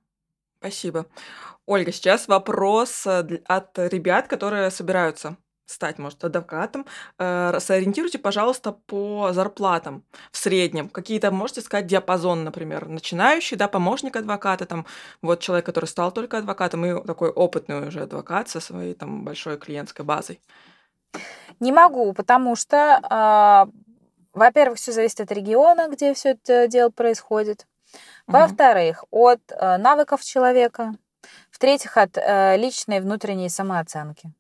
Спасибо. 0.61 1.07
Ольга, 1.67 1.91
сейчас 1.91 2.29
вопрос 2.29 3.09
э, 3.09 3.41
от 3.47 3.77
ребят, 3.77 4.29
которые 4.29 4.71
собираются 4.71 5.37
стать, 5.73 5.99
может, 5.99 6.23
адвокатом, 6.25 6.87
э, 7.19 7.59
сориентируйте, 7.61 8.19
пожалуйста, 8.19 8.73
по 8.73 9.33
зарплатам 9.33 10.05
в 10.31 10.37
среднем. 10.37 10.89
Какие-то, 10.89 11.31
можете 11.31 11.61
сказать, 11.61 11.87
диапазон, 11.87 12.45
например, 12.45 12.89
начинающий, 12.89 13.57
да, 13.57 13.69
помощник 13.69 14.17
адвоката, 14.17 14.67
там, 14.67 14.87
вот 15.23 15.41
человек, 15.41 15.67
который 15.67 15.87
стал 15.87 16.13
только 16.13 16.39
адвокатом, 16.39 16.85
и 16.87 17.07
такой 17.07 17.31
опытный 17.31 17.89
уже 17.89 18.03
адвокат 18.03 18.49
со 18.49 18.61
своей 18.61 18.95
там 18.95 19.25
большой 19.25 19.59
клиентской 19.59 20.05
базой. 20.05 20.41
Не 21.61 21.73
могу, 21.73 22.13
потому 22.13 22.57
что, 22.57 22.77
э, 22.77 23.73
во-первых, 24.33 24.79
все 24.79 24.93
зависит 24.93 25.21
от 25.21 25.33
региона, 25.33 25.89
где 25.89 26.15
все 26.15 26.31
это 26.31 26.67
дело 26.69 26.91
происходит. 26.91 27.67
Во-вторых, 28.27 29.05
от 29.11 29.41
э, 29.51 29.77
навыков 29.77 30.23
человека. 30.23 30.95
В-третьих, 31.51 31.97
от 31.97 32.17
э, 32.17 32.57
личной 32.57 33.01
внутренней 33.01 33.49
самооценки. 33.49 34.33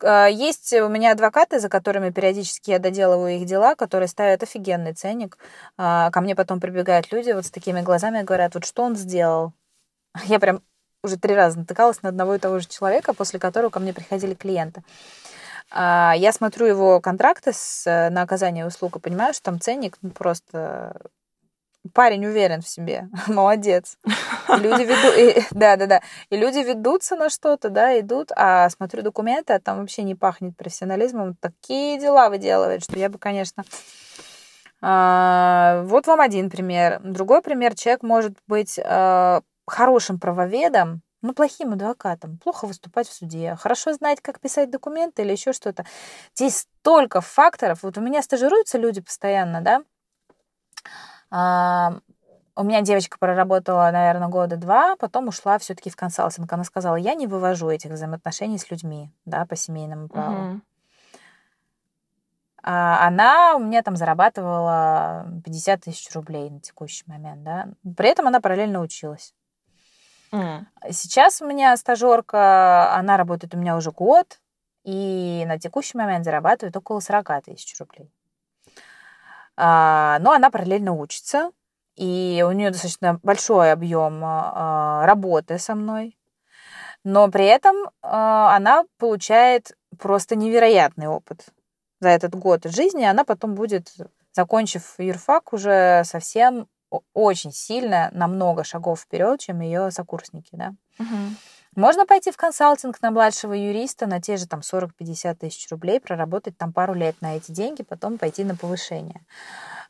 А, 0.00 0.26
есть 0.26 0.72
у 0.72 0.88
меня 0.88 1.12
адвокаты, 1.12 1.60
за 1.60 1.68
которыми 1.68 2.10
периодически 2.10 2.70
я 2.70 2.78
доделываю 2.78 3.36
их 3.36 3.46
дела, 3.46 3.74
которые 3.74 4.08
ставят 4.08 4.42
офигенный 4.42 4.94
ценник. 4.94 5.38
А, 5.76 6.10
ко 6.10 6.20
мне 6.20 6.34
потом 6.34 6.60
прибегают 6.60 7.12
люди 7.12 7.32
вот 7.32 7.46
с 7.46 7.50
такими 7.50 7.80
глазами 7.82 8.20
и 8.20 8.24
говорят, 8.24 8.54
вот 8.54 8.64
что 8.64 8.82
он 8.82 8.96
сделал. 8.96 9.52
Я 10.24 10.38
прям 10.40 10.62
уже 11.04 11.16
три 11.18 11.34
раза 11.34 11.58
натыкалась 11.58 12.02
на 12.02 12.10
одного 12.10 12.34
и 12.36 12.38
того 12.38 12.60
же 12.60 12.68
человека, 12.68 13.12
после 13.12 13.40
которого 13.40 13.70
ко 13.70 13.80
мне 13.80 13.92
приходили 13.92 14.34
клиенты. 14.34 14.82
А, 15.70 16.14
я 16.16 16.32
смотрю 16.32 16.66
его 16.66 17.00
контракты 17.00 17.52
с, 17.52 17.84
на 18.10 18.22
оказание 18.22 18.66
услуг 18.66 18.96
и 18.96 19.00
понимаю, 19.00 19.32
что 19.34 19.44
там 19.44 19.60
ценник 19.60 19.96
ну, 20.02 20.10
просто 20.10 21.00
парень 21.94 22.26
уверен 22.26 22.62
в 22.62 22.68
себе, 22.68 23.08
молодец. 23.26 23.98
люди 24.48 24.82
ведут, 24.82 25.46
да, 25.50 25.76
да, 25.76 25.86
да. 25.86 26.02
И 26.30 26.36
люди 26.36 26.58
ведутся 26.58 27.16
на 27.16 27.30
что-то, 27.30 27.70
да, 27.70 27.98
идут, 27.98 28.30
а 28.36 28.68
смотрю 28.70 29.02
документы, 29.02 29.52
а 29.52 29.60
там 29.60 29.78
вообще 29.78 30.02
не 30.02 30.14
пахнет 30.14 30.56
профессионализмом. 30.56 31.34
Такие 31.36 31.98
дела 31.98 32.28
выделывает, 32.30 32.82
что 32.84 32.98
я 32.98 33.08
бы, 33.08 33.18
конечно... 33.18 33.64
А, 34.84 35.82
вот 35.84 36.08
вам 36.08 36.20
один 36.20 36.50
пример. 36.50 36.98
Другой 37.04 37.40
пример. 37.40 37.76
Человек 37.76 38.02
может 38.02 38.36
быть 38.48 38.80
а, 38.84 39.42
хорошим 39.64 40.18
правоведом, 40.18 41.02
но 41.22 41.32
плохим 41.34 41.72
адвокатом, 41.72 42.38
плохо 42.38 42.66
выступать 42.66 43.08
в 43.08 43.12
суде, 43.12 43.56
хорошо 43.58 43.92
знать, 43.94 44.20
как 44.20 44.40
писать 44.40 44.70
документы 44.70 45.22
или 45.22 45.32
еще 45.32 45.52
что-то. 45.52 45.86
Здесь 46.34 46.66
столько 46.80 47.20
факторов. 47.20 47.82
Вот 47.82 47.96
у 47.96 48.00
меня 48.00 48.22
стажируются 48.22 48.76
люди 48.76 49.00
постоянно, 49.00 49.60
да, 49.60 49.82
у 51.32 52.64
меня 52.64 52.82
девочка 52.82 53.18
проработала, 53.18 53.90
наверное, 53.90 54.28
года 54.28 54.56
два, 54.56 54.96
потом 54.96 55.28
ушла 55.28 55.58
все-таки 55.58 55.88
в 55.88 55.96
консалтинг. 55.96 56.52
Она 56.52 56.64
сказала, 56.64 56.96
я 56.96 57.14
не 57.14 57.26
вывожу 57.26 57.70
этих 57.70 57.90
взаимоотношений 57.90 58.58
с 58.58 58.70
людьми, 58.70 59.10
да, 59.24 59.46
по 59.46 59.56
семейному 59.56 60.08
праву. 60.08 60.50
Угу. 60.50 60.60
А 62.64 63.08
она 63.08 63.56
у 63.56 63.58
меня 63.58 63.82
там 63.82 63.96
зарабатывала 63.96 65.26
50 65.44 65.80
тысяч 65.80 66.14
рублей 66.14 66.48
на 66.50 66.60
текущий 66.60 67.04
момент, 67.06 67.42
да. 67.42 67.68
При 67.96 68.08
этом 68.08 68.28
она 68.28 68.40
параллельно 68.40 68.80
училась. 68.80 69.34
Mm. 70.30 70.64
Сейчас 70.90 71.42
у 71.42 71.46
меня 71.46 71.76
стажерка, 71.76 72.94
она 72.94 73.16
работает 73.16 73.54
у 73.54 73.58
меня 73.58 73.76
уже 73.76 73.90
год, 73.90 74.40
и 74.84 75.44
на 75.46 75.58
текущий 75.58 75.98
момент 75.98 76.24
зарабатывает 76.24 76.76
около 76.76 77.00
40 77.00 77.44
тысяч 77.44 77.78
рублей. 77.80 78.10
А, 79.56 80.18
но 80.20 80.32
она 80.32 80.50
параллельно 80.50 80.92
учится. 80.92 81.50
и 81.96 82.42
у 82.46 82.52
нее 82.52 82.70
достаточно 82.70 83.20
большой 83.22 83.72
объем 83.72 84.20
а, 84.24 85.04
работы 85.06 85.58
со 85.58 85.74
мной, 85.74 86.16
но 87.04 87.28
при 87.28 87.44
этом 87.46 87.76
а, 88.02 88.56
она 88.56 88.84
получает 88.98 89.76
просто 89.98 90.36
невероятный 90.36 91.08
опыт 91.08 91.46
за 92.00 92.08
этот 92.08 92.34
год 92.34 92.64
жизни. 92.64 93.04
Она 93.04 93.24
потом 93.24 93.54
будет, 93.54 93.92
закончив 94.32 94.94
юрфак, 94.98 95.52
уже 95.52 96.02
совсем 96.04 96.68
очень 97.14 97.52
сильно, 97.52 98.10
на 98.12 98.26
много 98.26 98.64
шагов 98.64 99.00
вперед, 99.00 99.40
чем 99.40 99.60
ее 99.60 99.90
сокурсники, 99.90 100.50
да. 100.52 100.74
Угу. 100.98 101.16
Можно 101.74 102.04
пойти 102.04 102.30
в 102.30 102.36
консалтинг 102.36 103.00
на 103.00 103.10
младшего 103.10 103.54
юриста 103.54 104.06
на 104.06 104.20
те 104.20 104.36
же 104.36 104.46
там 104.46 104.60
40-50 104.60 105.34
тысяч 105.36 105.70
рублей, 105.70 106.00
проработать 106.00 106.56
там 106.58 106.72
пару 106.72 106.92
лет 106.92 107.16
на 107.22 107.36
эти 107.36 107.50
деньги, 107.50 107.82
потом 107.82 108.18
пойти 108.18 108.44
на 108.44 108.56
повышение. 108.56 109.22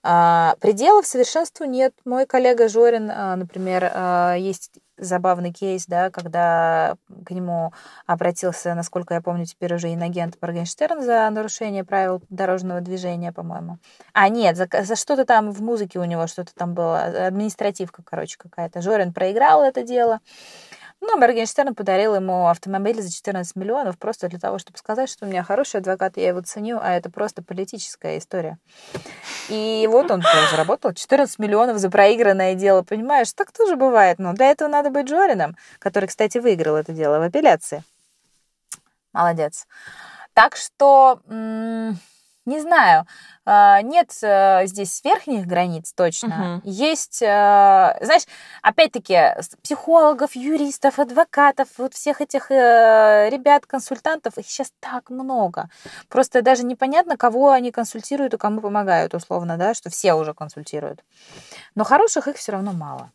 А, 0.05 0.55
пределов 0.61 1.07
совершенству 1.07 1.65
нет. 1.65 1.93
Мой 2.05 2.27
коллега 2.27 2.69
Жорин, 2.69 3.11
а, 3.11 3.37
например, 3.37 3.91
а, 3.93 4.35
есть 4.35 4.71
забавный 4.97 5.53
кейс, 5.53 5.87
да, 5.87 6.11
когда 6.11 6.97
к 7.25 7.31
нему 7.31 7.73
обратился, 8.07 8.75
насколько 8.75 9.15
я 9.15 9.21
помню, 9.21 9.47
теперь 9.47 9.75
уже 9.75 9.93
инагент 9.93 10.37
Моргенштерн 10.41 11.03
за 11.03 11.29
нарушение 11.31 11.83
правил 11.83 12.23
дорожного 12.29 12.81
движения, 12.81 13.33
по-моему. 13.33 13.79
А, 14.13 14.29
нет, 14.29 14.57
за, 14.57 14.69
за 14.83 14.95
что-то 14.97 15.25
там 15.25 15.51
в 15.51 15.63
музыке 15.63 15.99
у 15.99 16.05
него 16.05 16.27
что-то 16.27 16.55
там 16.55 16.75
было, 16.75 17.27
административка, 17.27 18.03
короче, 18.05 18.37
какая-то. 18.39 18.83
Жорин 18.83 19.13
проиграл 19.13 19.63
это 19.63 19.83
дело. 19.83 20.21
Ну, 21.05 21.17
Моргенштерн 21.17 21.75
подарил 21.75 22.15
ему 22.15 22.47
автомобиль 22.47 23.03
за 23.03 23.13
14 23.13 23.57
миллионов 23.57 23.99
просто 23.99 24.29
для 24.29 24.39
того, 24.39 24.59
чтобы 24.61 24.79
сказать, 24.79 25.11
что 25.11 25.27
у 25.27 25.29
меня 25.29 25.43
хороший 25.43 25.81
адвокат, 25.81 26.17
я 26.17 26.29
его 26.29 26.41
ценю, 26.43 26.79
а 26.81 26.93
это 26.93 27.11
просто 27.11 27.43
политическая 27.43 28.19
история. 28.19 28.57
И 29.49 29.89
вот 29.91 30.13
он 30.13 30.23
заработал 30.53 30.95
14 30.95 31.41
миллионов 31.41 31.79
за 31.79 31.91
проигранное 31.91 32.55
дело, 32.55 32.83
понимаешь? 32.83 33.33
Так 33.33 33.51
тоже 33.51 33.75
бывает. 33.75 34.21
Но 34.21 34.33
для 34.33 34.53
этого 34.53 34.69
надо 34.69 34.91
быть 34.91 35.09
Джорином, 35.09 35.57
который, 35.81 36.07
кстати, 36.07 36.39
выиграл 36.39 36.77
это 36.77 36.93
дело 36.93 37.19
в 37.19 37.23
апелляции. 37.23 37.83
Молодец. 39.13 39.67
Так 40.35 40.55
что... 40.55 41.19
М- 41.29 41.99
не 42.45 42.61
знаю, 42.61 43.07
а, 43.45 43.83
нет 43.83 44.11
э, 44.23 44.67
здесь 44.67 45.03
верхних 45.05 45.47
границ 45.47 45.93
точно. 45.93 46.61
Угу. 46.65 46.71
Есть, 46.71 47.23
э, 47.23 47.27
знаешь, 47.27 48.25
опять-таки, 48.63 49.37
психологов, 49.63 50.35
юристов, 50.35 50.99
адвокатов, 50.99 51.69
вот 51.79 51.95
всех 51.95 52.21
этих 52.21 52.51
э, 52.51 53.29
ребят, 53.31 53.67
консультантов, 53.67 54.39
их 54.39 54.47
сейчас 54.47 54.73
так 54.81 55.11
много. 55.11 55.69
Просто 56.09 56.43
даже 56.43 56.65
непонятно, 56.65 57.17
кого 57.17 57.51
они 57.51 57.71
консультируют 57.71 58.35
и 58.35 58.39
кому 58.39 58.61
помогают, 58.61 59.15
условно, 59.15 59.57
да, 59.57 59.75
что 59.75 59.91
все 59.91 60.15
уже 60.15 60.35
консультируют. 60.35 61.05
Но 61.75 61.85
хороших 61.85 62.29
их 62.29 62.37
все 62.37 62.53
равно 62.53 62.73
мало. 62.73 63.13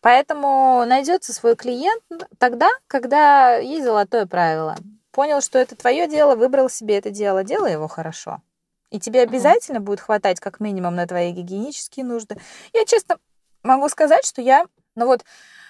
Поэтому 0.00 0.84
найдется 0.86 1.34
свой 1.34 1.56
клиент 1.56 2.02
тогда, 2.38 2.68
когда 2.86 3.56
есть 3.56 3.84
золотое 3.84 4.24
правило 4.26 4.76
понял, 5.16 5.40
что 5.40 5.58
это 5.58 5.74
твое 5.74 6.06
дело, 6.06 6.36
выбрал 6.36 6.68
себе 6.68 6.98
это 6.98 7.10
дело, 7.10 7.42
делай 7.42 7.72
его 7.72 7.88
хорошо. 7.88 8.42
И 8.90 9.00
тебе 9.00 9.22
обязательно 9.22 9.80
будет 9.80 10.00
хватать 10.00 10.40
как 10.40 10.60
минимум 10.60 10.94
на 10.94 11.06
твои 11.06 11.32
гигиенические 11.32 12.04
нужды. 12.04 12.38
Я 12.72 12.84
честно 12.84 13.18
могу 13.62 13.88
сказать, 13.88 14.24
что 14.24 14.40
я, 14.40 14.66
ну 14.94 15.06
вот, 15.06 15.24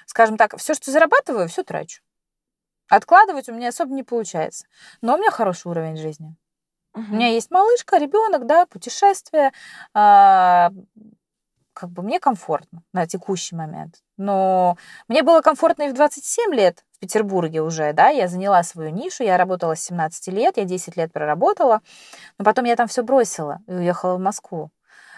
скажем 0.06 0.36
так, 0.36 0.56
все, 0.58 0.74
что 0.74 0.90
зарабатываю, 0.90 1.48
все 1.48 1.62
трачу. 1.62 2.02
Откладывать 2.88 3.48
у 3.48 3.52
меня 3.52 3.68
особо 3.68 3.92
не 3.92 4.02
получается. 4.02 4.66
Но 5.00 5.14
у 5.14 5.18
меня 5.18 5.30
хороший 5.30 5.68
уровень 5.68 5.96
жизни. 5.96 6.36
У 6.94 7.00
меня 7.00 7.28
есть 7.28 7.50
малышка, 7.50 7.98
ребенок, 7.98 8.46
да, 8.46 8.64
путешествия. 8.64 9.52
А, 9.92 10.70
как 11.74 11.90
бы 11.90 12.02
мне 12.02 12.18
комфортно 12.18 12.82
на 12.94 13.06
текущий 13.06 13.54
момент. 13.54 14.02
Но 14.16 14.78
мне 15.06 15.22
было 15.22 15.42
комфортно 15.42 15.82
и 15.82 15.88
в 15.90 15.92
27 15.92 16.54
лет 16.54 16.85
в 16.96 16.98
Петербурге 16.98 17.60
уже, 17.60 17.92
да, 17.92 18.08
я 18.08 18.26
заняла 18.26 18.62
свою 18.62 18.90
нишу, 18.90 19.22
я 19.22 19.36
работала 19.36 19.74
с 19.74 19.84
17 19.84 20.28
лет, 20.28 20.56
я 20.56 20.64
10 20.64 20.96
лет 20.96 21.12
проработала, 21.12 21.82
но 22.38 22.44
потом 22.44 22.64
я 22.64 22.74
там 22.74 22.88
все 22.88 23.02
бросила 23.02 23.58
и 23.66 23.72
уехала 23.72 24.16
в 24.16 24.20
Москву. 24.20 24.70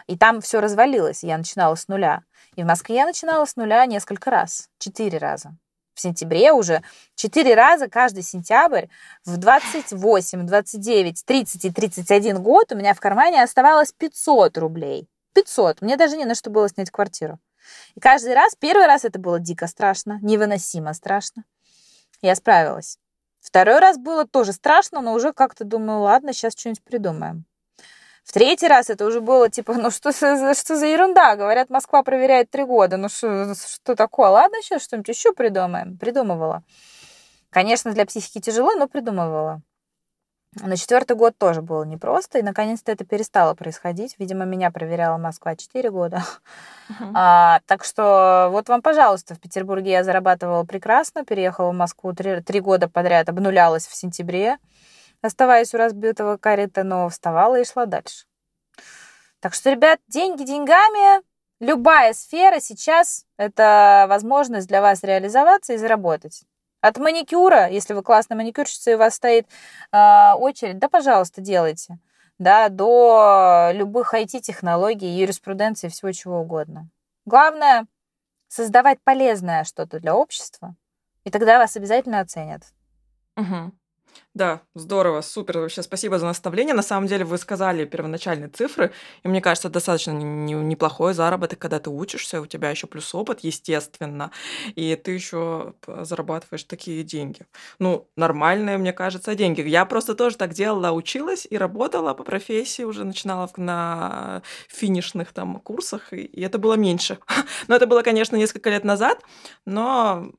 И 0.09 0.19
там 0.19 0.41
все 0.41 0.61
развалилось, 0.61 1.23
я 1.23 1.39
начинала 1.39 1.77
с 1.77 1.87
нуля. 1.87 2.23
И 2.57 2.65
в 2.65 2.67
Москве 2.67 2.97
я 2.97 3.07
начинала 3.07 3.45
с 3.45 3.55
нуля 3.55 3.87
несколько 3.87 4.31
раз, 4.31 4.69
четыре 4.79 5.19
раза. 5.19 5.57
В 5.95 6.01
сентябре 6.01 6.53
уже 6.53 6.83
четыре 7.15 7.55
раза 7.55 7.89
каждый 7.89 8.23
сентябрь 8.23 8.87
в 9.25 9.37
28, 9.37 10.47
29, 10.47 11.25
30 11.25 11.65
и 11.65 11.71
31 11.71 12.43
год 12.43 12.73
у 12.73 12.77
меня 12.77 12.95
в 12.95 13.01
кармане 13.01 13.43
оставалось 13.43 13.93
500 13.93 14.59
рублей. 14.59 15.09
500. 15.35 15.83
Мне 15.83 15.97
даже 15.97 16.17
не 16.17 16.25
на 16.25 16.35
что 16.35 16.51
было 16.51 16.69
снять 16.69 16.91
квартиру. 16.91 17.39
И 17.95 18.01
каждый 18.01 18.35
раз, 18.35 18.55
первый 18.59 18.87
раз 18.87 19.05
это 19.05 19.19
было 19.19 19.39
дико 19.39 19.67
страшно, 19.67 20.19
невыносимо 20.23 20.93
страшно. 20.95 21.45
Я 22.23 22.35
справилась. 22.35 22.99
Второй 23.41 23.79
раз 23.79 23.99
было 23.99 24.27
тоже 24.27 24.53
страшно, 24.53 25.01
но 25.01 25.15
уже 25.15 25.33
как-то 25.33 25.65
думаю, 25.65 26.01
ладно, 26.01 26.33
сейчас 26.33 26.55
что-нибудь 26.57 26.83
придумаем. 26.83 27.45
В 28.25 28.33
третий 28.33 28.69
раз 28.69 28.91
это 28.91 29.07
уже 29.07 29.23
было 29.23 29.49
типа, 29.49 29.73
ну 29.75 29.91
что 29.91 30.13
что 30.13 30.77
за 30.77 30.87
ерунда? 30.87 31.35
Говорят, 31.37 31.71
Москва 31.71 32.03
проверяет 32.03 32.51
три 32.51 32.65
года. 32.65 32.99
Ну 32.99 33.09
что, 33.09 33.55
что 33.55 33.95
такое? 33.95 34.29
Ладно, 34.29 34.59
сейчас 34.61 34.83
что-нибудь 34.83 35.09
еще 35.09 35.33
придумаем. 35.33 35.97
Придумывала. 35.97 36.63
Конечно, 37.49 37.93
для 37.93 38.05
психики 38.05 38.41
тяжело, 38.41 38.75
но 38.75 38.87
придумывала. 38.87 39.63
На 40.55 40.77
четвертый 40.77 41.15
год 41.15 41.37
тоже 41.37 41.61
было 41.61 41.85
непросто, 41.85 42.39
и 42.39 42.43
наконец-то 42.43 42.91
это 42.91 43.05
перестало 43.05 43.55
происходить. 43.55 44.17
Видимо, 44.19 44.45
меня 44.45 44.71
проверяла 44.71 45.19
Москва 45.19 45.55
4 45.55 45.91
года. 45.91 46.23
Uh-huh. 46.89 47.13
А, 47.15 47.61
так 47.67 47.85
что 47.85 48.49
вот 48.51 48.69
вам, 48.69 48.81
пожалуйста, 48.81 49.35
в 49.35 49.41
Петербурге 49.41 49.91
я 49.91 50.05
зарабатывала 50.05 50.65
прекрасно, 50.65 51.25
переехала 51.25 51.71
в 51.71 51.75
Москву 51.75 52.15
три, 52.15 52.41
три 52.41 52.61
года 52.61 52.89
подряд, 52.89 53.29
обнулялась 53.29 53.87
в 53.87 53.95
сентябре, 53.95 54.57
оставаясь 55.21 55.75
у 55.75 55.79
разбитого 55.79 56.39
корыта, 56.39 56.83
но 56.83 57.09
вставала 57.11 57.61
и 57.61 57.65
шла 57.65 57.85
дальше. 57.85 58.25
Так 59.41 59.53
что, 59.53 59.71
ребят, 59.71 60.01
деньги 60.09 60.45
деньгами, 60.45 61.23
любая 61.61 62.15
сфера 62.15 62.59
сейчас 62.59 63.27
это 63.37 64.07
возможность 64.09 64.67
для 64.67 64.81
вас 64.81 65.03
реализоваться 65.03 65.75
и 65.75 65.77
заработать. 65.77 66.43
От 66.81 66.99
маникюра, 66.99 67.69
если 67.69 67.95
вы 67.95 68.03
классная 68.03 68.37
маникюрщица 68.37 68.93
и 68.93 68.95
у 68.95 68.99
вас 68.99 69.15
стоит 69.15 69.47
э, 69.93 70.33
очередь, 70.35 70.79
да, 70.79 70.89
пожалуйста, 70.89 71.41
делайте. 71.41 71.99
Да, 72.39 72.69
до 72.69 73.71
любых 73.73 74.15
IT-технологий, 74.15 75.19
юриспруденции, 75.19 75.89
всего 75.89 76.13
чего 76.13 76.41
угодно. 76.41 76.89
Главное 77.27 77.87
создавать 78.47 79.01
полезное 79.03 79.65
что-то 79.65 79.99
для 79.99 80.15
общества, 80.15 80.77
и 81.25 81.31
тогда 81.31 81.59
вас 81.59 81.77
обязательно 81.77 82.21
оценят. 82.21 82.63
Угу. 83.37 83.73
Да, 84.35 84.63
здорово, 84.75 85.21
супер. 85.21 85.59
Вообще 85.59 85.83
спасибо 85.83 86.19
за 86.19 86.27
наставление. 86.27 86.75
На 86.75 86.83
самом 86.83 87.09
деле 87.09 87.25
вы 87.25 87.39
сказали 87.39 87.85
первоначальные 87.85 88.49
цифры, 88.49 88.93
и 89.25 89.29
мне 89.29 89.41
кажется, 89.41 89.69
достаточно 89.69 90.13
неплохой 90.13 91.13
заработок, 91.15 91.59
когда 91.59 91.81
ты 91.81 91.91
учишься, 91.91 92.41
у 92.41 92.47
тебя 92.47 92.71
еще 92.71 92.87
плюс 92.87 93.15
опыт, 93.15 93.41
естественно, 93.41 94.31
и 94.77 94.95
ты 94.97 95.11
еще 95.13 95.75
зарабатываешь 95.87 96.65
такие 96.65 97.03
деньги. 97.03 97.47
Ну, 97.79 98.09
нормальные, 98.17 98.79
мне 98.79 98.93
кажется, 98.93 99.35
деньги. 99.35 99.61
Я 99.63 99.85
просто 99.87 100.15
тоже 100.15 100.37
так 100.37 100.55
делала, 100.55 100.93
училась 100.93 101.47
и 101.51 101.57
работала 101.57 102.15
по 102.15 102.23
профессии, 102.23 102.83
уже 102.85 103.05
начинала 103.05 103.51
на 103.57 104.43
финишных 104.69 105.33
там 105.33 105.59
курсах, 105.59 106.13
и 106.13 106.41
это 106.41 106.59
было 106.59 106.75
меньше. 106.75 107.19
Но 107.69 107.75
это 107.75 107.87
было, 107.87 108.03
конечно, 108.03 108.37
несколько 108.37 108.71
лет 108.71 108.85
назад, 108.85 109.23
но 109.65 110.31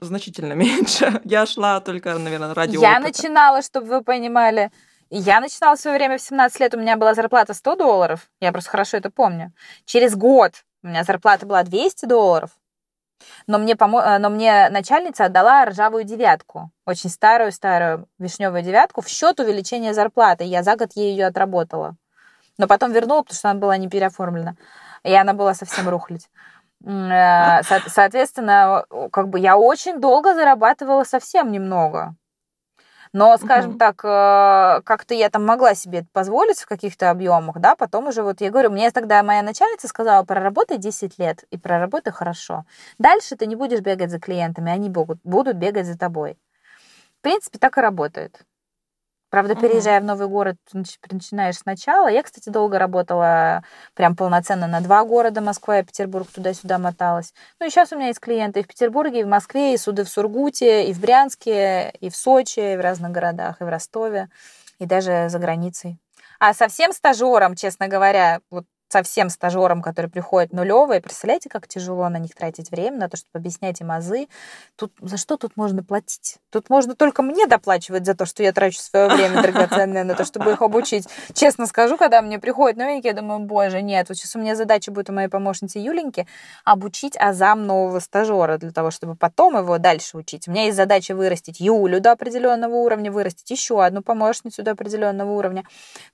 значительно 0.00 0.52
меньше. 0.54 1.20
Я 1.24 1.46
шла 1.46 1.80
только, 1.80 2.18
наверное, 2.18 2.54
ради 2.54 2.76
Я 2.76 2.92
опыта. 2.92 3.08
начинала, 3.08 3.62
чтобы 3.62 3.86
вы 3.86 4.02
понимали, 4.02 4.70
я 5.10 5.40
начинала 5.40 5.76
в 5.76 5.80
свое 5.80 5.96
время 5.96 6.18
в 6.18 6.22
17 6.22 6.60
лет, 6.60 6.74
у 6.74 6.78
меня 6.78 6.96
была 6.96 7.14
зарплата 7.14 7.54
100 7.54 7.76
долларов, 7.76 8.30
я 8.40 8.52
просто 8.52 8.70
хорошо 8.70 8.96
это 8.96 9.10
помню. 9.10 9.52
Через 9.84 10.14
год 10.14 10.52
у 10.82 10.88
меня 10.88 11.04
зарплата 11.04 11.46
была 11.46 11.62
200 11.62 12.06
долларов, 12.06 12.50
но 13.46 13.58
мне, 13.58 13.76
помо... 13.76 14.00
Э, 14.00 14.18
но 14.18 14.30
мне 14.30 14.68
начальница 14.70 15.26
отдала 15.26 15.64
ржавую 15.64 16.04
девятку, 16.04 16.70
очень 16.86 17.10
старую-старую 17.10 18.06
вишневую 18.18 18.62
девятку 18.62 19.02
в 19.02 19.08
счет 19.08 19.40
увеличения 19.40 19.94
зарплаты. 19.94 20.44
Я 20.44 20.62
за 20.62 20.76
год 20.76 20.90
ей 20.94 21.12
ее 21.12 21.26
отработала. 21.26 21.96
Но 22.58 22.66
потом 22.66 22.92
вернула, 22.92 23.22
потому 23.22 23.36
что 23.36 23.50
она 23.50 23.60
была 23.60 23.76
не 23.76 23.88
переоформлена. 23.88 24.56
И 25.02 25.14
она 25.14 25.32
была 25.32 25.54
совсем 25.54 25.88
рухлить. 25.88 26.28
Э, 26.84 27.62
соответственно, 27.88 28.84
как 29.12 29.28
бы 29.28 29.38
я 29.38 29.56
очень 29.56 30.00
долго 30.00 30.34
зарабатывала 30.34 31.04
совсем 31.04 31.50
немного. 31.50 32.14
Но, 33.12 33.36
скажем 33.38 33.72
угу. 33.72 33.78
так, 33.78 34.04
э, 34.04 34.82
как-то 34.84 35.14
я 35.14 35.30
там 35.30 35.44
могла 35.44 35.74
себе 35.74 36.00
это 36.00 36.08
позволить 36.12 36.60
в 36.60 36.66
каких-то 36.66 37.10
объемах, 37.10 37.58
да, 37.58 37.74
потом 37.74 38.06
уже 38.06 38.22
вот 38.22 38.40
я 38.40 38.50
говорю, 38.50 38.70
мне 38.70 38.88
тогда 38.92 39.22
моя 39.24 39.42
начальница 39.42 39.88
сказала, 39.88 40.24
проработай 40.24 40.78
10 40.78 41.18
лет 41.18 41.44
и 41.50 41.58
проработай 41.58 42.12
хорошо. 42.12 42.64
Дальше 42.98 43.34
ты 43.34 43.46
не 43.46 43.56
будешь 43.56 43.80
бегать 43.80 44.10
за 44.10 44.20
клиентами, 44.20 44.70
они 44.70 44.88
будут, 44.88 45.18
будут 45.24 45.56
бегать 45.56 45.86
за 45.86 45.98
тобой. 45.98 46.38
В 47.18 47.22
принципе, 47.22 47.58
так 47.58 47.76
и 47.78 47.80
работает. 47.80 48.44
Правда, 49.30 49.54
переезжая 49.54 50.00
в 50.00 50.04
новый 50.04 50.26
город, 50.26 50.56
начинаешь 50.72 51.58
сначала. 51.58 52.08
Я, 52.08 52.22
кстати, 52.24 52.48
долго 52.48 52.80
работала 52.80 53.62
прям 53.94 54.16
полноценно 54.16 54.66
на 54.66 54.80
два 54.80 55.04
города, 55.04 55.40
Москва 55.40 55.78
и 55.78 55.84
Петербург, 55.84 56.26
туда-сюда 56.28 56.78
моталась. 56.78 57.32
Ну 57.60 57.66
и 57.66 57.70
сейчас 57.70 57.92
у 57.92 57.96
меня 57.96 58.08
есть 58.08 58.18
клиенты 58.18 58.60
и 58.60 58.62
в 58.64 58.66
Петербурге, 58.66 59.20
и 59.20 59.24
в 59.24 59.28
Москве, 59.28 59.74
и 59.74 59.76
суды 59.76 60.04
в 60.04 60.08
Сургуте, 60.08 60.86
и 60.86 60.92
в 60.92 61.00
Брянске, 61.00 61.90
и 62.00 62.10
в 62.10 62.16
Сочи, 62.16 62.74
и 62.74 62.76
в 62.76 62.80
разных 62.80 63.12
городах, 63.12 63.60
и 63.60 63.64
в 63.64 63.68
Ростове, 63.68 64.28
и 64.80 64.86
даже 64.86 65.28
за 65.28 65.38
границей. 65.38 65.98
А 66.40 66.52
совсем 66.52 66.92
стажерам, 66.92 67.54
честно 67.54 67.86
говоря, 67.86 68.40
вот 68.50 68.64
совсем 68.88 69.30
стажерам, 69.30 69.82
которые 69.82 70.10
приходят 70.10 70.52
нулевые, 70.52 71.00
представляете, 71.00 71.48
как 71.48 71.68
тяжело 71.68 72.08
на 72.08 72.16
них 72.16 72.34
тратить 72.34 72.70
время, 72.70 72.98
на 72.98 73.08
то, 73.08 73.16
чтобы 73.16 73.38
объяснять 73.38 73.80
им 73.80 73.92
азы. 73.92 74.26
Тут, 74.76 74.92
за 75.00 75.16
что 75.16 75.36
тут 75.36 75.56
можно 75.56 75.84
платить? 75.84 76.38
Тут 76.50 76.68
можно 76.68 76.94
только 76.94 77.22
мне 77.22 77.46
доплачивать 77.46 78.04
за 78.04 78.14
то, 78.14 78.26
что 78.26 78.42
я 78.42 78.52
трачу 78.52 78.80
свое 78.80 79.08
время 79.08 79.40
драгоценное 79.42 80.04
на 80.04 80.14
то, 80.14 80.24
чтобы 80.24 80.52
их 80.52 80.62
обучить. 80.62 81.06
Честно 81.32 81.66
скажу, 81.66 81.96
когда 81.96 82.22
мне 82.22 82.38
приходят 82.38 82.76
новенькие, 82.76 83.10
я 83.10 83.16
думаю, 83.16 83.40
боже, 83.40 83.82
нет, 83.82 84.08
вот 84.08 84.18
сейчас 84.18 84.34
у 84.34 84.40
меня 84.40 84.56
задача 84.56 84.90
будет 84.90 85.10
у 85.10 85.12
моей 85.12 85.28
помощницы 85.28 85.78
Юленьки 85.78 86.26
обучить 86.64 87.16
азам 87.16 87.66
нового 87.66 88.00
стажера 88.00 88.58
для 88.58 88.72
того, 88.72 88.90
чтобы 88.90 89.14
потом 89.14 89.56
его 89.56 89.78
дальше 89.78 90.16
учить. 90.16 90.48
У 90.48 90.50
меня 90.50 90.64
есть 90.64 90.76
задача 90.76 91.14
вырастить 91.14 91.60
Юлю 91.60 92.00
до 92.00 92.12
определенного 92.12 92.74
уровня, 92.74 93.12
вырастить 93.12 93.50
еще 93.50 93.84
одну 93.84 94.02
помощницу 94.02 94.62
до 94.62 94.72
определенного 94.72 95.30
уровня, 95.30 95.64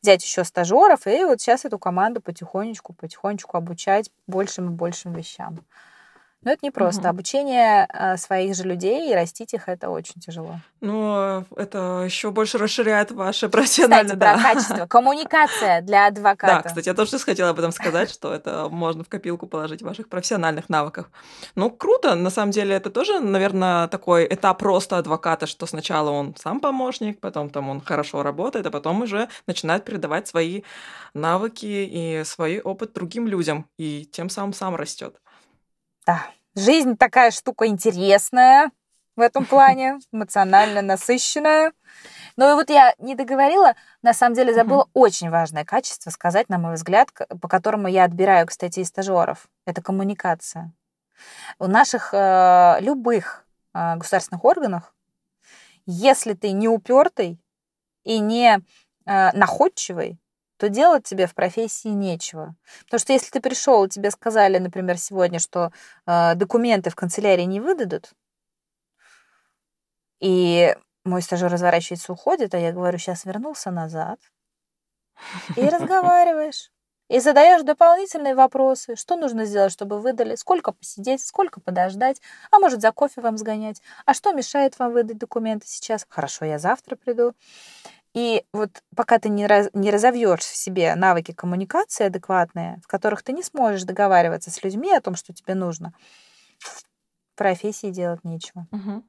взять 0.03 0.23
еще 0.23 0.45
стажеров, 0.45 1.07
и 1.07 1.25
вот 1.25 1.41
сейчас 1.41 1.65
эту 1.65 1.79
команду 1.79 2.21
потихонечку, 2.21 2.93
потихонечку 2.93 3.57
обучать 3.57 4.11
большим 4.27 4.67
и 4.67 4.71
большим 4.71 5.13
вещам. 5.13 5.61
Но 6.47 6.53
это 6.53 6.61
не 6.63 6.71
просто. 6.71 7.01
Угу. 7.01 7.09
Обучение 7.09 7.89
э, 7.93 8.17
своих 8.17 8.55
же 8.55 8.63
людей 8.63 9.11
и 9.11 9.15
растить 9.17 9.53
их 9.53 9.69
это 9.69 9.91
очень 9.91 10.21
тяжело. 10.21 10.61
Ну, 10.81 11.45
это 11.57 12.05
еще 12.05 12.31
больше 12.31 12.57
расширяет 12.57 13.11
ваше 13.11 13.49
профессиональное. 13.49 14.15
Кстати, 14.15 14.21
да. 14.21 14.35
про 14.35 14.43
качество. 14.43 14.87
Коммуникация 14.89 15.81
для 15.81 16.07
адвоката. 16.07 16.63
Да, 16.63 16.63
кстати, 16.63 16.87
я 16.87 16.95
тоже 16.95 17.19
хотела 17.19 17.51
об 17.51 17.59
этом 17.59 17.73
сказать, 17.73 18.13
что 18.13 18.33
это 18.33 18.69
можно 18.69 19.03
в 19.03 19.09
копилку 19.09 19.49
положить 19.49 19.83
в 19.83 19.87
ваших 19.87 20.09
профессиональных 20.09 20.69
навыках. 20.69 21.11
Ну, 21.57 21.69
круто. 21.69 22.15
На 22.15 22.31
самом 22.31 22.53
деле, 22.53 22.77
это 22.77 22.91
тоже, 22.91 23.19
наверное, 23.19 23.89
такой 23.89 24.25
этап 24.31 24.59
просто 24.59 24.99
адвоката, 24.99 25.49
что 25.49 25.67
сначала 25.67 26.11
он 26.11 26.37
сам 26.37 26.61
помощник, 26.61 27.19
потом 27.19 27.51
там 27.51 27.69
он 27.71 27.81
хорошо 27.81 28.23
работает, 28.23 28.67
а 28.67 28.71
потом 28.71 29.03
уже 29.03 29.29
начинает 29.49 29.85
передавать 29.85 30.29
свои 30.29 30.63
навыки 31.13 31.67
и 31.67 32.23
свой 32.25 32.61
опыт 32.61 32.93
другим 32.93 33.27
людям, 33.27 33.67
и 33.79 34.09
тем 34.13 34.31
самым 34.31 34.53
сам 34.53 34.77
растет. 34.77 35.17
Да, 36.07 36.25
жизнь 36.55 36.97
такая 36.97 37.33
штука 37.33 37.67
интересная 37.67 38.71
в 39.17 39.21
этом 39.21 39.45
плане, 39.45 39.99
эмоционально 40.13 40.81
насыщенная. 40.81 41.73
Но 42.37 42.55
вот 42.55 42.71
я 42.71 42.95
не 42.99 43.17
договорила, 43.17 43.75
на 44.03 44.13
самом 44.13 44.37
деле 44.37 44.55
забыла 44.55 44.85
mm-hmm. 44.85 44.91
очень 44.95 45.31
важное 45.31 45.65
качество 45.65 46.11
сказать, 46.11 46.49
на 46.49 46.59
мой 46.59 46.75
взгляд, 46.75 47.11
по 47.41 47.49
которому 47.49 47.89
я 47.89 48.05
отбираю, 48.05 48.47
кстати, 48.47 48.81
и 48.81 48.85
стажеров. 48.85 49.49
Это 49.65 49.83
коммуникация. 49.83 50.73
У 51.59 51.67
наших 51.67 52.11
э, 52.13 52.77
любых 52.81 53.45
э, 53.75 53.97
государственных 53.97 54.45
органах, 54.45 54.95
если 55.87 56.35
ты 56.35 56.53
не 56.53 56.69
упертый 56.69 57.41
и 58.05 58.21
не 58.21 58.61
э, 59.07 59.33
находчивый, 59.33 60.21
то 60.57 60.69
делать 60.69 61.05
тебе 61.05 61.27
в 61.27 61.35
профессии 61.35 61.89
нечего. 61.89 62.55
Потому 62.85 63.01
что 63.01 63.13
если 63.13 63.31
ты 63.31 63.41
пришел 63.41 63.87
тебе 63.89 64.11
сказали, 64.11 64.59
например, 64.59 64.99
сегодня, 64.99 65.39
что 65.39 65.71
э, 66.07 66.35
документы 66.35 66.91
в 66.91 66.95
канцелярии 66.95 67.45
не 67.45 67.61
выдадут, 67.61 68.13
и 70.21 70.75
мой 71.05 71.23
стажер 71.23 71.53
разворачивается, 71.53 72.13
уходит, 72.13 72.55
а 72.55 72.59
я 72.59 72.73
говорю, 72.73 72.99
сейчас 72.99 73.25
вернулся 73.25 73.71
назад, 73.71 74.19
и 75.57 75.69
разговариваешь. 75.69 76.71
И 77.09 77.21
задаешь 77.21 77.63
дополнительные 77.63 78.35
вопросы, 78.35 78.97
что 78.97 79.15
нужно 79.15 79.45
сделать, 79.45 79.71
чтобы 79.71 80.01
выдали, 80.01 80.35
сколько 80.35 80.73
посидеть, 80.73 81.25
сколько 81.25 81.61
подождать, 81.61 82.21
а 82.51 82.59
может 82.59 82.81
за 82.81 82.91
кофе 82.91 83.21
вам 83.21 83.39
сгонять, 83.39 83.81
а 84.07 84.13
что 84.13 84.33
мешает 84.33 84.77
вам 84.81 84.93
выдать 84.93 85.17
документы 85.17 85.69
сейчас. 85.69 86.05
Хорошо, 86.09 86.47
я 86.47 86.59
завтра 86.59 86.97
приду. 86.97 87.33
И 88.17 88.45
вот 88.55 88.71
пока 88.97 89.19
ты 89.19 89.29
не, 89.29 89.47
раз, 89.47 89.69
не 89.75 89.91
разовьешь 89.91 90.41
в 90.41 90.57
себе 90.57 90.95
навыки 90.95 91.33
коммуникации 91.33 92.07
адекватные, 92.07 92.81
в 92.83 92.87
которых 92.87 93.23
ты 93.23 93.33
не 93.33 93.43
сможешь 93.43 93.83
договариваться 93.83 94.51
с 94.51 94.65
людьми 94.65 94.91
о 94.91 95.03
том, 95.03 95.17
что 95.17 95.35
тебе 95.35 95.55
нужно, 95.55 95.93
в 96.59 96.83
профессии 97.37 97.91
делать 97.91 98.25
нечего. 98.25 98.67
Угу. 98.73 99.05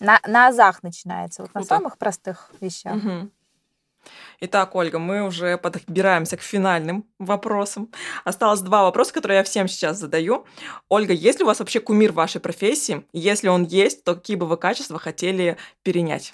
На, 0.00 0.18
на 0.26 0.48
азах 0.48 0.82
начинается, 0.82 1.42
вот 1.42 1.54
на 1.54 1.62
самых 1.62 1.96
простых 1.96 2.50
вещах. 2.60 2.96
Угу. 2.96 3.30
Итак, 4.40 4.74
Ольга, 4.74 4.98
мы 4.98 5.22
уже 5.22 5.56
подбираемся 5.56 6.36
к 6.36 6.40
финальным 6.40 7.06
вопросам. 7.20 7.92
Осталось 8.24 8.62
два 8.62 8.82
вопроса, 8.82 9.12
которые 9.12 9.38
я 9.38 9.44
всем 9.44 9.68
сейчас 9.68 9.96
задаю. 9.98 10.44
Ольга, 10.88 11.12
есть 11.12 11.38
ли 11.38 11.44
у 11.44 11.46
вас 11.46 11.60
вообще 11.60 11.78
кумир 11.78 12.10
вашей 12.10 12.40
профессии? 12.40 13.06
Если 13.12 13.46
он 13.46 13.62
есть, 13.62 14.02
то 14.02 14.16
какие 14.16 14.36
бы 14.36 14.46
вы 14.46 14.56
качества 14.56 14.98
хотели 14.98 15.56
перенять? 15.84 16.32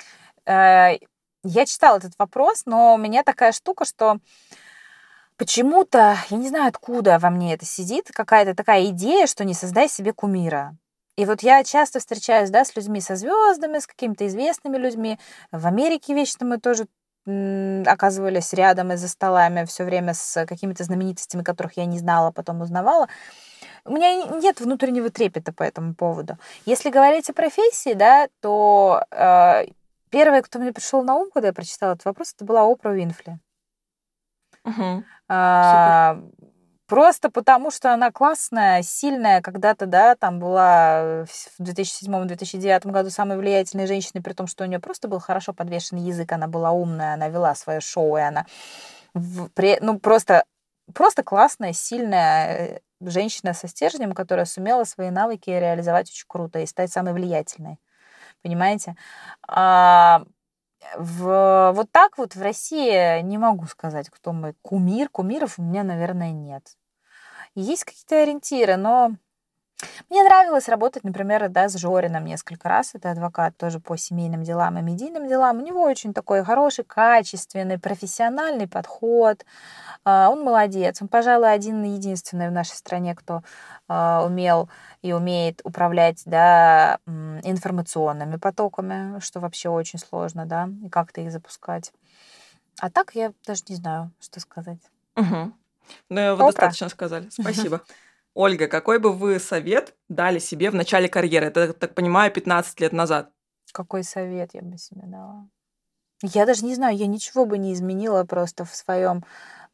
Я 1.48 1.64
читала 1.64 1.98
этот 1.98 2.12
вопрос, 2.18 2.62
но 2.66 2.94
у 2.94 2.98
меня 2.98 3.22
такая 3.22 3.52
штука, 3.52 3.84
что 3.84 4.18
почему-то, 5.36 6.16
я 6.28 6.36
не 6.36 6.48
знаю, 6.48 6.68
откуда 6.68 7.20
во 7.20 7.30
мне 7.30 7.54
это 7.54 7.64
сидит, 7.64 8.10
какая-то 8.12 8.54
такая 8.56 8.86
идея, 8.86 9.28
что 9.28 9.44
не 9.44 9.54
создай 9.54 9.88
себе 9.88 10.12
кумира. 10.12 10.76
И 11.16 11.24
вот 11.24 11.42
я 11.42 11.62
часто 11.62 12.00
встречаюсь 12.00 12.50
да, 12.50 12.64
с 12.64 12.74
людьми 12.74 13.00
со 13.00 13.14
звездами, 13.14 13.78
с 13.78 13.86
какими-то 13.86 14.26
известными 14.26 14.76
людьми. 14.76 15.18
В 15.52 15.66
Америке 15.66 16.14
вечно 16.14 16.44
мы 16.44 16.58
тоже 16.58 16.86
оказывались 17.86 18.52
рядом 18.52 18.92
и 18.92 18.96
за 18.96 19.08
столами 19.08 19.64
все 19.64 19.84
время 19.84 20.14
с 20.14 20.46
какими-то 20.46 20.84
знаменитостями, 20.84 21.42
которых 21.42 21.76
я 21.76 21.84
не 21.84 21.98
знала, 21.98 22.30
потом 22.32 22.60
узнавала. 22.60 23.08
У 23.84 23.92
меня 23.92 24.24
нет 24.24 24.60
внутреннего 24.60 25.10
трепета 25.10 25.52
по 25.52 25.62
этому 25.62 25.94
поводу. 25.94 26.38
Если 26.66 26.90
говорить 26.90 27.30
о 27.30 27.34
профессии, 27.34 27.94
да, 27.94 28.28
то 28.40 29.04
э, 29.10 29.66
Первое, 30.16 30.40
кто 30.40 30.58
мне 30.58 30.72
пришел 30.72 31.02
на 31.02 31.14
ум, 31.14 31.28
когда 31.30 31.48
я 31.48 31.52
прочитала 31.52 31.92
этот 31.92 32.06
вопрос, 32.06 32.32
это 32.34 32.46
была 32.46 32.62
Опра 32.62 32.90
Уинфли. 32.90 33.38
Угу. 34.64 35.04
А, 35.28 36.18
просто 36.86 37.30
потому, 37.30 37.70
что 37.70 37.92
она 37.92 38.10
классная, 38.10 38.80
сильная, 38.80 39.42
когда-то, 39.42 39.84
да, 39.84 40.14
там 40.14 40.38
была 40.38 41.26
в 41.26 41.60
2007-2009 41.60 42.90
году 42.90 43.10
самой 43.10 43.36
влиятельной 43.36 43.86
женщиной, 43.86 44.22
при 44.22 44.32
том, 44.32 44.46
что 44.46 44.64
у 44.64 44.66
нее 44.66 44.78
просто 44.78 45.06
был 45.06 45.18
хорошо 45.18 45.52
подвешенный 45.52 46.00
язык, 46.00 46.32
она 46.32 46.46
была 46.46 46.70
умная, 46.70 47.12
она 47.12 47.28
вела 47.28 47.54
свое 47.54 47.80
шоу, 47.82 48.16
и 48.16 48.22
она, 48.22 48.46
ну, 49.12 49.98
просто, 49.98 50.44
просто 50.94 51.24
классная, 51.24 51.74
сильная 51.74 52.56
э, 52.56 52.80
женщина 53.02 53.52
со 53.52 53.68
стержнем, 53.68 54.12
которая 54.12 54.46
сумела 54.46 54.84
свои 54.84 55.10
навыки 55.10 55.50
реализовать 55.50 56.08
очень 56.08 56.24
круто 56.26 56.60
и 56.60 56.64
стать 56.64 56.90
самой 56.90 57.12
влиятельной 57.12 57.78
понимаете? 58.42 58.96
А, 59.46 60.24
в, 60.96 61.72
вот 61.74 61.90
так 61.90 62.18
вот 62.18 62.34
в 62.34 62.42
России 62.42 63.20
не 63.22 63.38
могу 63.38 63.66
сказать, 63.66 64.10
кто 64.10 64.32
мой 64.32 64.54
кумир. 64.62 65.08
Кумиров 65.08 65.58
у 65.58 65.62
меня, 65.62 65.82
наверное, 65.82 66.30
нет. 66.30 66.76
Есть 67.54 67.84
какие-то 67.84 68.22
ориентиры, 68.22 68.76
но 68.76 69.12
мне 70.08 70.24
нравилось 70.24 70.68
работать, 70.68 71.04
например, 71.04 71.48
да, 71.50 71.68
с 71.68 71.76
Жорином 71.76 72.24
несколько 72.24 72.68
раз. 72.68 72.94
Это 72.94 73.10
адвокат 73.10 73.56
тоже 73.56 73.78
по 73.78 73.96
семейным 73.96 74.42
делам 74.42 74.78
и 74.78 74.82
медийным 74.82 75.28
делам. 75.28 75.58
У 75.58 75.62
него 75.62 75.82
очень 75.82 76.14
такой 76.14 76.44
хороший, 76.44 76.84
качественный, 76.84 77.78
профессиональный 77.78 78.66
подход. 78.66 79.44
А, 80.04 80.30
он 80.30 80.42
молодец. 80.42 81.02
Он, 81.02 81.08
пожалуй, 81.08 81.52
один 81.52 81.82
единственный 81.82 82.48
в 82.48 82.52
нашей 82.52 82.76
стране, 82.76 83.14
кто 83.14 83.42
а, 83.88 84.24
умел 84.24 84.70
и 85.02 85.12
умеет 85.12 85.60
управлять 85.64 86.22
да, 86.24 86.98
информационными 87.06 88.36
потоками, 88.36 89.20
что 89.20 89.40
вообще 89.40 89.68
очень 89.68 89.98
сложно, 89.98 90.46
да, 90.46 90.70
и 90.84 90.88
как-то 90.88 91.20
их 91.20 91.30
запускать. 91.30 91.92
А 92.80 92.90
так 92.90 93.14
я 93.14 93.32
даже 93.46 93.62
не 93.68 93.76
знаю, 93.76 94.10
что 94.20 94.40
сказать. 94.40 94.80
Угу. 95.16 95.52
Ну, 96.08 96.20
вы 96.20 96.32
Опра. 96.32 96.46
достаточно 96.46 96.88
сказали. 96.88 97.28
Спасибо. 97.30 97.82
Ольга, 98.36 98.68
какой 98.68 98.98
бы 98.98 99.14
вы 99.14 99.40
совет 99.40 99.94
дали 100.10 100.38
себе 100.38 100.70
в 100.70 100.74
начале 100.74 101.08
карьеры? 101.08 101.46
Это, 101.46 101.72
так 101.72 101.94
понимаю, 101.94 102.30
15 102.30 102.78
лет 102.80 102.92
назад. 102.92 103.30
Какой 103.72 104.04
совет 104.04 104.52
я 104.52 104.60
бы 104.60 104.76
себе 104.76 105.04
дала? 105.06 105.48
Я 106.22 106.44
даже 106.44 106.62
не 106.66 106.74
знаю, 106.74 106.94
я 106.98 107.06
ничего 107.06 107.46
бы 107.46 107.56
не 107.56 107.72
изменила 107.72 108.24
просто 108.24 108.66
в 108.66 108.76
своем 108.76 109.24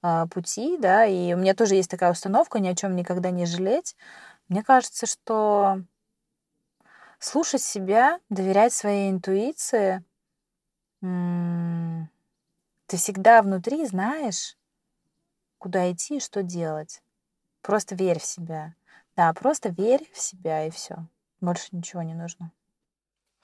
э, 0.05 0.27
пути, 0.31 0.79
да, 0.79 1.05
и 1.05 1.35
у 1.35 1.39
меня 1.39 1.55
тоже 1.55 1.75
есть 1.75 1.91
такая 1.91 2.13
установка 2.13 2.61
ни 2.61 2.69
о 2.69 2.77
чем 2.77 2.95
никогда 2.95 3.33
не 3.33 3.47
жалеть. 3.47 3.97
Мне 4.49 4.63
кажется, 4.63 5.07
что 5.07 5.83
слушать 7.19 7.63
себя, 7.63 8.21
доверять 8.29 8.73
своей 8.73 9.11
интуиции, 9.11 10.05
ты 11.01 12.97
всегда 12.97 13.43
внутри 13.43 13.85
знаешь, 13.87 14.57
куда 15.59 15.91
идти 15.91 16.19
и 16.19 16.21
что 16.21 16.45
делать. 16.45 17.03
Просто 17.63 17.95
верь 17.95 18.19
в 18.19 18.25
себя. 18.25 18.75
Да, 19.17 19.33
просто 19.33 19.69
верь 19.71 20.09
в 20.13 20.19
себя 20.19 20.67
и 20.67 20.71
все. 20.71 21.07
Больше 21.41 21.69
ничего 21.73 22.03
не 22.03 22.15
нужно. 22.15 22.53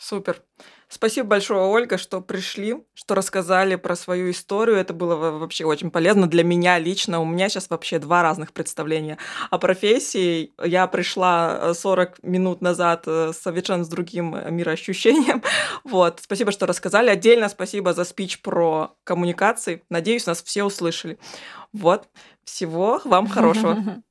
Супер. 0.00 0.42
Спасибо 0.86 1.26
большое, 1.26 1.62
Ольга, 1.62 1.98
что 1.98 2.20
пришли, 2.20 2.84
что 2.94 3.16
рассказали 3.16 3.74
про 3.74 3.96
свою 3.96 4.30
историю. 4.30 4.76
Это 4.76 4.94
было 4.94 5.16
вообще 5.16 5.64
очень 5.64 5.90
полезно 5.90 6.28
для 6.28 6.44
меня 6.44 6.78
лично. 6.78 7.20
У 7.20 7.24
меня 7.24 7.48
сейчас 7.48 7.68
вообще 7.68 7.98
два 7.98 8.22
разных 8.22 8.52
представления 8.52 9.18
о 9.50 9.58
профессии. 9.58 10.54
Я 10.64 10.86
пришла 10.86 11.74
40 11.74 12.10
э, 12.10 12.12
минут 12.22 12.60
назад 12.60 13.04
э, 13.08 13.32
совершенно 13.32 13.82
с 13.82 13.88
другим 13.88 14.36
э, 14.36 14.50
мироощущением. 14.50 15.42
Вот. 15.84 16.20
Спасибо, 16.22 16.52
что 16.52 16.66
рассказали. 16.66 17.08
Отдельно 17.08 17.48
спасибо 17.48 17.92
за 17.92 18.04
спич 18.04 18.40
про 18.40 18.94
коммуникации. 19.04 19.82
Надеюсь, 19.90 20.26
нас 20.26 20.42
все 20.42 20.62
услышали. 20.62 21.18
Вот. 21.72 22.08
Всего 22.44 23.00
вам 23.04 23.26
хорошего. 23.26 24.02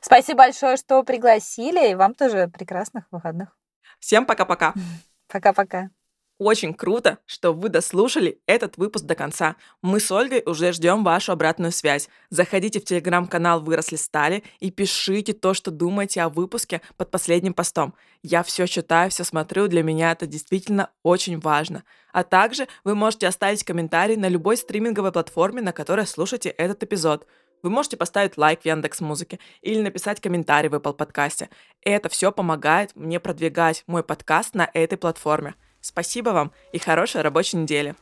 Спасибо 0.00 0.38
большое, 0.38 0.76
что 0.76 1.02
пригласили, 1.02 1.90
и 1.90 1.94
вам 1.94 2.14
тоже 2.14 2.48
прекрасных 2.48 3.04
выходных. 3.10 3.56
Всем 4.00 4.26
пока-пока. 4.26 4.74
Пока-пока. 5.28 5.90
Очень 6.38 6.72
круто, 6.72 7.18
что 7.26 7.52
вы 7.52 7.68
дослушали 7.68 8.40
этот 8.46 8.76
выпуск 8.76 9.04
до 9.04 9.16
конца. 9.16 9.56
Мы 9.82 9.98
с 9.98 10.12
Ольгой 10.12 10.44
уже 10.46 10.70
ждем 10.72 11.02
вашу 11.02 11.32
обратную 11.32 11.72
связь. 11.72 12.08
Заходите 12.30 12.78
в 12.78 12.84
телеграм-канал 12.84 13.60
«Выросли 13.60 13.96
стали» 13.96 14.44
и 14.60 14.70
пишите 14.70 15.32
то, 15.32 15.52
что 15.52 15.72
думаете 15.72 16.22
о 16.22 16.28
выпуске 16.28 16.80
под 16.96 17.10
последним 17.10 17.54
постом. 17.54 17.92
Я 18.22 18.44
все 18.44 18.68
читаю, 18.68 19.10
все 19.10 19.24
смотрю, 19.24 19.66
для 19.66 19.82
меня 19.82 20.12
это 20.12 20.28
действительно 20.28 20.90
очень 21.02 21.40
важно. 21.40 21.82
А 22.12 22.22
также 22.22 22.68
вы 22.84 22.94
можете 22.94 23.26
оставить 23.26 23.64
комментарий 23.64 24.14
на 24.14 24.28
любой 24.28 24.56
стриминговой 24.56 25.10
платформе, 25.10 25.60
на 25.60 25.72
которой 25.72 26.06
слушаете 26.06 26.50
этот 26.50 26.84
эпизод– 26.84 27.26
вы 27.62 27.70
можете 27.70 27.96
поставить 27.96 28.36
лайк 28.36 28.62
в 28.62 28.64
Яндекс 28.64 29.00
Музыке 29.00 29.38
или 29.62 29.80
написать 29.80 30.20
комментарий 30.20 30.68
в 30.68 30.74
Apple 30.74 30.94
подкасте. 30.94 31.50
Это 31.82 32.08
все 32.08 32.32
помогает 32.32 32.94
мне 32.94 33.20
продвигать 33.20 33.84
мой 33.86 34.02
подкаст 34.02 34.54
на 34.54 34.70
этой 34.72 34.96
платформе. 34.96 35.54
Спасибо 35.80 36.30
вам 36.30 36.52
и 36.72 36.78
хорошей 36.78 37.22
рабочей 37.22 37.56
недели. 37.56 37.94